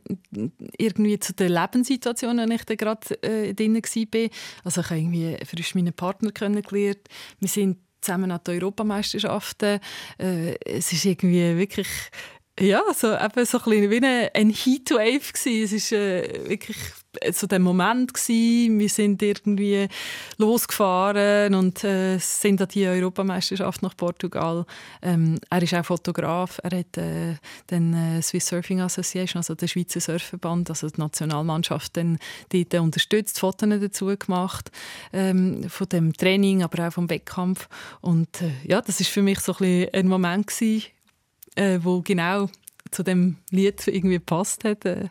irgendwie 0.77 1.17
zu 1.17 1.33
der 1.33 1.49
Lebenssituation, 1.49 2.38
in 2.38 2.49
der 2.49 2.57
ich 2.57 2.65
da 2.65 2.75
gerade 2.75 3.23
äh, 3.23 3.53
drin 3.55 3.75
war. 3.75 4.29
Also 4.63 4.81
ich 4.81 4.89
habe 4.89 4.99
irgendwie 4.99 5.38
frisch 5.43 5.73
meinen 5.73 5.93
Partner 5.93 6.31
kennengelernt. 6.31 6.99
Wir 7.39 7.49
sind 7.49 7.79
zusammen 8.01 8.29
an 8.29 8.41
den 8.45 8.62
Europameisterschaften. 8.62 9.79
Äh, 10.19 10.53
es 10.65 10.93
ist 10.93 11.05
irgendwie 11.05 11.57
wirklich 11.57 11.88
ja, 12.59 12.83
so, 12.93 13.12
eben 13.12 13.45
so 13.45 13.57
ein 13.57 13.89
wie 13.89 14.05
ein 14.05 14.49
Heatwave 14.51 15.33
gewesen. 15.33 15.77
Es 15.77 15.91
war 15.91 15.99
äh, 15.99 16.49
wirklich 16.49 16.77
so 17.32 17.47
der 17.47 17.60
Moment 17.60 18.13
gewesen. 18.13 18.80
Wir 18.80 18.89
sind 18.89 19.21
irgendwie 19.21 19.88
losgefahren 20.38 21.56
und 21.56 21.84
äh, 21.84 22.17
sind 22.17 22.62
an 22.62 22.67
die 22.67 22.86
Europameisterschaft 22.86 23.82
nach 23.82 23.95
Portugal. 23.95 24.65
Ähm, 25.02 25.39
er 25.49 25.62
ist 25.62 25.73
auch 25.73 25.86
Fotograf. 25.86 26.60
Er 26.63 26.80
hat 26.80 26.97
äh, 26.97 27.36
den 27.69 27.93
äh, 27.93 28.21
Swiss 28.21 28.47
Surfing 28.47 28.82
Association, 28.82 29.39
also 29.39 29.56
der 29.56 29.67
Schweizer 29.67 29.99
Surfverband, 29.99 30.69
also 30.69 30.89
die 30.89 30.99
Nationalmannschaft, 30.99 31.97
dann 31.97 32.19
dort 32.52 32.73
unterstützt, 32.76 33.39
Fotos 33.39 33.69
dazu 33.69 34.08
gemacht 34.17 34.71
ähm, 35.12 35.69
von 35.69 35.88
dem 35.89 36.13
Training, 36.13 36.63
aber 36.63 36.88
auch 36.88 36.93
vom 36.93 37.10
Wettkampf. 37.10 37.67
Und 38.02 38.41
äh, 38.41 38.52
ja, 38.63 38.82
das 38.82 38.99
ist 38.99 39.10
für 39.10 39.21
mich 39.21 39.39
so 39.39 39.56
ein, 39.60 39.88
ein 39.93 40.08
Moment 40.08 40.47
gewesen, 40.47 40.88
äh, 41.56 41.80
wo 41.82 42.02
genau 42.02 42.49
zu 42.93 43.03
dem 43.03 43.38
Lied 43.49 43.88
irgendwie 43.88 44.15
gepasst 44.15 44.63
hat. 44.63 44.86
Äh. 44.86 45.10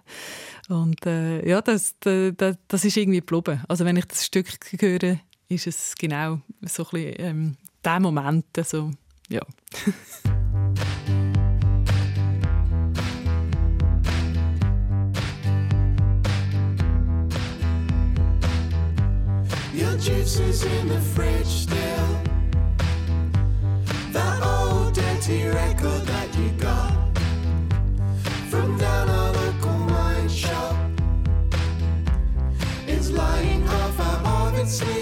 Und 0.69 1.05
äh, 1.07 1.47
ja, 1.47 1.61
das, 1.61 1.97
das, 2.01 2.57
das 2.69 2.85
ist 2.85 2.97
irgendwie 2.97 3.21
geblieben. 3.21 3.63
Also 3.69 3.85
wenn 3.85 3.97
ich 3.97 4.07
das 4.07 4.25
Stück 4.25 4.49
höre, 4.79 5.19
ist 5.49 5.67
es 5.67 5.95
genau 5.99 6.41
so 6.63 6.85
ein 6.85 6.89
bisschen 6.91 7.15
ähm, 7.19 7.57
der 7.85 8.01
Moment. 8.01 8.47
Also, 8.57 8.91
ja. 9.29 9.43
Your 19.75 19.97
juice 19.97 20.39
is 20.39 20.65
in 20.65 20.89
the 20.89 21.01
fridge 21.01 21.47
still. 21.47 22.23
The 24.13 24.41
old 24.45 24.95
dirty 24.95 25.49
record 25.49 26.07
that 26.07 26.35
you 26.37 26.52
sleep. 34.73 35.02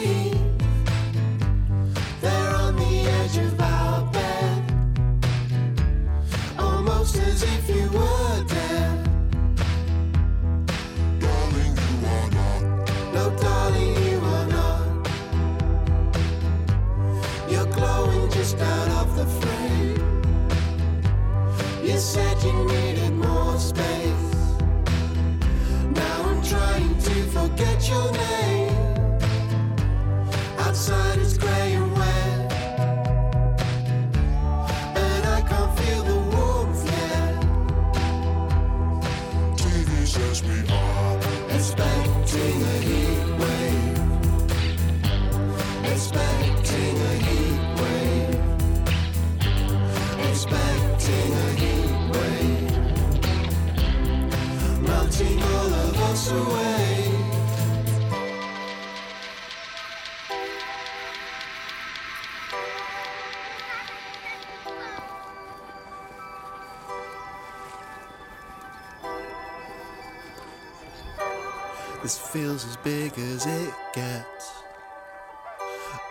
Big 73.15 73.25
as 73.25 73.47
it 73.47 73.75
gets. 73.95 74.53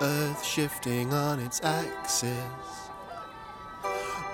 Earth 0.02 0.44
shifting 0.44 1.14
on 1.14 1.40
its 1.40 1.62
axis. 1.64 2.90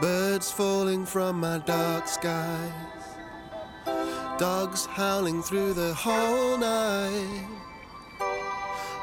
Birds 0.02 0.52
falling 0.52 1.06
from 1.06 1.40
my 1.40 1.58
dark 1.60 2.08
skies. 2.08 2.72
Dogs 4.38 4.86
howling 4.86 5.42
through 5.42 5.74
the 5.74 5.94
whole 5.94 6.58
night. 6.58 7.48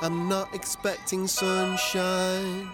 I'm 0.02 0.28
not 0.28 0.54
expecting 0.54 1.26
sunshine 1.26 2.68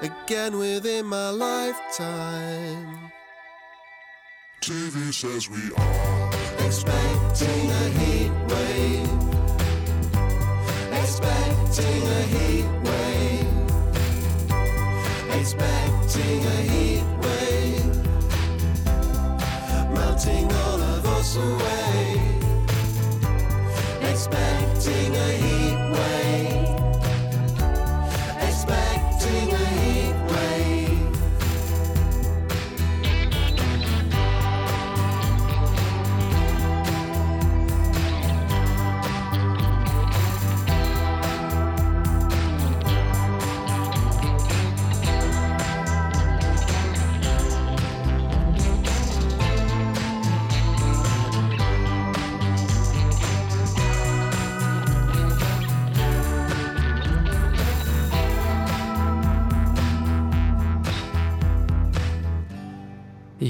again 0.00 0.58
within 0.58 1.06
my 1.06 1.30
lifetime. 1.30 3.12
TV 4.60 5.12
says 5.12 5.48
we 5.48 5.72
are 5.76 6.17
expecting 6.68 7.70
a 7.70 7.88
heat 7.98 8.30
wave. 8.50 9.08
Expecting 10.92 12.02
a 12.06 12.22
heat 12.34 12.77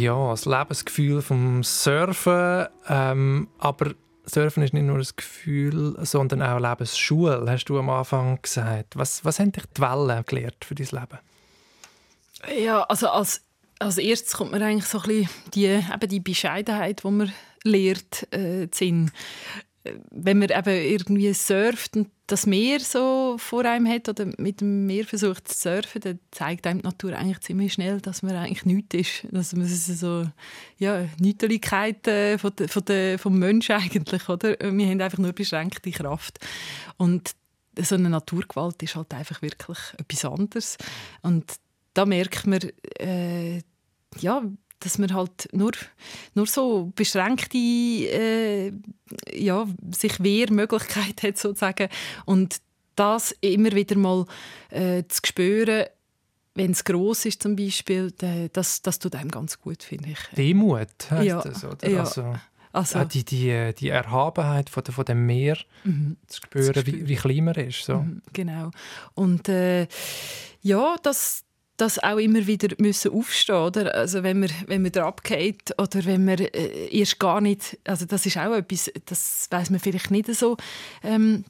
Ja, 0.08 0.30
das 0.30 0.46
Lebensgefühl 0.46 1.20
vom 1.20 1.62
Surfen. 1.62 2.66
Ähm, 2.88 3.48
aber 3.58 3.92
Surfen 4.24 4.62
ist 4.62 4.72
nicht 4.72 4.84
nur 4.84 4.96
ein 4.96 5.06
Gefühl, 5.14 5.98
sondern 6.00 6.40
auch 6.40 6.56
eine 6.56 6.66
Lebensschule, 6.66 7.44
hast 7.46 7.66
du 7.66 7.78
am 7.78 7.90
Anfang 7.90 8.40
gesagt. 8.40 8.96
Was, 8.96 9.26
was 9.26 9.38
haben 9.38 9.52
dich 9.52 9.64
die 9.76 9.82
Wellen 9.82 10.24
gelehrt 10.24 10.64
für 10.64 10.74
dein 10.74 10.86
Leben? 10.86 11.18
Ja, 12.58 12.84
also 12.84 13.10
als, 13.10 13.42
als 13.80 13.98
erstes 13.98 14.32
kommt 14.32 14.52
mir 14.52 14.64
eigentlich 14.64 14.86
so 14.86 14.98
ein 14.98 15.08
bisschen 15.08 15.28
die, 15.52 15.66
eben 15.66 16.08
die 16.08 16.20
Bescheidenheit, 16.20 17.02
die 17.04 17.10
man 17.10 17.32
lernt, 17.64 18.32
äh, 18.32 18.66
Sinn. 18.72 19.10
Wenn 20.10 20.38
man 20.38 20.50
eben 20.50 20.74
irgendwie 20.74 21.32
surft 21.32 21.96
und 21.96 22.08
das 22.26 22.46
Meer 22.46 22.78
so 22.80 23.36
vor 23.38 23.64
einem 23.64 23.88
hat 23.88 24.08
oder 24.08 24.26
mit 24.36 24.60
dem 24.60 24.86
Meer 24.86 25.04
versucht 25.04 25.48
zu 25.48 25.56
surfen, 25.56 26.00
dann 26.02 26.18
zeigt 26.30 26.66
einem 26.66 26.80
die 26.80 26.86
Natur 26.86 27.16
eigentlich 27.16 27.40
ziemlich 27.40 27.72
schnell, 27.72 28.00
dass 28.00 28.22
man 28.22 28.36
eigentlich 28.36 28.66
nichts 28.66 28.94
ist. 29.22 29.34
Dass 29.34 29.54
man 29.54 29.66
so, 29.66 30.26
ja, 30.78 31.06
Nichtigkeit 31.18 32.06
äh, 32.06 32.36
von 32.38 32.54
de, 32.54 32.68
von 32.68 32.84
de, 32.84 33.18
vom 33.18 33.38
Menschen 33.38 33.76
eigentlich, 33.76 34.28
oder? 34.28 34.56
Wir 34.60 34.86
haben 34.86 35.00
einfach 35.00 35.18
nur 35.18 35.32
beschränkte 35.32 35.90
Kraft. 35.90 36.38
Und 36.98 37.32
so 37.80 37.94
eine 37.94 38.10
Naturgewalt 38.10 38.82
ist 38.82 38.96
halt 38.96 39.14
einfach 39.14 39.40
wirklich 39.40 39.78
etwas 39.96 40.24
anderes. 40.24 40.76
Und 41.22 41.52
da 41.94 42.04
merkt 42.04 42.46
man, 42.46 42.60
äh, 42.98 43.62
ja, 44.20 44.42
dass 44.80 44.98
man 44.98 45.12
halt 45.14 45.48
nur, 45.52 45.72
nur 46.34 46.46
so 46.46 46.92
beschränkte 46.94 47.58
äh, 47.58 48.72
ja, 49.32 49.66
sich 49.92 50.22
Wehrmöglichkeit 50.22 51.22
hat 51.22 51.38
sozusagen 51.38 51.88
und 52.24 52.60
das 52.96 53.34
immer 53.40 53.72
wieder 53.72 53.96
mal 53.96 54.26
äh, 54.70 55.04
zu 55.08 55.20
spüren, 55.24 55.86
wenn 56.54 56.72
es 56.72 56.82
gross 56.82 57.24
ist 57.24 57.42
zum 57.42 57.54
Beispiel, 57.54 58.12
das, 58.52 58.82
das 58.82 58.98
tut 58.98 59.14
einem 59.14 59.30
ganz 59.30 59.60
gut, 59.60 59.82
finde 59.84 60.10
ich. 60.10 60.18
Demut 60.36 60.88
heisst 61.10 61.24
Ja, 61.24 61.40
das, 61.40 61.64
oder? 61.64 61.88
ja. 61.88 62.00
Also, 62.00 62.34
Also, 62.72 63.04
die, 63.04 63.24
die, 63.24 63.72
die 63.78 63.88
Erhabenheit 63.90 64.68
von, 64.68 64.84
von 64.84 65.04
dem 65.04 65.24
Meer 65.24 65.56
mhm. 65.84 66.16
zu 66.26 66.42
spüren, 66.42 66.74
Zu 66.74 66.86
wie, 66.86 66.90
spüren. 66.90 67.08
wie 67.08 67.14
klein 67.16 67.44
man 67.44 67.54
ist. 67.54 67.84
So. 67.84 67.98
Mhm, 67.98 68.22
Genau. 68.32 68.70
Und 69.14 69.48
äh, 69.48 69.86
ja, 70.62 70.96
das, 71.02 71.44
das 71.78 71.98
auch 72.02 72.18
immer 72.18 72.46
wieder 72.46 72.74
müssen 72.78 73.12
aufstehen, 73.12 73.56
oder? 73.56 73.94
Also 73.94 74.22
wenn 74.22 74.40
man 74.40 74.50
wenn 74.66 74.82
man 74.82 74.92
abgeht 74.96 75.74
oder 75.78 76.04
wenn 76.04 76.24
man 76.24 76.38
äh, 76.38 76.88
erst 76.88 77.18
gar 77.18 77.40
nicht, 77.40 77.78
also 77.84 78.04
das 78.04 78.26
ist 78.26 78.36
auch 78.36 78.52
etwas, 78.52 78.90
das 79.06 79.46
weiß 79.50 79.70
man 79.70 79.80
vielleicht 79.80 80.10
nicht 80.10 80.34
so, 80.34 80.56
ähm, 81.02 81.44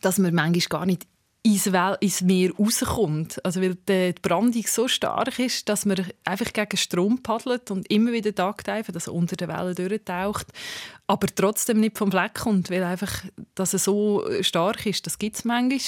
dass 0.00 0.18
man 0.18 0.34
manchmal 0.34 0.80
gar 0.80 0.86
nicht 0.86 1.06
ins, 1.44 1.70
Wel 1.72 1.96
ins 2.00 2.22
Meer 2.22 2.52
rauskommt. 2.58 3.44
Also 3.44 3.60
weil 3.60 3.76
die 3.86 4.14
Brandung 4.22 4.64
so 4.66 4.88
stark 4.88 5.38
ist, 5.38 5.68
dass 5.68 5.84
man 5.84 6.04
einfach 6.24 6.52
gegen 6.52 6.76
Strom 6.76 7.22
paddelt 7.22 7.70
und 7.70 7.88
immer 7.90 8.12
wieder 8.12 8.34
tagteifen, 8.34 8.94
dass 8.94 9.06
er 9.06 9.14
unter 9.14 9.36
den 9.36 9.48
Wellen 9.48 9.74
durchtaucht, 9.74 10.46
aber 11.06 11.26
trotzdem 11.26 11.80
nicht 11.80 11.98
vom 11.98 12.10
Fleck 12.10 12.34
kommt, 12.34 12.70
weil 12.70 12.82
einfach, 12.82 13.24
dass 13.54 13.74
er 13.74 13.78
so 13.78 14.24
stark 14.40 14.86
ist, 14.86 15.06
das 15.06 15.18
gibt 15.18 15.36
es 15.36 15.44
manchmal. 15.44 15.80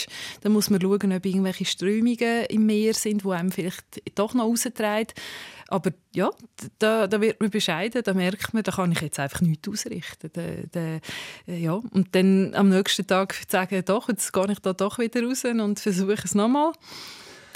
Dann 0.43 0.53
muss 0.53 0.69
man 0.69 0.81
schauen, 0.81 1.13
ob 1.13 1.25
irgendwelche 1.25 1.65
Strömungen 1.65 2.45
im 2.51 2.67
Meer 2.67 2.93
sind, 2.93 3.25
die 3.25 3.31
einem 3.31 3.51
vielleicht 3.51 4.03
doch 4.15 4.35
noch 4.35 4.45
raustreiben. 4.45 5.15
Aber 5.69 5.91
ja, 6.15 6.31
da, 6.79 7.07
da 7.07 7.21
wird 7.21 7.41
man 7.41 7.51
bescheiden, 7.51 8.03
da 8.05 8.15
merkt 8.15 8.55
man, 8.55 8.63
da 8.63 8.73
kann 8.73 8.93
ich 8.93 9.01
jetzt 9.01 9.19
einfach 9.19 9.41
nichts 9.41 9.69
ausrichten. 9.69 10.31
Da, 10.33 10.43
da, 10.71 11.01
äh, 11.53 11.59
ja. 11.59 11.73
Und 11.73 12.15
dann 12.15 12.55
am 12.55 12.69
nächsten 12.69 13.07
Tag 13.07 13.35
sagen, 13.49 13.83
doch, 13.85 14.09
jetzt 14.09 14.33
gehe 14.33 14.53
ich 14.53 14.61
da 14.61 14.73
doch 14.73 14.99
wieder 14.99 15.23
raus 15.23 15.45
und 15.45 15.81
versuche 15.81 16.23
es 16.25 16.35
nochmal. 16.35 16.73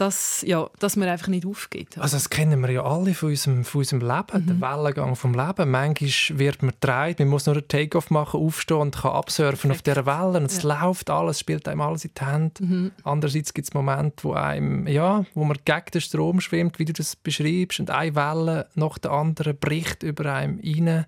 Dass, 0.01 0.43
ja, 0.47 0.71
dass 0.79 0.97
man 0.97 1.09
einfach 1.09 1.29
nicht 1.29 1.45
aufgeht. 1.45 1.99
Also 1.99 2.17
das 2.17 2.31
kennen 2.31 2.61
wir 2.63 2.71
ja 2.71 2.83
alle 2.85 3.13
von 3.13 3.29
unserem, 3.29 3.65
von 3.67 3.81
unserem 3.81 4.01
Leben, 4.01 4.43
Mhm. 4.43 4.47
der 4.47 4.61
Wellengang 4.63 5.15
vom 5.15 5.35
Leben. 5.35 5.71
Manchmal 5.71 6.39
wird 6.39 6.63
man 6.63 6.71
gedreht, 6.81 7.19
man 7.19 7.29
muss 7.29 7.45
nur 7.45 7.57
einen 7.57 7.69
Take-off 7.69 8.09
machen, 8.11 8.41
aufstehen 8.41 8.79
und 8.79 8.97
kann 8.97 9.13
absurfen 9.13 9.71
auf 9.71 9.83
dieser 9.83 10.07
Welle 10.07 10.39
und 10.39 10.47
es 10.47 10.63
läuft 10.63 11.11
alles, 11.11 11.41
spielt 11.41 11.69
einem 11.69 11.83
alles 11.83 12.07
in 12.07 12.13
die 12.19 12.25
Hände. 12.25 12.65
Mhm. 12.65 12.91
Andererseits 13.05 13.53
gibt 13.53 13.69
es 13.69 13.75
Momente, 13.75 14.25
wo, 14.25 14.33
einem, 14.33 14.87
ja, 14.87 15.27
wo 15.35 15.45
man 15.45 15.59
gegen 15.67 15.91
den 15.93 16.01
Strom 16.01 16.41
schwimmt, 16.41 16.79
wie 16.79 16.87
du 16.87 16.95
das 16.95 17.15
beschreibst, 17.17 17.81
und 17.81 17.91
eine 17.91 18.15
Welle 18.15 18.69
nach 18.75 18.97
der 18.97 19.11
anderen 19.11 19.57
bricht 19.59 20.03
über 20.03 20.33
einem 20.33 20.61
rein. 20.65 21.05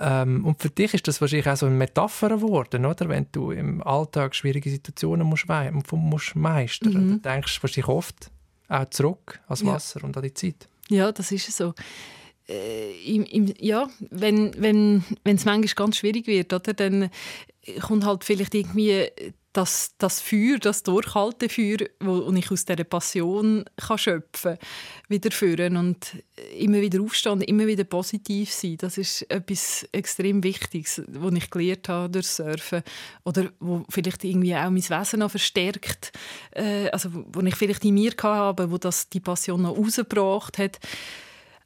Ähm, 0.00 0.44
und 0.46 0.60
für 0.62 0.70
dich 0.70 0.94
ist 0.94 1.06
das 1.08 1.20
wahrscheinlich 1.20 1.48
auch 1.48 1.56
so 1.56 1.66
eine 1.66 1.74
Metapher 1.74 2.30
geworden, 2.30 2.86
oder? 2.86 3.08
wenn 3.08 3.26
du 3.32 3.50
im 3.50 3.82
Alltag 3.82 4.34
schwierige 4.34 4.70
Situationen 4.70 5.26
musst, 5.26 5.46
wei- 5.48 5.70
musst 5.70 6.34
meistern 6.36 6.92
Mhm. 6.94 7.22
Dann 7.22 7.34
denkst 7.34 7.56
du 7.56 7.62
wahrscheinlich 7.62 7.88
oft 7.88 8.30
auch 8.68 8.88
zurück 8.90 9.40
ans 9.46 9.60
Ja. 9.60 9.66
Wasser 9.74 10.02
und 10.04 10.16
an 10.16 10.22
die 10.22 10.32
Zeit. 10.34 10.68
Ja, 10.88 11.12
das 11.12 11.30
ist 11.32 11.54
so. 11.56 11.74
Äh, 12.48 12.92
im, 13.14 13.24
im, 13.24 13.52
ja, 13.58 13.88
wenn 14.10 14.52
wenn 14.60 15.04
wenn, 15.22 15.36
es 15.36 15.44
manchmal 15.44 15.74
ganz 15.76 15.98
schwierig 15.98 16.26
wird, 16.26 16.52
oder, 16.52 16.72
dann 16.72 17.10
kommt 17.80 18.04
halt 18.04 18.24
vielleicht 18.24 18.54
irgendwie 18.54 19.06
das, 19.52 19.94
das 19.98 20.20
Feuer, 20.20 20.58
das 20.58 20.82
Durchhaltefeuer, 20.84 21.78
wo 21.98 22.20
wo 22.26 22.32
ich 22.32 22.50
aus 22.50 22.64
dieser 22.64 22.84
Passion 22.84 23.64
kann 23.76 23.98
schöpfen 23.98 24.56
kann, 24.56 24.68
wieder 25.08 25.30
führen 25.30 25.76
und 25.76 26.22
immer 26.56 26.80
wieder 26.80 27.00
aufstehen 27.00 27.40
immer 27.42 27.66
wieder 27.66 27.84
positiv 27.84 28.52
sein. 28.52 28.76
Das 28.78 28.96
ist 28.98 29.22
etwas 29.30 29.88
extrem 29.92 30.42
Wichtiges, 30.44 31.02
was 31.08 31.34
ich 31.34 31.50
gelernt 31.50 31.88
habe 31.88 32.10
durch 32.10 32.28
Surfen 32.28 32.82
oder 33.24 33.50
wo 33.58 33.84
vielleicht 33.88 34.24
irgendwie 34.24 34.54
auch 34.54 34.70
mein 34.70 34.76
Wesen 34.76 35.20
noch 35.20 35.30
verstärkt, 35.30 36.12
äh, 36.52 36.88
also 36.90 37.10
wo 37.12 37.40
ich 37.40 37.56
vielleicht 37.56 37.84
in 37.84 37.94
mir 37.94 38.12
hatte, 38.22 38.70
wo 38.70 38.78
das 38.78 39.08
die 39.08 39.20
Passion 39.20 39.62
noch 39.62 39.76
rausgebracht 39.76 40.58
hat 40.58 40.78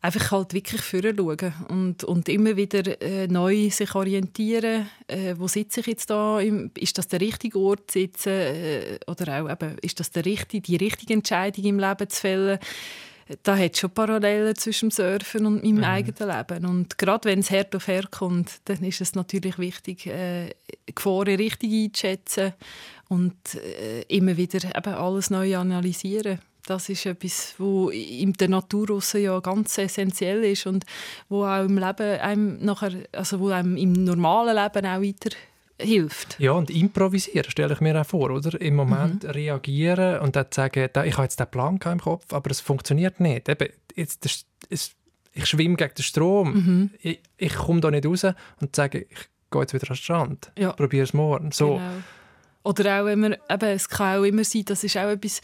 einfach 0.05 0.33
halt 0.33 0.53
wirklich 0.53 0.83
vorher 0.83 1.15
schauen 1.17 1.55
und, 1.71 2.05
und 2.05 2.29
immer 2.29 2.57
wieder 2.57 3.01
äh, 3.01 3.27
neu 3.27 3.71
sich 3.71 3.95
orientieren. 3.95 4.87
Äh, 5.07 5.35
wo 5.39 5.49
sitze 5.49 5.81
ich 5.81 5.87
jetzt 5.87 6.11
da? 6.11 6.41
Ist 6.41 6.99
das 6.99 7.09
der 7.09 7.23
richtige 7.23 7.59
Ort 7.59 7.91
zu 7.91 8.01
sitzen? 8.01 8.29
Äh, 8.29 8.99
oder 9.07 9.41
auch 9.41 9.51
eben, 9.51 9.79
ist 9.79 9.99
das 9.99 10.11
der 10.11 10.27
richtige, 10.27 10.61
die 10.61 10.77
richtige 10.77 11.15
Entscheidung 11.15 11.65
im 11.65 11.79
Leben 11.79 12.09
zu 12.11 12.21
fällen? 12.21 12.59
Da 13.43 13.57
hat 13.57 13.73
es 13.73 13.79
schon 13.79 13.93
Parallelen 13.93 14.55
zwischen 14.57 14.91
dem 14.91 14.95
Surfen 14.95 15.47
und 15.47 15.65
meinem 15.65 15.85
eigenen 15.85 16.37
Leben. 16.37 16.67
Und 16.67 16.99
gerade 16.99 17.27
wenn 17.31 17.39
es 17.39 17.51
hart 17.51 17.75
auf 17.75 17.89
hart 17.89 18.11
kommt, 18.11 18.61
dann 18.67 18.85
ist 18.85 19.01
es 19.01 19.15
natürlich 19.15 19.59
wichtig, 19.59 20.07
äh, 20.07 20.51
Gefahren 20.95 21.37
richtig 21.37 21.73
einzuschätzen 21.73 22.53
und 23.09 23.55
äh, 23.55 24.03
immer 24.09 24.37
wieder 24.37 24.77
eben 24.77 24.95
alles 24.95 25.31
neu 25.31 25.57
analysieren. 25.57 26.41
Das 26.67 26.89
ist 26.89 27.05
etwas, 27.05 27.55
wo 27.59 27.91
in 27.91 28.33
der 28.33 28.49
Natur 28.49 29.01
ja 29.15 29.39
ganz 29.41 29.77
essentiell 29.77 30.45
ist 30.45 30.67
und 30.67 30.87
wo 31.29 31.45
auch 31.45 31.65
im 31.65 31.77
Leben 31.77 32.21
einem 32.21 32.65
nachher, 32.65 32.93
also 33.13 33.41
wo 33.41 33.49
einem 33.49 33.77
im 33.77 33.93
normalen 33.93 34.57
Leben 34.57 34.87
auch 34.87 35.03
weiter 35.03 35.37
hilft. 35.81 36.39
Ja, 36.39 36.53
und 36.53 36.71
improvisieren 36.71 37.51
stelle 37.51 37.75
ich 37.75 37.81
mir 37.81 38.01
auch 38.01 38.07
vor, 38.07 38.31
oder? 38.31 38.59
Im 38.61 38.77
Moment 38.77 39.25
mhm. 39.25 39.31
reagieren 39.31 40.21
und 40.21 40.37
dann 40.37 40.47
sagen, 40.51 40.89
ich 41.05 41.15
habe 41.15 41.23
jetzt 41.25 41.41
den 41.41 41.47
Plan 41.49 41.79
im 41.85 42.01
Kopf, 42.01 42.33
aber 42.33 42.51
es 42.51 42.61
funktioniert 42.61 43.21
nicht. 43.21 43.49
Eben, 43.49 43.69
jetzt, 43.95 44.25
das, 44.25 44.47
es, 44.71 44.93
ich 45.33 45.47
schwimme 45.47 45.77
gegen 45.77 45.95
den 45.95 46.03
Strom, 46.03 46.55
mhm. 46.55 46.91
ich, 47.01 47.21
ich 47.37 47.55
komme 47.55 47.81
da 47.81 47.91
nicht 47.91 48.07
raus 48.07 48.25
und 48.61 48.75
sage, 48.75 49.07
ich 49.11 49.29
gehe 49.51 49.61
jetzt 49.61 49.75
wieder 49.75 49.85
an 49.85 49.95
den 49.95 49.97
Strand, 49.97 50.53
ja. 50.59 50.73
probiere 50.73 51.05
es 51.05 51.13
morgen. 51.13 51.53
So. 51.53 51.75
Genau. 51.75 51.91
Oder 52.65 53.01
auch, 53.01 53.05
wenn 53.05 53.21
man, 53.21 53.37
eben, 53.49 53.69
es 53.69 53.89
kann 53.89 54.19
auch 54.19 54.25
immer 54.25 54.43
sein, 54.43 54.65
das 54.65 54.83
ist 54.83 54.97
auch 54.97 55.11
etwas, 55.11 55.41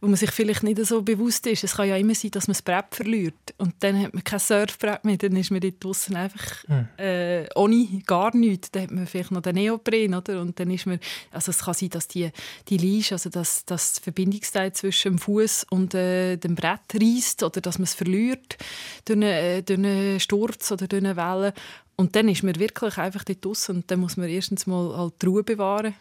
wo 0.00 0.08
man 0.08 0.16
sich 0.16 0.30
vielleicht 0.30 0.62
nicht 0.62 0.84
so 0.84 1.02
bewusst 1.02 1.46
ist. 1.46 1.64
Es 1.64 1.76
kann 1.76 1.88
ja 1.88 1.96
immer 1.96 2.14
sein, 2.14 2.30
dass 2.32 2.48
man 2.48 2.52
das 2.52 2.62
Brett 2.62 2.86
verliert 2.90 3.54
und 3.58 3.74
dann 3.80 4.00
hat 4.02 4.14
man 4.14 4.24
kein 4.24 4.38
Surfbrett 4.38 5.04
mehr, 5.04 5.16
dann 5.16 5.36
ist 5.36 5.50
man 5.50 5.60
dort 5.60 5.82
draussen 5.82 6.16
einfach 6.16 6.64
hm. 6.66 6.88
äh, 6.98 7.46
ohne 7.54 8.02
gar 8.04 8.34
nichts. 8.36 8.70
Dann 8.70 8.82
hat 8.82 8.90
man 8.90 9.06
vielleicht 9.06 9.30
noch 9.30 9.42
den 9.42 9.54
Neopren, 9.54 10.14
oder? 10.14 10.40
Und 10.40 10.58
dann 10.58 10.70
ist 10.70 10.86
man, 10.86 10.98
also 11.30 11.50
es 11.50 11.58
kann 11.58 11.74
sein, 11.74 11.90
dass 11.90 12.08
die, 12.08 12.30
die 12.68 12.76
Leash, 12.78 13.12
also 13.12 13.30
dass, 13.30 13.64
dass 13.64 13.94
das 13.94 13.98
Verbindungsteil 14.00 14.72
zwischen 14.72 15.12
dem 15.12 15.18
Fuß 15.18 15.66
und 15.70 15.94
äh, 15.94 16.36
dem 16.36 16.54
Brett 16.54 16.80
reißt 16.94 17.42
oder 17.42 17.60
dass 17.60 17.78
man 17.78 17.84
es 17.84 17.94
verliert 17.94 18.56
durch 19.04 19.16
einen, 19.16 19.22
äh, 19.22 19.62
durch 19.62 19.78
einen 19.78 20.20
Sturz 20.20 20.72
oder 20.72 20.88
durch 20.88 21.04
eine 21.04 21.16
Welle. 21.16 21.54
Und 21.96 22.14
dann 22.14 22.28
ist 22.28 22.42
man 22.42 22.58
wirklich 22.58 22.98
einfach 22.98 23.24
dort 23.24 23.44
draussen 23.44 23.76
und 23.76 23.90
dann 23.90 24.00
muss 24.00 24.18
man 24.18 24.28
erstens 24.28 24.66
mal 24.66 24.94
halt 24.96 25.14
die 25.22 25.26
Ruhe 25.26 25.42
bewahren 25.42 25.94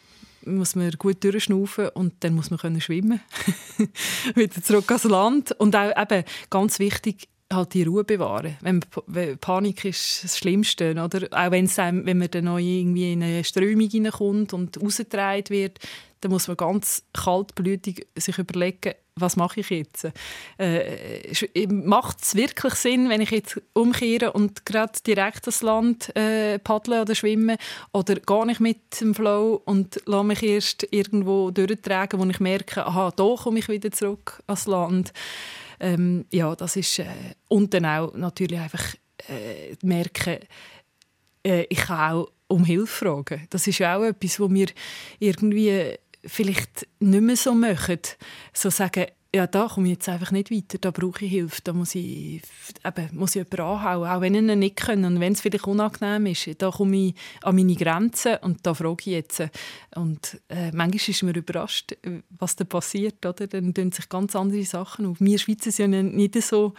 muss 0.46 0.76
man 0.76 0.92
gut 0.92 1.24
durchschnaufen 1.24 1.90
und 1.90 2.14
dann 2.22 2.36
muss 2.36 2.50
man 2.50 2.60
können 2.60 2.82
schwimmen 2.82 3.20
wieder 4.36 4.62
zurück 4.62 4.90
ans 4.90 5.04
Land 5.04 5.52
und 5.60 5.76
auch 5.76 5.92
eben 5.98 6.24
ganz 6.50 6.80
wichtig 6.80 7.28
halt 7.52 7.74
die 7.74 7.84
Ruhe 7.84 8.04
bewahren. 8.04 8.58
Wenn, 8.62 8.82
wenn 9.08 9.38
Panik 9.38 9.86
ist 9.86 10.24
das 10.24 10.38
Schlimmste, 10.38 10.92
oder? 10.92 11.28
Auch 11.32 11.52
wenn's 11.52 11.78
wenn 11.78 12.18
man 12.18 12.32
dann 12.32 12.46
noch 12.46 12.58
irgendwie 12.58 13.14
in 13.14 13.24
eine 13.24 13.44
Strömung 13.44 13.90
hineinkommt 13.90 14.54
und 14.54 14.82
rausgetragen 14.82 15.50
wird, 15.50 15.80
dann 16.22 16.32
muss 16.32 16.48
man 16.48 16.58
ganz 16.58 17.04
kaltblütig 17.14 18.08
sich 18.16 18.38
überlegen, 18.38 18.94
was 19.18 19.38
mache 19.38 19.62
ich 19.62 19.70
jetzt? 19.70 20.10
Äh, 20.58 21.68
Macht 21.68 22.22
es 22.22 22.36
wirklich 22.36 22.74
Sinn, 22.74 23.10
wenn 23.10 23.22
ich 23.22 23.32
jetzt 23.32 23.62
umkehre 23.74 24.34
und 24.34 24.66
gerade 24.66 24.92
direkt 25.08 25.48
das 25.48 25.62
Land 25.62 26.14
äh, 26.18 26.60
paddle 26.60 27.02
oder 27.02 27.16
schwimme? 27.16 27.56
Oder 27.94 28.16
gehe 28.16 28.52
ich 28.52 28.60
mit 28.60 29.00
dem 29.00 29.16
Flow 29.16 29.62
und 29.64 30.02
lasse 30.06 30.26
mich 30.26 30.44
erst 30.44 30.88
irgendwo 30.92 31.50
durchtragen, 31.50 32.20
wo 32.20 32.26
ich 32.26 32.42
merke, 32.42 32.86
aha, 32.86 33.12
da 33.16 33.36
komme 33.42 33.60
ich 33.60 33.70
wieder 33.70 33.90
zurück 33.92 34.44
ans 34.48 34.68
Land? 34.68 35.14
Ähm, 35.80 36.26
ja, 36.32 36.54
das 36.56 36.76
ist... 36.76 37.00
Äh, 37.00 37.06
und 37.48 37.74
dann 37.74 37.86
auch 37.86 38.14
natürlich 38.16 38.60
einfach 38.60 38.96
äh, 39.30 39.76
merken, 39.82 40.40
äh, 41.46 41.66
ich 41.70 41.78
kann 41.78 42.14
auch 42.16 42.32
um 42.48 42.64
Hilfe 42.64 43.06
fragen. 43.06 43.48
Das 43.50 43.66
ist 43.66 43.82
auch 43.82 44.04
etwas, 44.04 44.40
wo 44.40 44.48
mir 44.48 44.68
irgendwie 45.20 45.98
vielleicht 46.26 46.88
nicht 47.00 47.22
mehr 47.22 47.36
so 47.36 47.54
machen. 47.54 48.00
So 48.54 48.70
sagen, 48.70 49.06
ja, 49.36 49.48
da 49.48 49.68
komme 49.68 49.88
ich 49.88 49.96
jetzt 49.96 50.08
einfach 50.08 50.32
nicht 50.32 50.50
weiter, 50.50 50.78
da 50.78 50.92
brauche 50.92 51.26
ich 51.26 51.32
Hilfe, 51.32 51.60
da 51.62 51.74
muss 51.74 51.94
ich, 51.94 52.42
eben, 52.86 53.10
muss 53.12 53.36
ich 53.36 53.44
jemanden 53.44 53.62
anhauen, 53.62 54.08
auch 54.08 54.22
wenn 54.22 54.34
ich 54.34 54.42
ihn 54.42 54.60
nicht 54.60 54.78
kann 54.78 55.04
und 55.04 55.20
wenn 55.20 55.34
es 55.34 55.42
vielleicht 55.42 55.68
unangenehm 55.68 56.28
ist, 56.28 56.50
da 56.62 56.72
komme 56.72 57.08
ich 57.08 57.16
an 57.44 57.56
meine 57.56 57.76
Grenzen 57.76 58.38
und 58.38 58.66
da 58.66 58.74
frage 58.74 59.02
ich 59.02 59.06
jetzt. 59.08 59.44
Und 59.96 60.40
äh, 60.48 60.72
manchmal 60.72 61.10
ist 61.10 61.24
man 61.24 61.36
überrascht, 61.36 61.98
was 62.30 62.56
da 62.56 62.64
passiert, 62.64 63.26
oder? 63.26 63.48
dann 63.48 63.74
tun 63.74 63.92
sich 63.92 64.08
ganz 64.08 64.38
andere 64.38 64.64
Sachen 64.64 65.06
auf. 65.06 65.18
Wir 65.20 65.38
Schweizer 65.38 65.72
sind 65.72 65.94
ja 65.94 66.02
nicht 66.02 66.42
so 66.42 66.74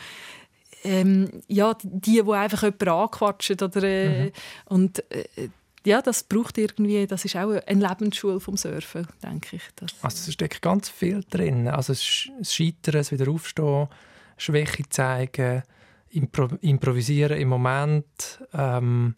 ähm, 0.84 1.42
ja, 1.48 1.74
die, 1.74 2.22
die 2.22 2.32
einfach 2.32 2.62
jemanden 2.62 2.88
anquatschen 2.88 3.56
oder, 3.60 3.82
äh, 3.82 4.24
mhm. 4.24 4.32
und 4.66 5.10
äh, 5.10 5.48
ja, 5.86 6.02
das 6.02 6.24
braucht 6.24 6.58
irgendwie, 6.58 7.06
das 7.06 7.24
ist 7.24 7.36
auch 7.36 7.50
eine 7.66 7.88
Lebensschule 7.88 8.40
vom 8.40 8.56
Surfen, 8.56 9.06
denke 9.22 9.56
ich. 9.56 9.62
Das, 9.76 9.92
also 10.02 10.28
es 10.28 10.32
steckt 10.32 10.60
ganz 10.60 10.88
viel 10.88 11.24
drin. 11.30 11.68
Also 11.68 11.92
das 11.92 12.02
Scheitern, 12.02 12.94
das 12.94 13.12
Wiederaufstehen, 13.12 13.88
Schwäche 14.36 14.88
zeigen, 14.88 15.62
impro 16.10 16.48
improvisieren 16.60 17.38
im 17.38 17.48
Moment 17.48 18.42
ähm, 18.52 19.14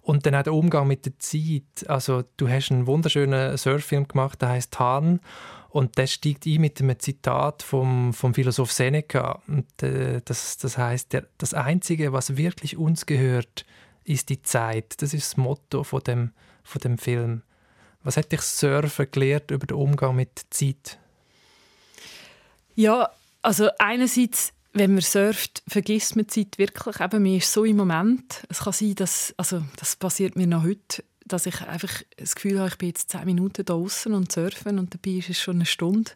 und 0.00 0.24
dann 0.24 0.36
auch 0.36 0.42
der 0.44 0.54
Umgang 0.54 0.86
mit 0.86 1.06
der 1.06 1.18
Zeit. 1.18 1.88
Also 1.88 2.22
du 2.36 2.48
hast 2.48 2.70
einen 2.70 2.86
wunderschönen 2.86 3.56
Surffilm 3.56 4.06
gemacht, 4.06 4.40
der 4.42 4.50
heißt 4.50 4.78
Han 4.78 5.20
und 5.70 5.98
der 5.98 6.06
steigt 6.06 6.46
ein 6.46 6.60
mit 6.60 6.80
einem 6.80 6.98
Zitat 7.00 7.64
vom, 7.64 8.12
vom 8.12 8.32
Philosoph 8.34 8.70
Seneca. 8.70 9.42
Und, 9.48 9.82
äh, 9.82 10.20
das, 10.24 10.56
das 10.58 10.78
heißt, 10.78 11.20
das 11.36 11.54
Einzige, 11.54 12.12
was 12.12 12.36
wirklich 12.36 12.76
uns 12.76 13.06
gehört, 13.06 13.64
ist 14.04 14.28
die 14.28 14.42
Zeit. 14.42 15.00
Das 15.02 15.14
ist 15.14 15.30
das 15.30 15.36
Motto 15.36 15.84
von 15.84 16.00
dem, 16.00 16.32
von 16.62 16.80
dem 16.80 16.98
Film. 16.98 17.42
Was 18.02 18.16
hat 18.16 18.32
dich 18.32 18.40
Surfen 18.40 19.06
gelehrt 19.10 19.50
über 19.50 19.66
den 19.66 19.76
Umgang 19.76 20.16
mit 20.16 20.42
Zeit? 20.50 20.98
Ja, 22.74 23.10
also 23.42 23.68
einerseits, 23.78 24.52
wenn 24.72 24.92
man 24.92 25.02
surft, 25.02 25.62
vergisst 25.68 26.16
man 26.16 26.28
Zeit 26.28 26.58
wirklich. 26.58 27.00
Eben, 27.00 27.22
man 27.22 27.36
ist 27.36 27.52
so 27.52 27.64
im 27.64 27.76
Moment. 27.76 28.44
Es 28.48 28.60
kann 28.60 28.72
sein, 28.72 28.94
dass, 28.94 29.34
also 29.36 29.62
das 29.76 29.96
passiert 29.96 30.36
mir 30.36 30.46
noch 30.46 30.64
heute, 30.64 31.04
dass 31.24 31.46
ich 31.46 31.60
einfach 31.62 32.02
das 32.16 32.34
Gefühl 32.34 32.58
habe, 32.58 32.68
ich 32.68 32.78
bin 32.78 32.88
jetzt 32.88 33.10
zehn 33.10 33.24
Minuten 33.24 33.64
draußen 33.64 34.12
und 34.12 34.32
surfen 34.32 34.78
und 34.78 34.94
dabei 34.94 35.18
ist 35.18 35.30
es 35.30 35.40
schon 35.40 35.56
eine 35.56 35.66
Stunde, 35.66 36.10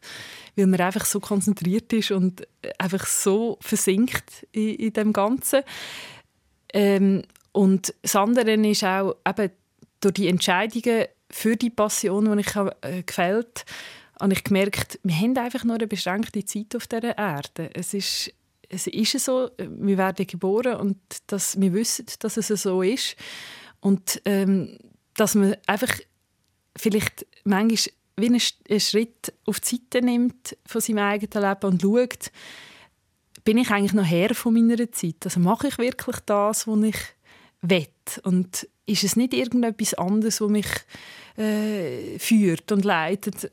weil 0.57 0.66
man 0.66 0.80
einfach 0.80 1.05
so 1.05 1.20
konzentriert 1.20 1.93
ist 1.93 2.11
und 2.11 2.47
einfach 2.78 3.07
so 3.07 3.59
versinkt 3.61 4.47
in, 4.53 4.74
in 4.74 4.93
dem 4.93 5.12
Ganzen. 5.12 5.62
Ähm, 6.72 7.22
und 7.57 7.95
das 8.03 8.15
andere 8.15 8.53
ist 8.53 8.85
auch 8.85 9.17
eben 9.27 9.51
durch 10.01 10.13
die 10.13 10.29
Entscheidungen 10.29 11.07
für 11.31 11.57
die 11.57 11.71
Passion, 11.71 12.31
die 12.31 12.41
ich 12.43 12.55
äh, 12.55 13.03
gefällt 13.03 13.65
habe, 14.21 14.35
ich 14.35 14.45
gemerkt, 14.45 15.01
wir 15.03 15.17
haben 15.17 15.39
einfach 15.39 15.65
nur 15.65 15.77
eine 15.77 15.87
beschränkte 15.87 16.45
Zeit 16.45 16.77
auf 16.77 16.87
dieser 16.87 17.17
Erde. 17.17 17.71
Es 17.73 17.95
ist, 17.95 18.31
es 18.69 18.87
ist 18.89 19.25
so, 19.25 19.51
wir 19.57 19.97
werden 19.97 20.27
geboren 20.27 20.75
und 20.75 20.99
dass 21.29 21.59
wir 21.59 21.73
wissen, 21.73 22.05
dass 22.19 22.37
es 22.37 22.49
so 22.49 22.83
ist. 22.83 23.17
Und 23.81 24.21
ähm, 24.27 24.77
dass 25.15 25.35
man 25.35 25.57
einfach 25.67 25.99
vielleicht 26.77 27.27
manchmal 27.45 27.95
wie 28.19 28.27
einen 28.27 28.81
Schritt 28.81 29.33
auf 29.47 29.61
die 29.61 29.77
Seite 29.77 30.05
nimmt 30.05 30.59
von 30.67 30.83
seinem 30.83 30.99
eigenen 30.99 31.49
Leben 31.49 31.73
und 31.73 31.81
schaut, 31.81 32.31
bin 33.45 33.57
ich 33.57 33.71
eigentlich 33.71 33.95
noch 33.95 34.05
Herr 34.05 34.35
von 34.35 34.53
meiner 34.53 34.93
Zeit? 34.93 35.25
Also 35.25 35.41
mache 35.41 35.69
ich 35.69 35.79
wirklich 35.79 36.17
das, 36.27 36.67
was 36.67 36.83
ich 36.83 37.16
will? 37.71 37.89
Und 38.23 38.69
ist 38.87 39.05
es 39.05 39.17
nicht 39.17 39.35
irgendetwas 39.35 39.95
anderes, 39.95 40.41
was 40.41 40.49
mich 40.49 40.67
äh, 41.37 42.19
führt 42.19 42.71
und 42.73 42.85
leitet? 42.85 43.53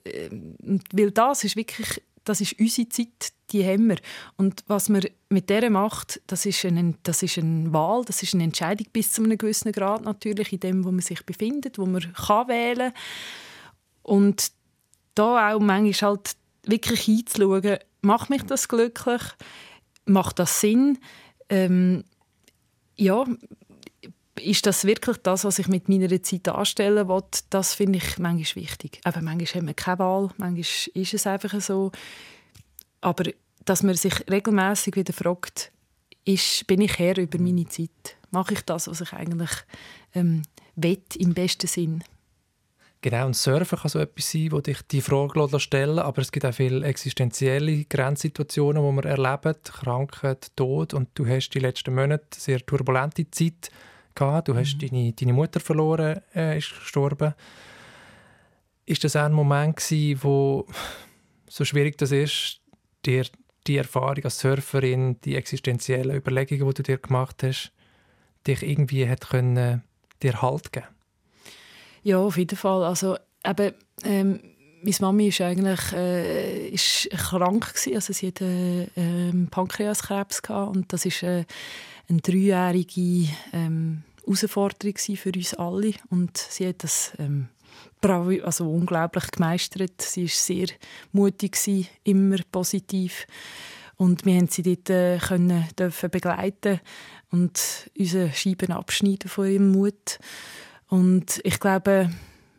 Und 0.63 0.83
weil 0.93 1.11
das 1.11 1.43
ist 1.43 1.55
wirklich, 1.55 2.01
das 2.23 2.41
ist 2.41 2.59
unsere 2.59 2.89
Zeit, 2.89 3.33
die 3.51 3.65
haben 3.65 3.89
wir. 3.89 3.97
Und 4.37 4.63
was 4.67 4.89
man 4.89 5.05
mit 5.29 5.49
der 5.49 5.69
macht, 5.69 6.21
das 6.27 6.45
ist, 6.45 6.63
eine, 6.65 6.95
das 7.03 7.23
ist 7.23 7.37
eine 7.37 7.71
Wahl, 7.73 8.03
das 8.05 8.23
ist 8.23 8.33
eine 8.33 8.43
Entscheidung 8.43 8.87
bis 8.93 9.11
zu 9.11 9.23
einem 9.23 9.37
gewissen 9.37 9.71
Grad 9.71 10.03
natürlich, 10.03 10.53
in 10.53 10.59
dem, 10.59 10.83
wo 10.83 10.91
man 10.91 11.01
sich 11.01 11.25
befindet, 11.25 11.77
wo 11.77 11.85
man 11.85 12.13
kann 12.13 12.47
wählen 12.47 12.93
Und 14.01 14.51
da 15.15 15.53
auch 15.53 15.59
manchmal 15.59 16.11
halt 16.11 16.35
wirklich 16.65 17.01
hinzuschauen, 17.01 17.77
macht 18.01 18.29
mich 18.29 18.43
das 18.43 18.67
glücklich? 18.67 19.21
Macht 20.05 20.39
das 20.39 20.59
Sinn? 20.59 20.97
Ähm, 21.49 22.03
ja, 22.95 23.25
ist 24.39 24.65
das 24.65 24.85
wirklich 24.85 25.17
das, 25.17 25.43
was 25.43 25.59
ich 25.59 25.67
mit 25.67 25.89
meiner 25.89 26.21
Zeit 26.23 26.47
anstellen 26.47 27.07
will? 27.07 27.23
Das 27.49 27.75
finde 27.75 27.97
ich 27.97 28.17
manchmal 28.17 28.63
wichtig. 28.63 28.99
Aber 29.03 29.21
manchmal 29.21 29.61
haben 29.61 29.67
wir 29.67 29.73
keine 29.73 29.99
Wahl, 29.99 30.29
manchmal 30.37 31.01
ist 31.01 31.13
es 31.13 31.27
einfach 31.27 31.59
so. 31.61 31.91
Aber 33.01 33.25
dass 33.65 33.83
man 33.83 33.95
sich 33.95 34.13
regelmäßig 34.29 34.95
wieder 34.95 35.13
fragt, 35.13 35.71
ist, 36.25 36.65
bin 36.67 36.81
ich 36.81 36.97
Herr 36.99 37.17
über 37.17 37.37
meine 37.37 37.67
Zeit? 37.67 38.17
Mache 38.31 38.53
ich 38.53 38.61
das, 38.61 38.87
was 38.87 39.01
ich 39.01 39.13
eigentlich 39.13 39.51
ähm, 40.15 40.43
will, 40.75 41.01
im 41.17 41.33
besten 41.33 41.67
Sinn? 41.67 42.03
Genau, 43.01 43.25
und 43.25 43.35
Surfen 43.35 43.77
kann 43.77 43.89
so 43.89 43.99
etwas 43.99 44.31
sein, 44.31 44.53
wo 44.53 44.61
dich 44.61 44.81
die 44.83 45.01
Frage 45.01 45.59
stellen 45.59 45.99
aber 45.99 46.21
es 46.21 46.31
gibt 46.31 46.45
auch 46.45 46.53
viele 46.53 46.85
existenzielle 46.85 47.83
Grenzsituationen, 47.83 48.81
die 48.81 48.91
man 48.93 49.03
erlebt, 49.03 49.73
Krankheit, 49.73 50.55
Tod 50.55 50.93
und 50.93 51.09
du 51.15 51.27
hast 51.27 51.49
die 51.49 51.59
letzten 51.59 51.93
Monate 51.93 52.23
sehr 52.37 52.65
turbulente 52.65 53.29
Zeit 53.29 53.71
gehabt. 54.15 54.47
Du 54.47 54.55
hast 54.55 54.75
mhm. 54.75 54.87
deine, 54.87 55.13
deine 55.13 55.33
Mutter 55.33 55.59
verloren, 55.59 56.21
äh, 56.35 56.57
ist 56.57 56.69
gestorben. 56.69 57.33
Ist 58.85 59.03
das 59.03 59.15
auch 59.15 59.23
ein 59.23 59.33
Moment 59.33 59.77
gewesen, 59.77 60.19
wo 60.23 60.67
so 61.47 61.63
schwierig 61.63 61.97
das 61.97 62.11
ist, 62.11 62.59
dir 63.05 63.25
die 63.67 63.77
Erfahrung 63.77 64.23
als 64.23 64.39
Surferin, 64.39 65.19
die 65.21 65.35
existenziellen 65.35 66.15
Überlegungen, 66.15 66.67
die 66.67 66.73
du 66.73 66.83
dir 66.83 66.97
gemacht 66.97 67.43
hast, 67.43 67.71
dich 68.45 68.61
irgendwie 68.61 69.07
hat 69.07 69.29
können, 69.29 69.83
dir 70.21 70.41
Halt 70.41 70.71
geben? 70.71 70.87
Ja, 72.03 72.17
auf 72.17 72.37
jeden 72.37 72.57
Fall. 72.57 72.83
Also 72.83 73.17
eben, 73.45 73.73
ähm, 74.03 74.39
meine 74.83 74.95
Mami 74.99 75.27
ist 75.29 75.41
eigentlich 75.41 75.93
äh, 75.93 76.67
ist 76.67 77.09
krank 77.11 77.73
gewesen. 77.73 77.95
also 77.95 78.11
sie 78.11 78.27
hatte 78.27 78.45
äh, 78.45 78.87
ähm, 78.97 79.47
Pankreaskrebs 79.49 80.41
gehabt 80.41 80.75
und 80.75 80.91
das 80.91 81.05
ist 81.05 81.23
äh, 81.23 81.45
eine 82.09 82.21
dreijährige 82.21 83.29
ähm, 83.53 84.03
Herausforderung 84.25 84.95
für 84.97 85.31
uns 85.35 85.53
alle 85.53 85.93
und 86.09 86.37
sie 86.37 86.67
hat 86.67 86.83
das 86.83 87.13
ähm, 87.19 87.47
also 88.01 88.69
unglaublich 88.69 89.31
gemeistert. 89.31 90.01
Sie 90.01 90.23
war 90.23 90.29
sehr 90.29 90.67
mutig, 91.13 91.53
gewesen, 91.53 91.87
immer 92.03 92.37
positiv 92.51 93.25
und 93.97 94.25
wir 94.25 94.35
haben 94.35 94.47
sie 94.47 94.63
dort 94.63 94.89
äh, 94.89 95.17
können, 95.19 95.67
dürfen 95.77 96.09
begleiten 96.09 96.79
und 97.31 97.89
unsere 97.97 98.31
Scheiben 98.33 98.71
abschneiden 98.71 99.29
von 99.29 99.47
ihrem 99.49 99.71
Mut. 99.71 100.19
Und 100.87 101.41
ich 101.43 101.59
glaube, 101.59 102.11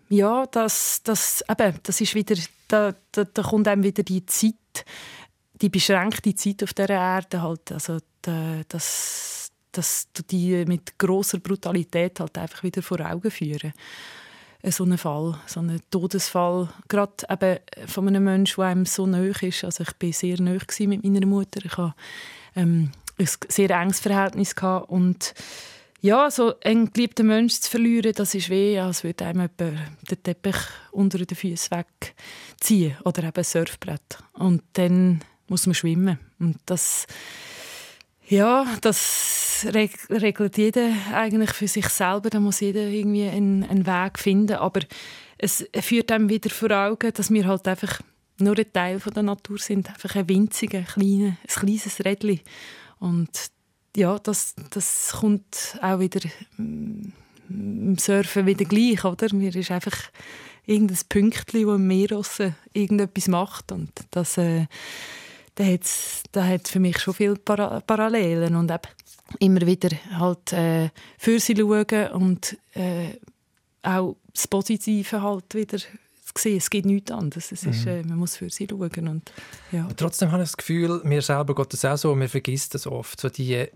ja, 0.08 0.46
das, 0.46 1.02
das, 1.04 1.44
eben, 1.48 1.78
das 1.82 2.00
ist 2.00 2.14
wieder, 2.14 2.36
da, 2.68 2.94
da, 3.12 3.24
da 3.24 3.42
kommt 3.42 3.68
einem 3.68 3.82
wieder 3.82 4.02
die 4.02 4.26
Zeit, 4.26 4.84
die 5.60 5.68
beschränkte 5.68 6.34
Zeit 6.34 6.62
auf 6.62 6.72
der 6.74 6.90
Erde 6.90 7.42
halt, 7.42 7.70
also 7.72 7.98
da, 8.22 8.62
das, 8.68 9.33
das 9.76 10.08
die 10.30 10.64
mit 10.64 10.98
großer 10.98 11.38
Brutalität 11.38 12.20
halt 12.20 12.38
einfach 12.38 12.62
wieder 12.62 12.82
vor 12.82 13.00
Augen 13.00 13.30
führen. 13.30 13.72
So 14.66 14.84
einen 14.84 14.96
Fall, 14.96 15.38
so 15.46 15.60
einen 15.60 15.82
Todesfall, 15.90 16.70
gerade 16.88 17.12
eben 17.28 17.58
von 17.86 18.08
einem 18.08 18.24
Menschen, 18.24 18.56
der 18.56 18.66
einem 18.66 18.86
so 18.86 19.06
nahe 19.06 19.28
ist. 19.42 19.64
Also 19.64 19.82
ich 19.82 19.92
war 20.00 20.12
sehr 20.12 20.40
nahe 20.40 20.58
mit 20.80 21.04
meiner 21.04 21.26
Mutter. 21.26 21.60
Ich 21.62 21.76
hatte 21.76 21.94
ähm, 22.56 22.90
ein 23.18 23.28
sehr 23.48 23.70
enges 23.70 24.00
Verhältnis 24.00 24.54
gehabt 24.54 24.88
und 24.88 25.34
ja, 26.04 26.30
so 26.30 26.52
einen 26.60 26.92
geliebten 26.92 27.26
Menschen 27.26 27.62
zu 27.62 27.70
verlieren, 27.70 28.12
das 28.14 28.34
ist 28.34 28.50
weh, 28.50 28.78
als 28.78 29.04
würde 29.04 29.24
einem 29.24 29.48
den 29.56 30.22
Teppich 30.22 30.56
unter 30.92 31.16
den 31.16 31.34
Füßen 31.34 31.78
wegziehen 31.78 32.94
oder 33.04 33.22
eben 33.22 33.32
ein 33.34 33.44
Surfbrett. 33.44 34.18
Und 34.34 34.62
dann 34.74 35.22
muss 35.48 35.64
man 35.64 35.74
schwimmen. 35.74 36.18
Und 36.38 36.58
das, 36.66 37.06
ja, 38.28 38.66
das 38.82 39.53
regelt 39.64 40.58
jeder 40.58 40.90
eigentlich 41.12 41.50
für 41.50 41.68
sich 41.68 41.88
selber. 41.88 42.30
Da 42.30 42.40
muss 42.40 42.60
jeder 42.60 42.82
irgendwie 42.82 43.28
einen, 43.28 43.64
einen 43.64 43.86
Weg 43.86 44.18
finden. 44.18 44.56
Aber 44.56 44.80
es 45.38 45.66
führt 45.80 46.12
einem 46.12 46.28
wieder 46.28 46.50
vor 46.50 46.70
Augen, 46.70 47.12
dass 47.12 47.30
wir 47.30 47.46
halt 47.46 47.66
einfach 47.68 48.00
nur 48.38 48.58
ein 48.58 48.72
Teil 48.72 49.00
von 49.00 49.14
der 49.14 49.22
Natur 49.22 49.58
sind, 49.58 49.88
einfach 49.88 50.16
ein 50.16 50.28
winziger, 50.28 50.82
kleiner, 50.82 51.36
ein 51.42 51.46
kleines 51.46 52.04
Rädchen. 52.04 52.40
Und 52.98 53.30
ja, 53.96 54.18
das, 54.18 54.54
das 54.70 55.12
kommt 55.20 55.78
auch 55.80 56.00
wieder 56.00 56.20
mm, 56.56 57.12
im 57.48 57.98
Surfen 57.98 58.46
wieder 58.46 58.64
gleich, 58.64 59.04
oder? 59.04 59.32
Mir 59.34 59.54
ist 59.54 59.70
einfach 59.70 59.96
irgendein 60.66 60.98
Pünktchen, 61.08 61.66
das 61.66 61.74
im 61.74 61.86
Meer 61.86 62.24
irgendetwas 62.72 63.28
macht 63.28 63.72
und 63.72 63.92
das 64.10 64.38
äh, 64.38 64.66
da 65.54 65.64
hat 65.64 65.82
da 66.32 66.44
hat 66.44 66.68
für 66.68 66.80
mich 66.80 66.98
schon 66.98 67.14
viele 67.14 67.36
Para 67.36 67.80
Parallelen 67.80 68.56
und 68.56 68.70
eben 68.70 68.80
immer 69.38 69.66
wieder 69.66 69.90
halt 70.12 70.52
äh, 70.52 70.90
für 71.18 71.38
sie 71.40 71.56
schauen 71.56 72.08
und 72.12 72.56
äh, 72.74 73.18
auch 73.82 74.16
das 74.32 74.48
Positive 74.48 75.22
halt 75.22 75.54
wieder 75.54 75.78
sehen. 76.36 76.56
Es 76.56 76.70
geht 76.70 76.86
nichts 76.86 77.10
anderes. 77.10 77.52
Es 77.52 77.64
ist, 77.64 77.84
mhm. 77.84 77.90
äh, 77.90 78.02
man 78.02 78.18
muss 78.18 78.36
für 78.36 78.50
sie 78.50 78.66
schauen. 78.68 79.08
Und, 79.08 79.32
ja. 79.72 79.88
trotzdem 79.96 80.32
habe 80.32 80.42
ich 80.42 80.50
das 80.50 80.56
Gefühl, 80.56 81.00
mir 81.04 81.22
selber 81.22 81.54
geht 81.54 81.72
das 81.72 81.84
auch 81.84 81.96
so, 81.96 82.14
man 82.14 82.28
vergisst 82.28 82.74
das 82.74 82.86
oft, 82.86 83.20
so 83.20 83.28
die 83.28 83.68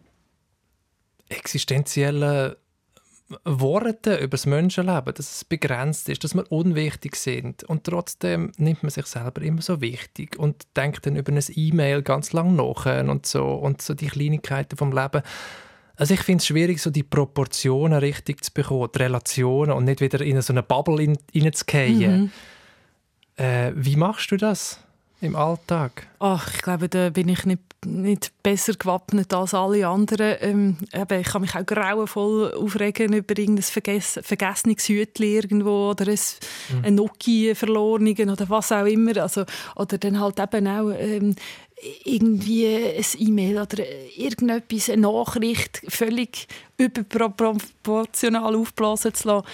existenziellen 1.28 2.56
Worte 3.44 4.16
über 4.16 4.28
das 4.28 4.46
Menschenleben, 4.46 5.12
dass 5.14 5.36
es 5.36 5.44
begrenzt 5.44 6.08
ist, 6.08 6.24
dass 6.24 6.34
wir 6.34 6.50
unwichtig 6.50 7.16
sind. 7.16 7.62
Und 7.64 7.84
trotzdem 7.84 8.52
nimmt 8.56 8.82
man 8.82 8.90
sich 8.90 9.06
selber 9.06 9.42
immer 9.42 9.60
so 9.60 9.80
wichtig 9.80 10.38
und 10.38 10.66
denkt 10.76 11.04
dann 11.06 11.16
über 11.16 11.32
ein 11.32 11.42
E-Mail 11.54 12.02
ganz 12.02 12.32
lang 12.32 12.56
nach 12.56 12.86
und 13.06 13.26
so 13.26 13.44
und 13.44 13.82
so 13.82 13.94
die 13.94 14.06
Kleinigkeiten 14.06 14.76
vom 14.76 14.92
Leben. 14.92 15.22
Also 15.96 16.14
ich 16.14 16.20
finde 16.20 16.40
es 16.40 16.46
schwierig, 16.46 16.80
so 16.80 16.90
die 16.90 17.02
Proportionen 17.02 17.98
richtig 17.98 18.44
zu 18.44 18.52
bekommen, 18.52 18.88
die 18.94 18.98
Relationen 18.98 19.72
und 19.72 19.84
nicht 19.84 20.00
wieder 20.00 20.20
in 20.20 20.40
so 20.40 20.52
eine 20.52 20.62
Bubble 20.62 21.16
hineinzugehen. 21.32 22.20
Mhm. 22.20 22.30
Äh, 23.36 23.72
wie 23.74 23.96
machst 23.96 24.30
du 24.30 24.36
das? 24.36 24.80
im 25.20 25.36
Alltag? 25.36 26.06
Ach, 26.20 26.52
ich 26.54 26.62
glaube, 26.62 26.88
da 26.88 27.10
bin 27.10 27.28
ich 27.28 27.44
nicht, 27.44 27.62
nicht 27.86 28.32
besser 28.42 28.74
gewappnet 28.74 29.32
als 29.32 29.54
alle 29.54 29.86
anderen. 29.86 30.36
Ähm, 30.40 30.76
eben, 30.92 31.20
ich 31.20 31.28
kann 31.28 31.42
mich 31.42 31.54
auch 31.54 31.64
grauenvoll 31.64 32.52
aufregen 32.54 33.12
über 33.12 33.38
irgendein 33.38 33.62
vergess 33.62 34.18
vergessenes 34.22 34.88
Hütchen 34.88 35.26
irgendwo 35.26 35.90
oder 35.90 36.08
ein, 36.08 36.18
mhm. 36.72 36.84
ein 36.84 36.94
Nokia 36.96 37.54
verloren 37.54 38.08
oder 38.08 38.48
was 38.48 38.72
auch 38.72 38.84
immer. 38.84 39.16
Also, 39.18 39.44
oder 39.76 39.98
dann 39.98 40.20
halt 40.20 40.40
eben 40.40 40.66
auch 40.66 40.90
ähm, 40.90 41.36
irgendwie 42.04 42.66
ein 42.66 43.04
E-Mail 43.18 43.58
oder 43.58 43.84
irgendetwas, 44.16 44.90
eine 44.90 45.02
Nachricht 45.02 45.82
völlig 45.88 46.48
überproportional 46.76 48.56
aufblasen 48.56 49.14
zu 49.14 49.28
lassen. 49.28 49.46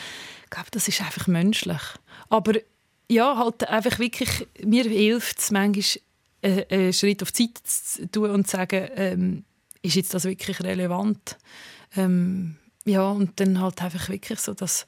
Ich 0.44 0.50
glaube, 0.50 0.70
das 0.70 0.88
ist 0.88 1.00
einfach 1.00 1.26
menschlich. 1.26 1.82
Aber 2.30 2.54
ja, 3.10 3.36
halt 3.36 3.68
einfach 3.68 3.98
wirklich, 3.98 4.46
mir 4.62 4.84
hilft 4.84 5.38
es 5.38 5.50
manchmal, 5.50 6.00
einen 6.44 6.92
Schritt 6.92 7.22
auf 7.22 7.32
die 7.32 7.52
Zeit 7.54 7.66
zu 7.66 8.10
tun 8.10 8.30
und 8.30 8.46
zu 8.46 8.56
sagen, 8.56 8.88
ähm, 8.96 9.44
ist 9.82 9.96
jetzt 9.96 10.14
das 10.14 10.24
wirklich 10.24 10.60
relevant? 10.60 11.36
Ähm, 11.96 12.56
ja, 12.84 13.10
und 13.10 13.38
dann 13.40 13.60
halt 13.60 13.82
einfach 13.82 14.08
wirklich 14.08 14.40
so, 14.40 14.54
dass 14.54 14.86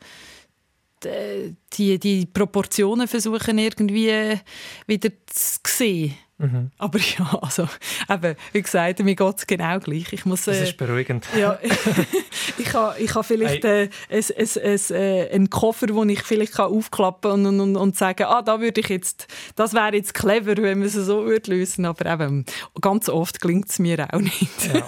die, 1.04 1.98
die 1.98 2.26
Proportionen 2.26 3.06
versuchen 3.06 3.58
irgendwie 3.58 4.38
wieder 4.86 5.10
zu 5.26 5.58
sehen. 5.66 6.14
Mhm. 6.38 6.70
Aber 6.76 6.98
ja, 6.98 7.38
also, 7.40 7.66
eben, 8.10 8.36
wie 8.52 8.62
gesagt, 8.62 9.02
mir 9.02 9.14
geht 9.14 9.38
es 9.38 9.46
genau 9.46 9.78
gleich. 9.78 10.12
Ich 10.12 10.26
muss, 10.26 10.46
äh, 10.46 10.52
das 10.52 10.68
ist 10.68 10.76
beruhigend. 10.76 11.26
Ja, 11.38 11.58
ich 12.58 12.74
habe 12.74 13.00
ich 13.00 13.14
ha 13.14 13.22
vielleicht 13.22 13.64
äh, 13.64 13.88
ein, 14.10 14.24
ein, 14.36 14.48
ein, 14.62 14.80
äh, 14.90 15.30
einen 15.30 15.50
Koffer, 15.50 15.86
den 15.86 16.08
ich 16.10 16.22
vielleicht 16.22 16.58
aufklappen 16.58 17.30
kann 17.30 17.46
und, 17.46 17.60
und, 17.60 17.76
und 17.76 17.96
sagen, 17.96 18.24
ah, 18.24 18.42
da 18.42 18.60
würde 18.60 18.80
ich 18.80 18.88
jetzt, 18.88 19.28
das 19.54 19.72
wäre 19.72 19.94
jetzt 19.94 20.12
clever, 20.12 20.56
wenn 20.58 20.80
man 20.80 20.88
es 20.88 20.94
so 20.94 21.24
würde 21.24 21.52
lösen. 21.52 21.86
Aber 21.86 22.04
eben, 22.04 22.44
ganz 22.82 23.08
oft 23.08 23.40
klingt 23.40 23.70
es 23.70 23.78
mir 23.78 24.06
auch 24.12 24.20
nicht. 24.20 24.74
ja, 24.74 24.86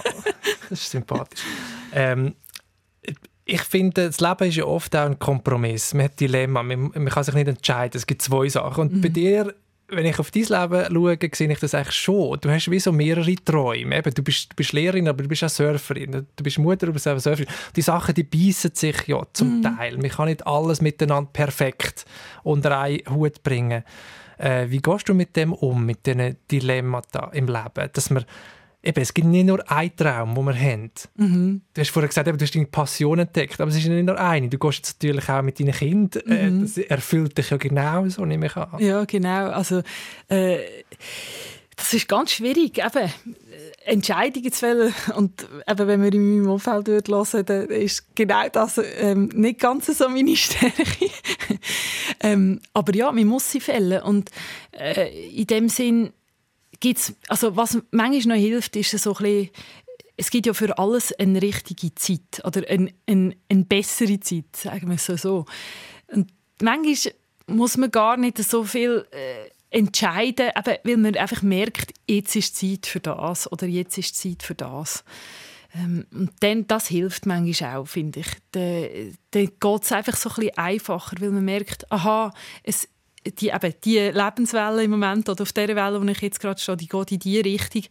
das 0.69 0.81
ist 0.83 0.91
sympathisch. 0.91 1.41
Ähm, 1.93 2.35
ich 3.47 3.63
finde, 3.63 4.09
das 4.09 4.21
Leben 4.21 4.49
ist 4.49 4.57
ja 4.57 4.65
oft 4.65 4.95
auch 4.95 5.07
ein 5.07 5.19
Kompromiss. 5.19 5.95
Man 5.95 6.05
hat 6.05 6.21
Dilemma, 6.21 6.63
man, 6.63 6.91
man 6.95 7.09
kann 7.09 7.25
sich 7.25 7.35
nicht 7.35 7.49
entscheiden. 7.49 7.97
Es 7.97 8.07
gibt 8.07 8.21
zwei 8.21 8.47
Sachen. 8.51 8.83
Und 8.83 8.97
mhm. 8.97 9.01
bei 9.01 9.09
dir 9.09 9.55
wenn 9.91 10.05
ich 10.05 10.19
auf 10.19 10.31
dein 10.31 10.43
Leben 10.43 10.95
schaue, 10.95 11.19
sehe 11.33 11.51
ich 11.51 11.59
das 11.59 11.75
eigentlich 11.75 11.95
schon. 11.95 12.39
Du 12.41 12.51
hast 12.51 12.71
wie 12.71 12.79
so 12.79 12.93
mehrere 12.93 13.35
Träume. 13.37 13.97
Eben, 13.97 14.13
du, 14.13 14.23
bist, 14.23 14.53
du 14.53 14.57
bist 14.57 14.73
Lehrerin, 14.73 15.09
aber 15.09 15.23
du 15.23 15.29
bist 15.29 15.43
auch 15.45 15.49
Surferin. 15.49 16.27
Du 16.37 16.45
bist 16.45 16.59
Mutter, 16.59 16.85
aber 16.85 16.87
du 16.87 16.93
bist 16.93 17.09
auch 17.09 17.19
Surferin. 17.19 17.51
Die 17.75 17.83
Sachen, 17.83 18.15
die 18.15 18.23
beißen 18.23 18.75
sich 18.75 19.07
ja 19.07 19.23
zum 19.33 19.59
mhm. 19.59 19.63
Teil. 19.63 19.97
Man 19.97 20.11
kann 20.11 20.29
nicht 20.29 20.47
alles 20.47 20.83
miteinander 20.83 21.31
perfekt 21.33 22.05
unter 22.43 22.79
einen 22.79 23.01
Hut 23.09 23.43
bringen. 23.43 23.83
Äh, 24.37 24.67
wie 24.69 24.81
gehst 24.81 25.09
du 25.09 25.15
mit 25.15 25.35
dem 25.37 25.53
um, 25.53 25.85
mit 25.85 26.07
diesen 26.07 26.37
Dilemmata 26.51 27.31
im 27.33 27.47
Leben? 27.47 27.91
Dass 27.93 28.11
man 28.11 28.25
eben, 28.83 29.01
es 29.01 29.15
gibt 29.15 29.27
nicht 29.27 29.47
nur 29.47 29.71
einen 29.71 29.97
Traum, 29.97 30.35
den 30.35 30.45
wir 30.45 30.55
haben. 30.55 30.91
Mhm. 31.17 31.63
Du 31.75 31.81
hast 31.81 31.91
vorhin 31.91 32.09
gesagt, 32.09 32.29
eben, 32.29 32.39
du 32.39 32.45
hast 32.45 32.55
deine 32.55 32.67
Passion 32.67 33.19
entdeckt, 33.19 33.61
aber 33.61 33.71
es 33.71 33.77
ist 33.77 33.87
nicht 33.87 34.07
nur 34.07 34.19
eine. 34.19 34.49
Du 34.49 34.59
gehst 34.59 34.79
jetzt 34.79 35.03
natürlich 35.03 35.29
auch 35.29 35.43
mit 35.43 35.59
deinen 35.59 35.73
Kindern. 35.73 36.23
Äh, 36.27 36.51
mhm. 36.51 36.63
das 36.63 36.79
erfüllt 36.79 37.37
dich 37.37 37.51
ja 37.51 37.57
genau 37.57 38.09
so, 38.09 38.25
nehme 38.25 38.47
ich 38.47 38.57
an. 38.57 38.79
Ja, 38.79 39.05
genau. 39.05 39.51
Also, 39.51 39.83
äh, 40.29 40.59
das 41.77 41.95
ist 41.95 42.09
ganz 42.09 42.33
schwierig, 42.33 42.79
eben 42.79 43.13
Entscheidungen 43.85 44.53
zu 44.53 44.59
fällen. 44.59 44.95
Und 45.15 45.47
eben, 45.67 45.89
wenn 45.89 46.03
wir 46.03 46.13
in 46.13 46.37
meinem 46.37 46.51
Umfeld 46.51 46.89
hören, 46.89 47.45
dann 47.47 47.69
ist 47.69 48.15
genau 48.15 48.49
das 48.49 48.81
ähm, 48.99 49.31
nicht 49.35 49.61
ganz 49.61 49.87
so 49.87 50.09
meine 50.09 50.37
Stärke. 50.37 51.11
ähm, 52.21 52.61
aber 52.73 52.95
ja, 52.95 53.13
man 53.13 53.27
muss 53.27 53.51
sie 53.51 53.61
fällen. 53.61 54.03
Und 54.03 54.31
äh, 54.73 55.31
in 55.31 55.47
dem 55.47 55.69
Sinn 55.69 56.11
gibt's, 56.81 57.15
also 57.29 57.57
was 57.57 57.79
manchmal 57.91 58.37
noch 58.37 58.43
hilft, 58.43 58.77
ist 58.77 58.91
so 58.91 59.15
ein 59.17 59.23
bisschen, 59.23 59.51
es 60.17 60.31
gibt 60.31 60.47
ja 60.47 60.55
für 60.55 60.79
alles 60.79 61.13
eine 61.13 61.41
richtige 61.41 61.95
Zeit 61.95 62.45
oder 62.45 62.69
eine, 62.69 62.93
eine, 63.07 63.37
eine 63.49 63.65
bessere 63.65 64.19
Zeit, 64.21 64.57
sagen 64.57 64.89
wir 64.89 64.97
es 64.97 65.07
so. 65.07 65.47
Und 66.09 66.33
manchmal 66.61 67.15
muss 67.47 67.77
man 67.77 67.91
gar 67.91 68.17
nicht 68.17 68.39
so 68.39 68.65
viel 68.65 69.07
äh, 69.13 69.51
entscheiden, 69.71 70.51
eben, 70.57 70.77
weil 70.85 70.97
man 70.97 71.15
einfach 71.17 71.43
merkt, 71.43 71.93
jetzt 72.09 72.35
ist 72.37 72.57
Zeit 72.57 72.87
für 72.87 73.01
das 73.01 73.51
oder 73.51 73.67
jetzt 73.67 73.99
ist 73.99 74.17
Zeit 74.17 74.43
für 74.43 74.55
das. 74.55 75.05
Ähm, 75.75 76.07
und 76.13 76.33
dann, 76.41 76.67
das 76.67 76.89
hilft 76.89 77.27
manchmal 77.27 77.77
auch, 77.77 77.87
finde 77.87 78.21
ich. 78.21 78.29
Dann, 78.53 79.17
dann 79.31 79.47
geht 79.61 79.83
es 79.83 79.93
einfach 79.93 80.17
so 80.17 80.31
ein 80.31 80.35
bisschen 80.37 80.59
einfacher, 80.59 81.17
weil 81.21 81.31
man 81.31 81.45
merkt, 81.45 81.91
aha, 81.93 82.33
es, 82.63 82.89
die, 83.31 83.49
eben, 83.49 83.75
die 83.85 83.99
Lebenswelle 83.99 84.85
im 84.85 84.91
Moment, 84.91 85.29
oder 85.29 85.43
auf 85.43 85.53
der 85.53 85.69
Welle, 85.75 86.01
wo 86.01 86.05
ich 86.07 86.21
jetzt 86.21 86.41
gerade 86.41 86.61
stehe, 86.61 86.77
die 86.77 86.89
geht 86.89 87.13
in 87.13 87.19
diese 87.19 87.45
Richtung. 87.45 87.83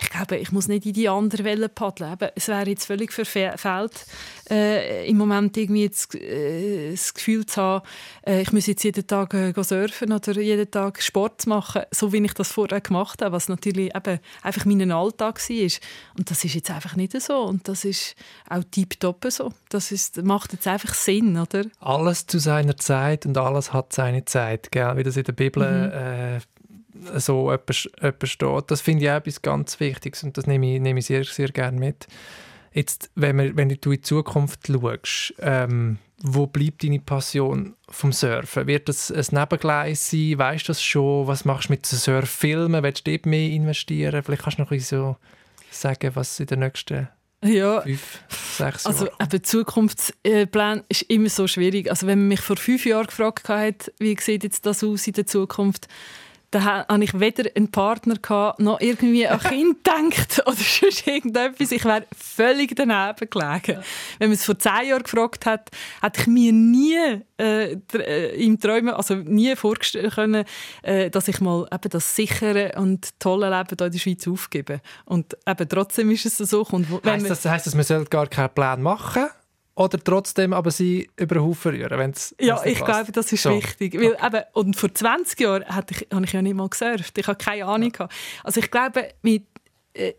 Ich 0.00 0.10
glaube, 0.10 0.36
ich 0.36 0.52
muss 0.52 0.68
nicht 0.68 0.86
in 0.86 0.92
die 0.92 1.08
andere 1.08 1.44
Welle 1.44 1.68
paddeln. 1.68 2.12
Eben, 2.12 2.30
es 2.34 2.48
wäre 2.48 2.68
jetzt 2.68 2.86
völlig 2.86 3.12
verfehlt, 3.12 4.06
äh, 4.50 5.08
im 5.08 5.16
Moment 5.16 5.56
irgendwie 5.56 5.88
das, 5.88 6.08
äh, 6.14 6.90
das 6.90 7.14
Gefühl 7.14 7.46
zu 7.46 7.60
haben, 7.60 7.86
äh, 8.26 8.42
ich 8.42 8.52
muss 8.52 8.66
jetzt 8.66 8.84
jeden 8.84 9.06
Tag 9.06 9.34
äh, 9.34 9.52
surfen 9.62 10.12
oder 10.12 10.40
jeden 10.40 10.70
Tag 10.70 11.02
Sport 11.02 11.46
machen, 11.46 11.82
so 11.90 12.12
wie 12.12 12.24
ich 12.24 12.34
das 12.34 12.52
vorher 12.52 12.80
gemacht 12.80 13.22
habe, 13.22 13.32
was 13.32 13.48
natürlich 13.48 13.94
eben 13.94 14.18
einfach 14.42 14.64
mein 14.64 14.90
Alltag 14.90 15.38
war. 15.38 15.70
Und 16.18 16.30
das 16.30 16.44
ist 16.44 16.54
jetzt 16.54 16.70
einfach 16.70 16.96
nicht 16.96 17.20
so 17.20 17.42
und 17.42 17.68
das 17.68 17.84
ist 17.84 18.14
auch 18.48 18.62
tiptop 18.70 19.24
so. 19.28 19.52
Das 19.68 19.92
ist, 19.92 20.22
macht 20.22 20.52
jetzt 20.52 20.66
einfach 20.66 20.94
Sinn, 20.94 21.38
oder? 21.38 21.64
Alles 21.80 22.26
zu 22.26 22.38
seiner 22.38 22.76
Zeit 22.76 23.26
und 23.26 23.36
alles 23.38 23.72
hat 23.72 23.92
seine 23.92 24.24
Zeit, 24.24 24.70
gell? 24.70 24.96
wie 24.96 25.02
das 25.02 25.16
in 25.16 25.24
der 25.24 25.32
Bibel 25.32 25.62
mhm. 25.64 25.92
äh, 25.92 26.40
so 27.18 27.50
etwas, 27.50 27.88
etwas 28.00 28.30
steht. 28.30 28.70
Das 28.70 28.80
finde 28.80 29.04
ich 29.04 29.10
auch 29.10 29.16
etwas 29.16 29.42
ganz 29.42 29.80
Wichtiges 29.80 30.22
und 30.22 30.36
das 30.36 30.46
nehme 30.46 30.74
ich, 30.74 30.80
nehme 30.80 31.00
ich 31.00 31.06
sehr, 31.06 31.24
sehr 31.24 31.48
gerne 31.48 31.78
mit. 31.78 32.06
Jetzt, 32.74 33.10
wenn, 33.14 33.38
wir, 33.38 33.56
wenn 33.56 33.68
du 33.68 33.74
in 33.74 33.96
die 33.96 34.00
Zukunft 34.00 34.66
schaust, 34.66 35.34
ähm, 35.38 35.98
wo 36.20 36.46
bleibt 36.48 36.82
deine 36.82 36.98
Passion 36.98 37.76
vom 37.88 38.12
Surfen? 38.12 38.66
Wird 38.66 38.88
das 38.88 39.12
ein 39.12 39.38
Nebengleis 39.38 40.10
sein? 40.10 40.38
Weißt 40.38 40.66
du 40.66 40.70
das 40.70 40.82
schon? 40.82 41.28
Was 41.28 41.44
machst 41.44 41.68
du 41.68 41.72
mit 41.72 41.86
Surffilmen? 41.86 42.82
Willst 42.82 43.06
du 43.06 43.12
dort 43.12 43.26
mehr 43.26 43.50
investieren? 43.50 44.22
Vielleicht 44.22 44.42
kannst 44.42 44.58
du 44.58 44.62
noch 44.62 44.70
ein 44.72 44.80
so 44.80 45.16
sagen, 45.70 46.10
was 46.14 46.40
in 46.40 46.46
den 46.46 46.60
nächsten 46.60 47.08
ja. 47.44 47.82
fünf, 47.82 48.20
sechs 48.28 48.84
Jahren 48.84 49.08
Also 49.18 49.38
Zukunftsplan 49.38 50.82
ist 50.88 51.02
immer 51.02 51.28
so 51.28 51.46
schwierig. 51.46 51.90
Also 51.90 52.06
wenn 52.08 52.20
man 52.20 52.28
mich 52.28 52.40
vor 52.40 52.56
fünf 52.56 52.86
Jahren 52.86 53.06
gefragt 53.06 53.48
hat, 53.48 53.92
wie 53.98 54.16
sieht 54.18 54.42
jetzt 54.42 54.66
das 54.66 54.82
aus 54.82 55.06
in 55.06 55.12
der 55.12 55.26
Zukunft, 55.26 55.86
da 56.54 56.86
hatte 56.88 57.02
ich 57.02 57.18
weder 57.18 57.50
einen 57.56 57.70
Partner 57.70 58.14
gehabt, 58.14 58.60
noch 58.60 58.80
irgendwie 58.80 59.26
an 59.26 59.40
Kind 59.48 59.82
gedacht 59.82 60.40
oder 60.46 60.56
sonst 60.56 61.04
irgendetwas. 61.06 61.72
Ich 61.72 61.84
wäre 61.84 62.06
völlig 62.16 62.76
daneben 62.76 63.28
gelegen. 63.28 63.82
Wenn 64.18 64.28
man 64.28 64.34
es 64.34 64.44
vor 64.44 64.56
zehn 64.56 64.88
Jahren 64.88 65.02
gefragt 65.02 65.46
hat, 65.46 65.70
hätte 66.00 66.20
ich 66.20 66.26
mir 66.28 66.52
nie 66.52 67.22
äh, 67.40 67.76
äh 67.92 68.44
im 68.44 68.60
Träumen, 68.60 68.94
also 68.94 69.16
nie 69.16 69.56
vorstellen 69.56 70.10
können, 70.10 70.44
äh, 70.82 71.10
dass 71.10 71.26
ich 71.26 71.40
mal 71.40 71.66
eben 71.72 71.90
das 71.90 72.14
sichere 72.14 72.72
und 72.76 73.18
tolle 73.18 73.50
Leben 73.50 73.76
hier 73.76 73.86
in 73.86 73.92
der 73.92 73.98
Schweiz 73.98 74.28
aufgebe. 74.28 74.80
Und 75.06 75.36
eben 75.46 75.68
trotzdem 75.68 76.10
ist 76.12 76.26
es 76.26 76.38
so. 76.38 76.64
Und 76.70 76.86
heisst, 77.04 77.30
das, 77.30 77.44
heisst 77.46 77.66
das, 77.66 77.74
man 77.74 77.84
sollte 77.84 78.10
gar 78.10 78.28
keinen 78.28 78.50
Plan 78.50 78.80
machen? 78.80 79.26
Oder 79.76 79.98
trotzdem 80.02 80.52
aber 80.52 80.70
sie 80.70 81.10
über 81.16 81.34
den 81.36 81.44
Haufen 81.44 81.72
rühren, 81.72 81.98
wenn's, 81.98 82.34
Ja, 82.40 82.56
wenn's 82.56 82.66
ich 82.66 82.78
passt. 82.78 82.90
glaube, 82.92 83.12
das 83.12 83.32
ist 83.32 83.42
so. 83.42 83.50
wichtig. 83.56 83.94
Weil, 83.94 84.16
eben, 84.24 84.42
und 84.52 84.76
vor 84.76 84.92
20 84.94 85.40
Jahren 85.40 85.64
hatte 85.66 85.94
ich, 85.94 86.06
habe 86.14 86.24
ich 86.24 86.32
ja 86.32 86.42
nicht 86.42 86.54
mal 86.54 86.68
gesurft. 86.68 87.18
Ich 87.18 87.26
habe 87.26 87.36
keine 87.38 87.66
Ahnung. 87.66 87.92
Ja. 87.98 88.08
Also 88.44 88.60
ich 88.60 88.70
glaube, 88.70 89.08
mit 89.22 89.44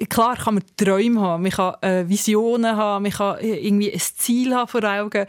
klar 0.09 0.37
kann 0.37 0.55
man 0.55 0.63
Träume 0.77 1.19
haben, 1.19 1.43
man 1.43 1.51
kann 1.51 1.75
äh, 1.81 2.07
Visionen 2.07 2.75
haben, 2.75 3.03
man 3.03 3.11
kann 3.11 3.39
äh, 3.39 3.57
irgendwie 3.57 3.91
ein 3.91 3.99
Ziel 3.99 4.55
haben 4.55 4.67
vor 4.67 4.83
Augen. 4.83 5.25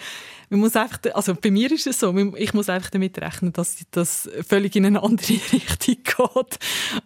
Man 0.48 0.60
muss 0.60 0.76
einfach, 0.76 1.00
also 1.14 1.34
bei 1.34 1.50
mir 1.50 1.72
ist 1.72 1.88
es 1.88 1.98
so, 1.98 2.16
ich 2.36 2.54
muss 2.54 2.68
einfach 2.68 2.90
damit 2.90 3.18
rechnen, 3.18 3.52
dass 3.52 3.78
das 3.90 4.30
völlig 4.46 4.76
in 4.76 4.86
eine 4.86 5.02
andere 5.02 5.32
Richtung 5.52 5.96
geht. 6.04 6.58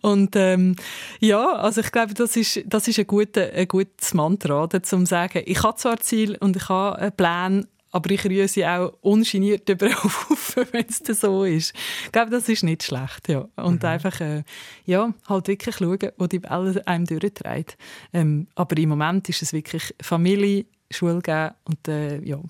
Und 0.02 0.36
ähm, 0.36 0.76
ja, 1.20 1.54
also 1.54 1.80
ich 1.80 1.90
glaube, 1.90 2.12
das 2.12 2.36
ist, 2.36 2.62
das 2.66 2.86
ist 2.86 2.98
ein, 2.98 3.06
guter, 3.06 3.50
ein 3.54 3.66
gutes 3.68 4.12
Mantra, 4.12 4.64
um 4.64 4.82
zu 4.82 5.06
sagen, 5.06 5.42
ich 5.46 5.62
habe 5.62 5.78
zwar 5.78 5.98
Ziel 6.00 6.36
und 6.40 6.56
ich 6.56 6.68
habe 6.68 6.98
einen 6.98 7.16
Plan, 7.16 7.66
aber 7.90 8.10
ich 8.10 8.24
rühre 8.24 8.48
sie 8.48 8.66
auch 8.66 8.94
ungeniert 9.00 9.68
über 9.68 9.86
auf, 10.04 10.56
wenn 10.72 10.86
es 10.86 10.98
so 11.20 11.44
ist. 11.44 11.74
Ich 12.04 12.12
glaube, 12.12 12.30
das 12.30 12.48
ist 12.48 12.62
nicht 12.62 12.82
schlecht. 12.82 13.28
Ja. 13.28 13.48
Und 13.56 13.82
mhm. 13.82 13.88
einfach, 13.88 14.20
äh, 14.20 14.42
ja, 14.86 15.12
halt 15.28 15.48
wirklich 15.48 15.76
schauen, 15.76 16.12
wo 16.16 16.26
die 16.26 16.42
Welle 16.42 16.86
einem 16.86 17.06
durchträgt. 17.06 17.76
Ähm, 18.12 18.46
aber 18.54 18.76
im 18.76 18.90
Moment 18.90 19.28
ist 19.28 19.42
es 19.42 19.52
wirklich 19.52 19.94
Familie, 20.00 20.66
Schule 20.90 21.20
geben 21.20 21.50
und 21.64 21.88
äh, 21.88 22.20
ja, 22.24 22.40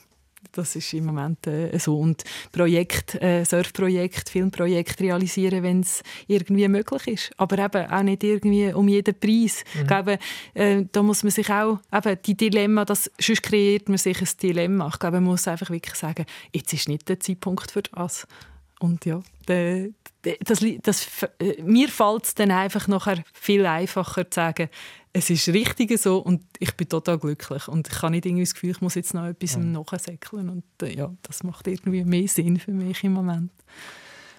das 0.52 0.76
ist 0.76 0.92
im 0.92 1.06
Moment 1.06 1.46
äh, 1.46 1.78
so. 1.78 1.98
Und 1.98 2.24
Projekt, 2.52 3.14
äh, 3.22 3.44
Surfprojekt, 3.44 4.28
Filmprojekt 4.28 5.00
realisieren, 5.00 5.62
wenn 5.62 5.80
es 5.80 6.02
irgendwie 6.26 6.68
möglich 6.68 7.06
ist. 7.06 7.30
Aber 7.36 7.58
eben 7.58 7.90
auch 7.90 8.02
nicht 8.02 8.24
irgendwie 8.24 8.72
um 8.72 8.88
jeden 8.88 9.14
Preis. 9.14 9.64
Mhm. 9.74 9.80
Ich 9.80 9.86
glaube, 9.86 10.18
äh, 10.54 10.84
da 10.90 11.02
muss 11.02 11.22
man 11.22 11.30
sich 11.30 11.50
auch, 11.50 11.78
eben 11.92 12.18
die 12.24 12.36
Dilemma, 12.36 12.84
das, 12.84 13.10
sonst 13.20 13.42
kreiert 13.42 13.88
man 13.88 13.98
sich 13.98 14.20
ein 14.20 14.28
Dilemma. 14.42 14.88
Ich 14.92 14.98
glaube, 14.98 15.20
man 15.20 15.30
muss 15.30 15.48
einfach 15.48 15.70
wirklich 15.70 15.94
sagen, 15.94 16.26
jetzt 16.52 16.72
ist 16.72 16.88
nicht 16.88 17.08
der 17.08 17.20
Zeitpunkt 17.20 17.70
für 17.70 17.82
das. 17.82 18.26
Und 18.80 19.04
ja, 19.04 19.20
de, 19.46 19.92
de, 20.24 20.38
das, 20.42 20.64
das, 20.82 21.06
äh, 21.38 21.62
mir 21.62 21.88
fällt 21.88 22.24
es 22.24 22.34
dann 22.34 22.50
einfach 22.50 22.88
nachher 22.88 23.22
viel 23.32 23.66
einfacher 23.66 24.30
zu 24.30 24.36
sagen, 24.36 24.70
es 25.12 25.30
ist 25.30 25.48
richtig 25.48 25.98
so 26.00 26.18
und 26.18 26.42
ich 26.58 26.76
bin 26.76 26.88
total 26.88 27.18
glücklich 27.18 27.66
und 27.68 27.88
ich 27.88 28.02
habe 28.02 28.12
nicht 28.12 28.26
irgendwie 28.26 28.44
das 28.44 28.54
Gefühl, 28.54 28.70
ich 28.70 28.80
muss 28.80 28.94
jetzt 28.94 29.14
noch 29.14 29.26
etwas 29.26 29.54
ja. 29.54 29.58
nachsäckeln 29.58 30.48
und 30.48 30.64
äh, 30.82 30.94
ja, 30.94 31.12
das 31.22 31.42
macht 31.42 31.66
irgendwie 31.66 32.04
mehr 32.04 32.28
Sinn 32.28 32.58
für 32.58 32.70
mich 32.70 33.02
im 33.02 33.14
Moment. 33.14 33.50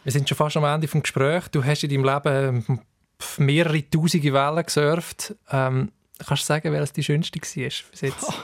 Wir 0.04 0.12
sind 0.12 0.28
schon 0.28 0.38
fast 0.38 0.58
am 0.58 0.64
Ende 0.64 0.88
des 0.88 1.02
Gesprächs. 1.02 1.52
Du 1.52 1.64
hast 1.64 1.84
in 1.84 1.90
deinem 1.90 2.06
Leben 2.06 2.80
mehrere 3.38 3.90
tausende 3.90 4.34
Wellen 4.34 4.66
gesurft. 4.66 5.36
Ähm, 5.52 5.92
kannst 6.26 6.44
du 6.44 6.48
sagen, 6.48 6.72
welches 6.72 6.94
die 6.94 7.04
schönste 7.04 7.40
war 7.40 7.70
bis 7.92 8.02
jetzt? 8.02 8.34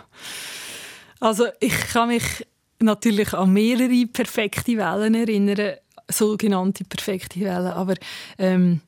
Also 1.20 1.48
ich 1.60 1.74
kann 1.74 2.10
mich 2.10 2.46
natürlich 2.78 3.34
an 3.34 3.52
mehrere 3.52 4.06
perfekte 4.06 4.78
Wellen 4.78 5.16
erinnern, 5.16 5.78
sogenannte 6.08 6.84
perfekte 6.84 7.40
Wellen, 7.40 7.72
aber 7.72 7.96
ähm, 8.38 8.82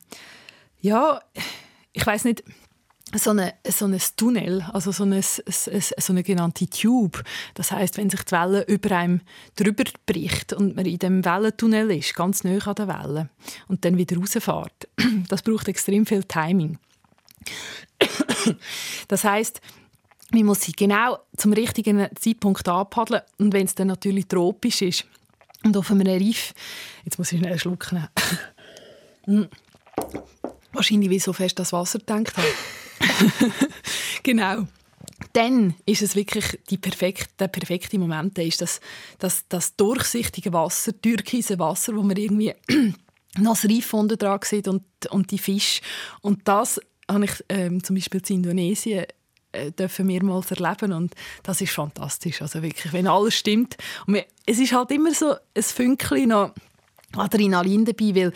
ja, 0.80 1.20
ich 1.92 2.06
weiß 2.06 2.22
nicht, 2.24 2.44
so, 3.18 3.30
eine, 3.30 3.54
so 3.68 3.86
ein 3.86 3.98
Tunnel, 4.16 4.64
also 4.72 4.92
so 4.92 5.02
eine, 5.02 5.22
so 5.22 6.12
eine 6.12 6.22
genannte 6.22 6.68
Tube. 6.68 7.22
Das 7.54 7.72
heißt, 7.72 7.96
wenn 7.96 8.10
sich 8.10 8.22
die 8.22 8.32
Welle 8.32 8.64
über 8.66 8.96
einem 8.96 9.20
drüber 9.56 9.84
bricht 10.06 10.52
und 10.52 10.76
man 10.76 10.86
in 10.86 10.98
dem 10.98 11.24
Wellentunnel 11.24 11.90
ist, 11.90 12.14
ganz 12.14 12.44
nah 12.44 12.58
an 12.58 12.74
der 12.74 12.88
Welle 12.88 13.28
und 13.68 13.84
dann 13.84 13.96
wieder 13.96 14.16
rausfährt, 14.16 14.88
das 15.28 15.42
braucht 15.42 15.68
extrem 15.68 16.06
viel 16.06 16.24
Timing. 16.24 16.78
Das 19.08 19.24
heißt, 19.24 19.60
man 20.32 20.44
muss 20.44 20.62
sie 20.62 20.72
genau 20.72 21.18
zum 21.36 21.52
richtigen 21.52 22.08
Zeitpunkt 22.18 22.66
anpaddeln 22.68 23.22
und 23.38 23.52
wenn 23.52 23.66
es 23.66 23.74
dann 23.74 23.88
natürlich 23.88 24.26
tropisch 24.28 24.82
ist 24.82 25.04
und 25.64 25.76
auf 25.76 25.90
einem 25.90 26.06
Riff, 26.06 26.54
jetzt 27.04 27.18
muss 27.18 27.32
ich 27.32 27.38
schnell 27.38 27.50
einen 27.50 27.58
Schluck 27.58 27.92
nehmen. 29.26 29.48
Wahrscheinlich, 30.72 31.10
wie 31.10 31.18
so 31.18 31.32
fest 31.32 31.58
das 31.58 31.72
Wasser 31.72 31.98
gedacht 31.98 32.36
habe. 32.36 32.46
genau. 34.22 34.66
Dann 35.32 35.74
ist 35.86 36.02
es 36.02 36.16
wirklich 36.16 36.58
die 36.70 36.78
perfekte, 36.78 37.28
der 37.38 37.48
perfekte 37.48 37.98
Moment, 37.98 38.38
ist 38.38 38.60
das, 38.60 38.80
das, 39.18 39.44
das 39.48 39.76
durchsichtige 39.76 40.52
Wasser, 40.52 40.98
türkise 41.00 41.58
Wasser, 41.58 41.94
wo 41.94 42.02
man 42.02 42.16
irgendwie 42.16 42.54
noch 43.38 43.54
das 43.54 43.64
Reif 43.64 43.92
unten 43.94 44.18
dran 44.18 44.40
sieht 44.44 44.66
und, 44.66 44.84
und 45.10 45.30
die 45.30 45.38
Fische. 45.38 45.82
Und 46.20 46.48
das 46.48 46.80
habe 47.08 47.24
ich 47.24 47.44
ähm, 47.48 47.82
zum 47.82 47.96
Beispiel 47.96 48.22
in 48.28 48.36
Indonesien 48.36 49.06
äh, 49.52 49.72
dürfen 49.72 50.06
mehrmals 50.06 50.50
erleben 50.50 50.92
und 50.92 51.14
das 51.42 51.60
ist 51.60 51.72
fantastisch. 51.72 52.40
Also 52.40 52.62
wirklich, 52.62 52.92
wenn 52.92 53.06
alles 53.06 53.34
stimmt. 53.34 53.76
Und 54.06 54.14
wir, 54.14 54.24
es 54.46 54.58
ist 54.58 54.72
halt 54.72 54.90
immer 54.90 55.12
so 55.12 55.34
ein 55.54 55.62
Fünkchen 55.62 56.28
noch 56.28 56.54
Adrenalin 57.16 57.84
dabei, 57.84 58.14
weil 58.14 58.32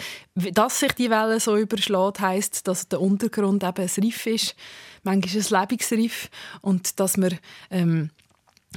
dass 0.52 0.80
sich 0.80 0.92
die 0.92 1.10
Welle 1.10 1.38
so 1.38 1.56
überschlägt, 1.56 2.20
heißt, 2.20 2.66
dass 2.66 2.88
der 2.88 3.00
Untergrund 3.00 3.62
eben 3.62 3.88
ein 3.88 3.90
Riff 4.02 4.26
ist, 4.26 4.56
manchmal 5.02 5.62
ein 5.62 5.68
Lebensriff. 5.68 6.30
Und 6.60 6.98
dass 6.98 7.16
man 7.16 7.38
ähm, 7.70 8.10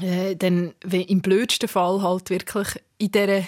äh, 0.01 0.35
dann 0.35 0.73
im 0.91 1.21
blödsten 1.21 1.67
Fall 1.67 2.01
halt 2.01 2.29
wirklich 2.29 2.67
in 2.99 3.11
dieser 3.11 3.43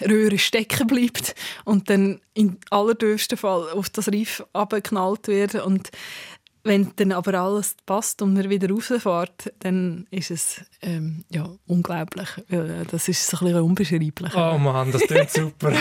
Röhre 0.00 0.38
stecken 0.38 0.86
bleibt 0.86 1.34
und 1.64 1.88
dann 1.88 2.20
im 2.34 2.58
allerdürfsten 2.70 3.38
Fall 3.38 3.70
auf 3.70 3.88
das 3.90 4.08
Riff 4.08 4.44
abgeknallt 4.52 5.28
wird. 5.28 5.54
Und 5.54 5.90
wenn 6.64 6.92
dann 6.96 7.12
aber 7.12 7.34
alles 7.34 7.76
passt 7.84 8.22
und 8.22 8.32
man 8.32 8.48
wieder 8.48 8.70
rausfährt, 8.70 9.52
dann 9.60 10.06
ist 10.10 10.30
es 10.30 10.62
ähm, 10.80 11.24
ja, 11.28 11.48
unglaublich. 11.66 12.28
Das 12.90 13.06
ist 13.08 13.26
so 13.26 13.36
ein 13.38 13.44
bisschen 13.44 13.62
unbeschreiblich. 13.62 14.34
Oh 14.34 14.58
Mann, 14.58 14.90
das 14.90 15.02
klingt 15.02 15.30
super. 15.30 15.68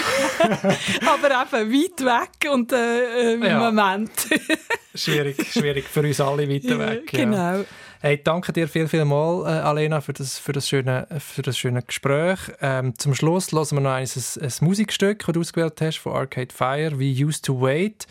aber 0.41 1.61
eben 1.61 1.71
weit 1.71 2.05
weg 2.05 2.51
und 2.51 2.73
äh, 2.73 3.33
im 3.33 3.43
ja. 3.43 3.59
Moment. 3.59 4.11
schwierig, 4.95 5.51
schwierig. 5.51 5.85
Für 5.85 6.01
uns 6.01 6.19
alle 6.19 6.49
weit 6.49 6.63
weg. 6.65 7.13
Ja. 7.13 7.19
Genau. 7.25 7.65
Hey, 8.01 8.21
danke 8.21 8.51
dir 8.51 8.67
viel, 8.67 8.89
viel 8.89 9.05
mal, 9.05 9.45
äh, 9.45 9.61
Alena, 9.61 10.01
für 10.01 10.11
das, 10.11 10.37
für 10.37 10.51
das, 10.51 10.67
schöne, 10.67 11.07
für 11.19 11.41
das 11.41 11.57
schöne 11.57 11.81
Gespräch. 11.81 12.39
Ähm, 12.59 12.99
zum 12.99 13.15
Schluss 13.15 13.53
hören 13.53 13.69
wir 13.71 13.79
noch 13.79 13.91
ein, 13.91 14.05
ein, 14.05 14.43
ein 14.43 14.51
Musikstück, 14.59 15.19
das 15.25 15.33
du 15.33 15.39
ausgewählt 15.39 15.79
hast 15.79 15.99
von 15.99 16.11
Arcade 16.11 16.53
Fire, 16.53 16.99
«We 16.99 17.25
Used 17.25 17.45
to 17.45 17.61
Wait». 17.61 18.05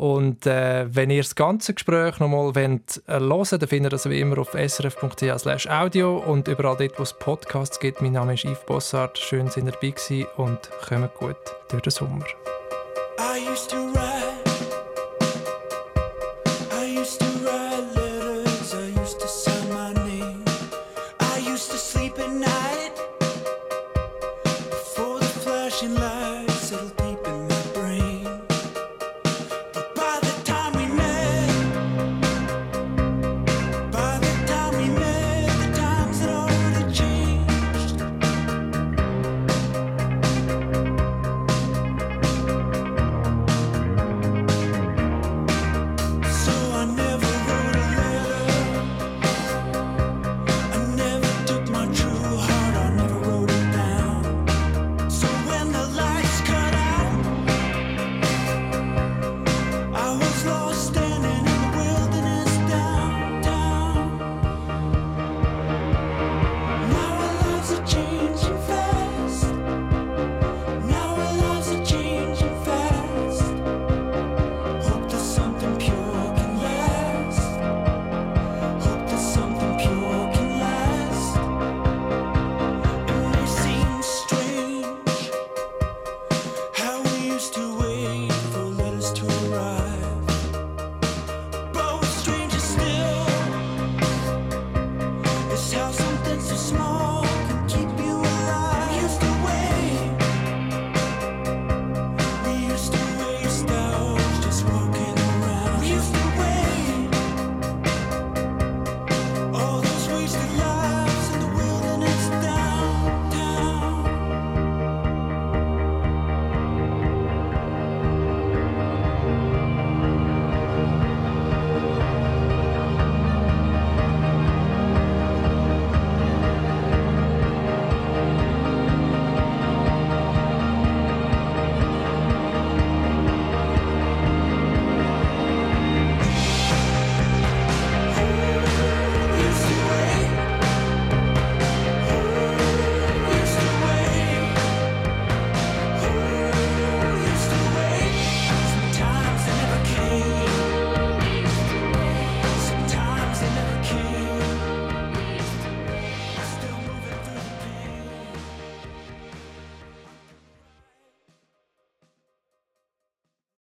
Und 0.00 0.46
äh, 0.46 0.86
wenn 0.94 1.10
ihr 1.10 1.20
das 1.20 1.34
ganze 1.34 1.74
Gespräch 1.74 2.20
nochmal 2.20 2.54
wollt, 2.54 3.02
äh, 3.06 3.18
hören 3.18 3.46
dann 3.50 3.68
findet 3.68 3.92
ihr 3.92 3.96
das 3.96 4.08
wie 4.08 4.18
immer 4.18 4.38
auf 4.38 4.52
srf.ch 4.52 5.66
audio 5.68 6.16
und 6.16 6.48
überall 6.48 6.78
dort, 6.78 6.98
wo 6.98 7.02
es 7.02 7.12
Podcasts 7.12 7.78
gibt. 7.78 8.00
Mein 8.00 8.12
Name 8.12 8.32
ist 8.32 8.46
Yves 8.46 8.64
Bossart. 8.64 9.18
Schön, 9.18 9.44
dass 9.44 9.58
ihr 9.58 9.64
dabei 9.64 9.90
gewesen 9.90 10.24
und 10.38 10.58
kommt 10.88 11.14
gut 11.16 11.36
durch 11.68 11.82
den 11.82 11.90
Sommer. 11.90 12.24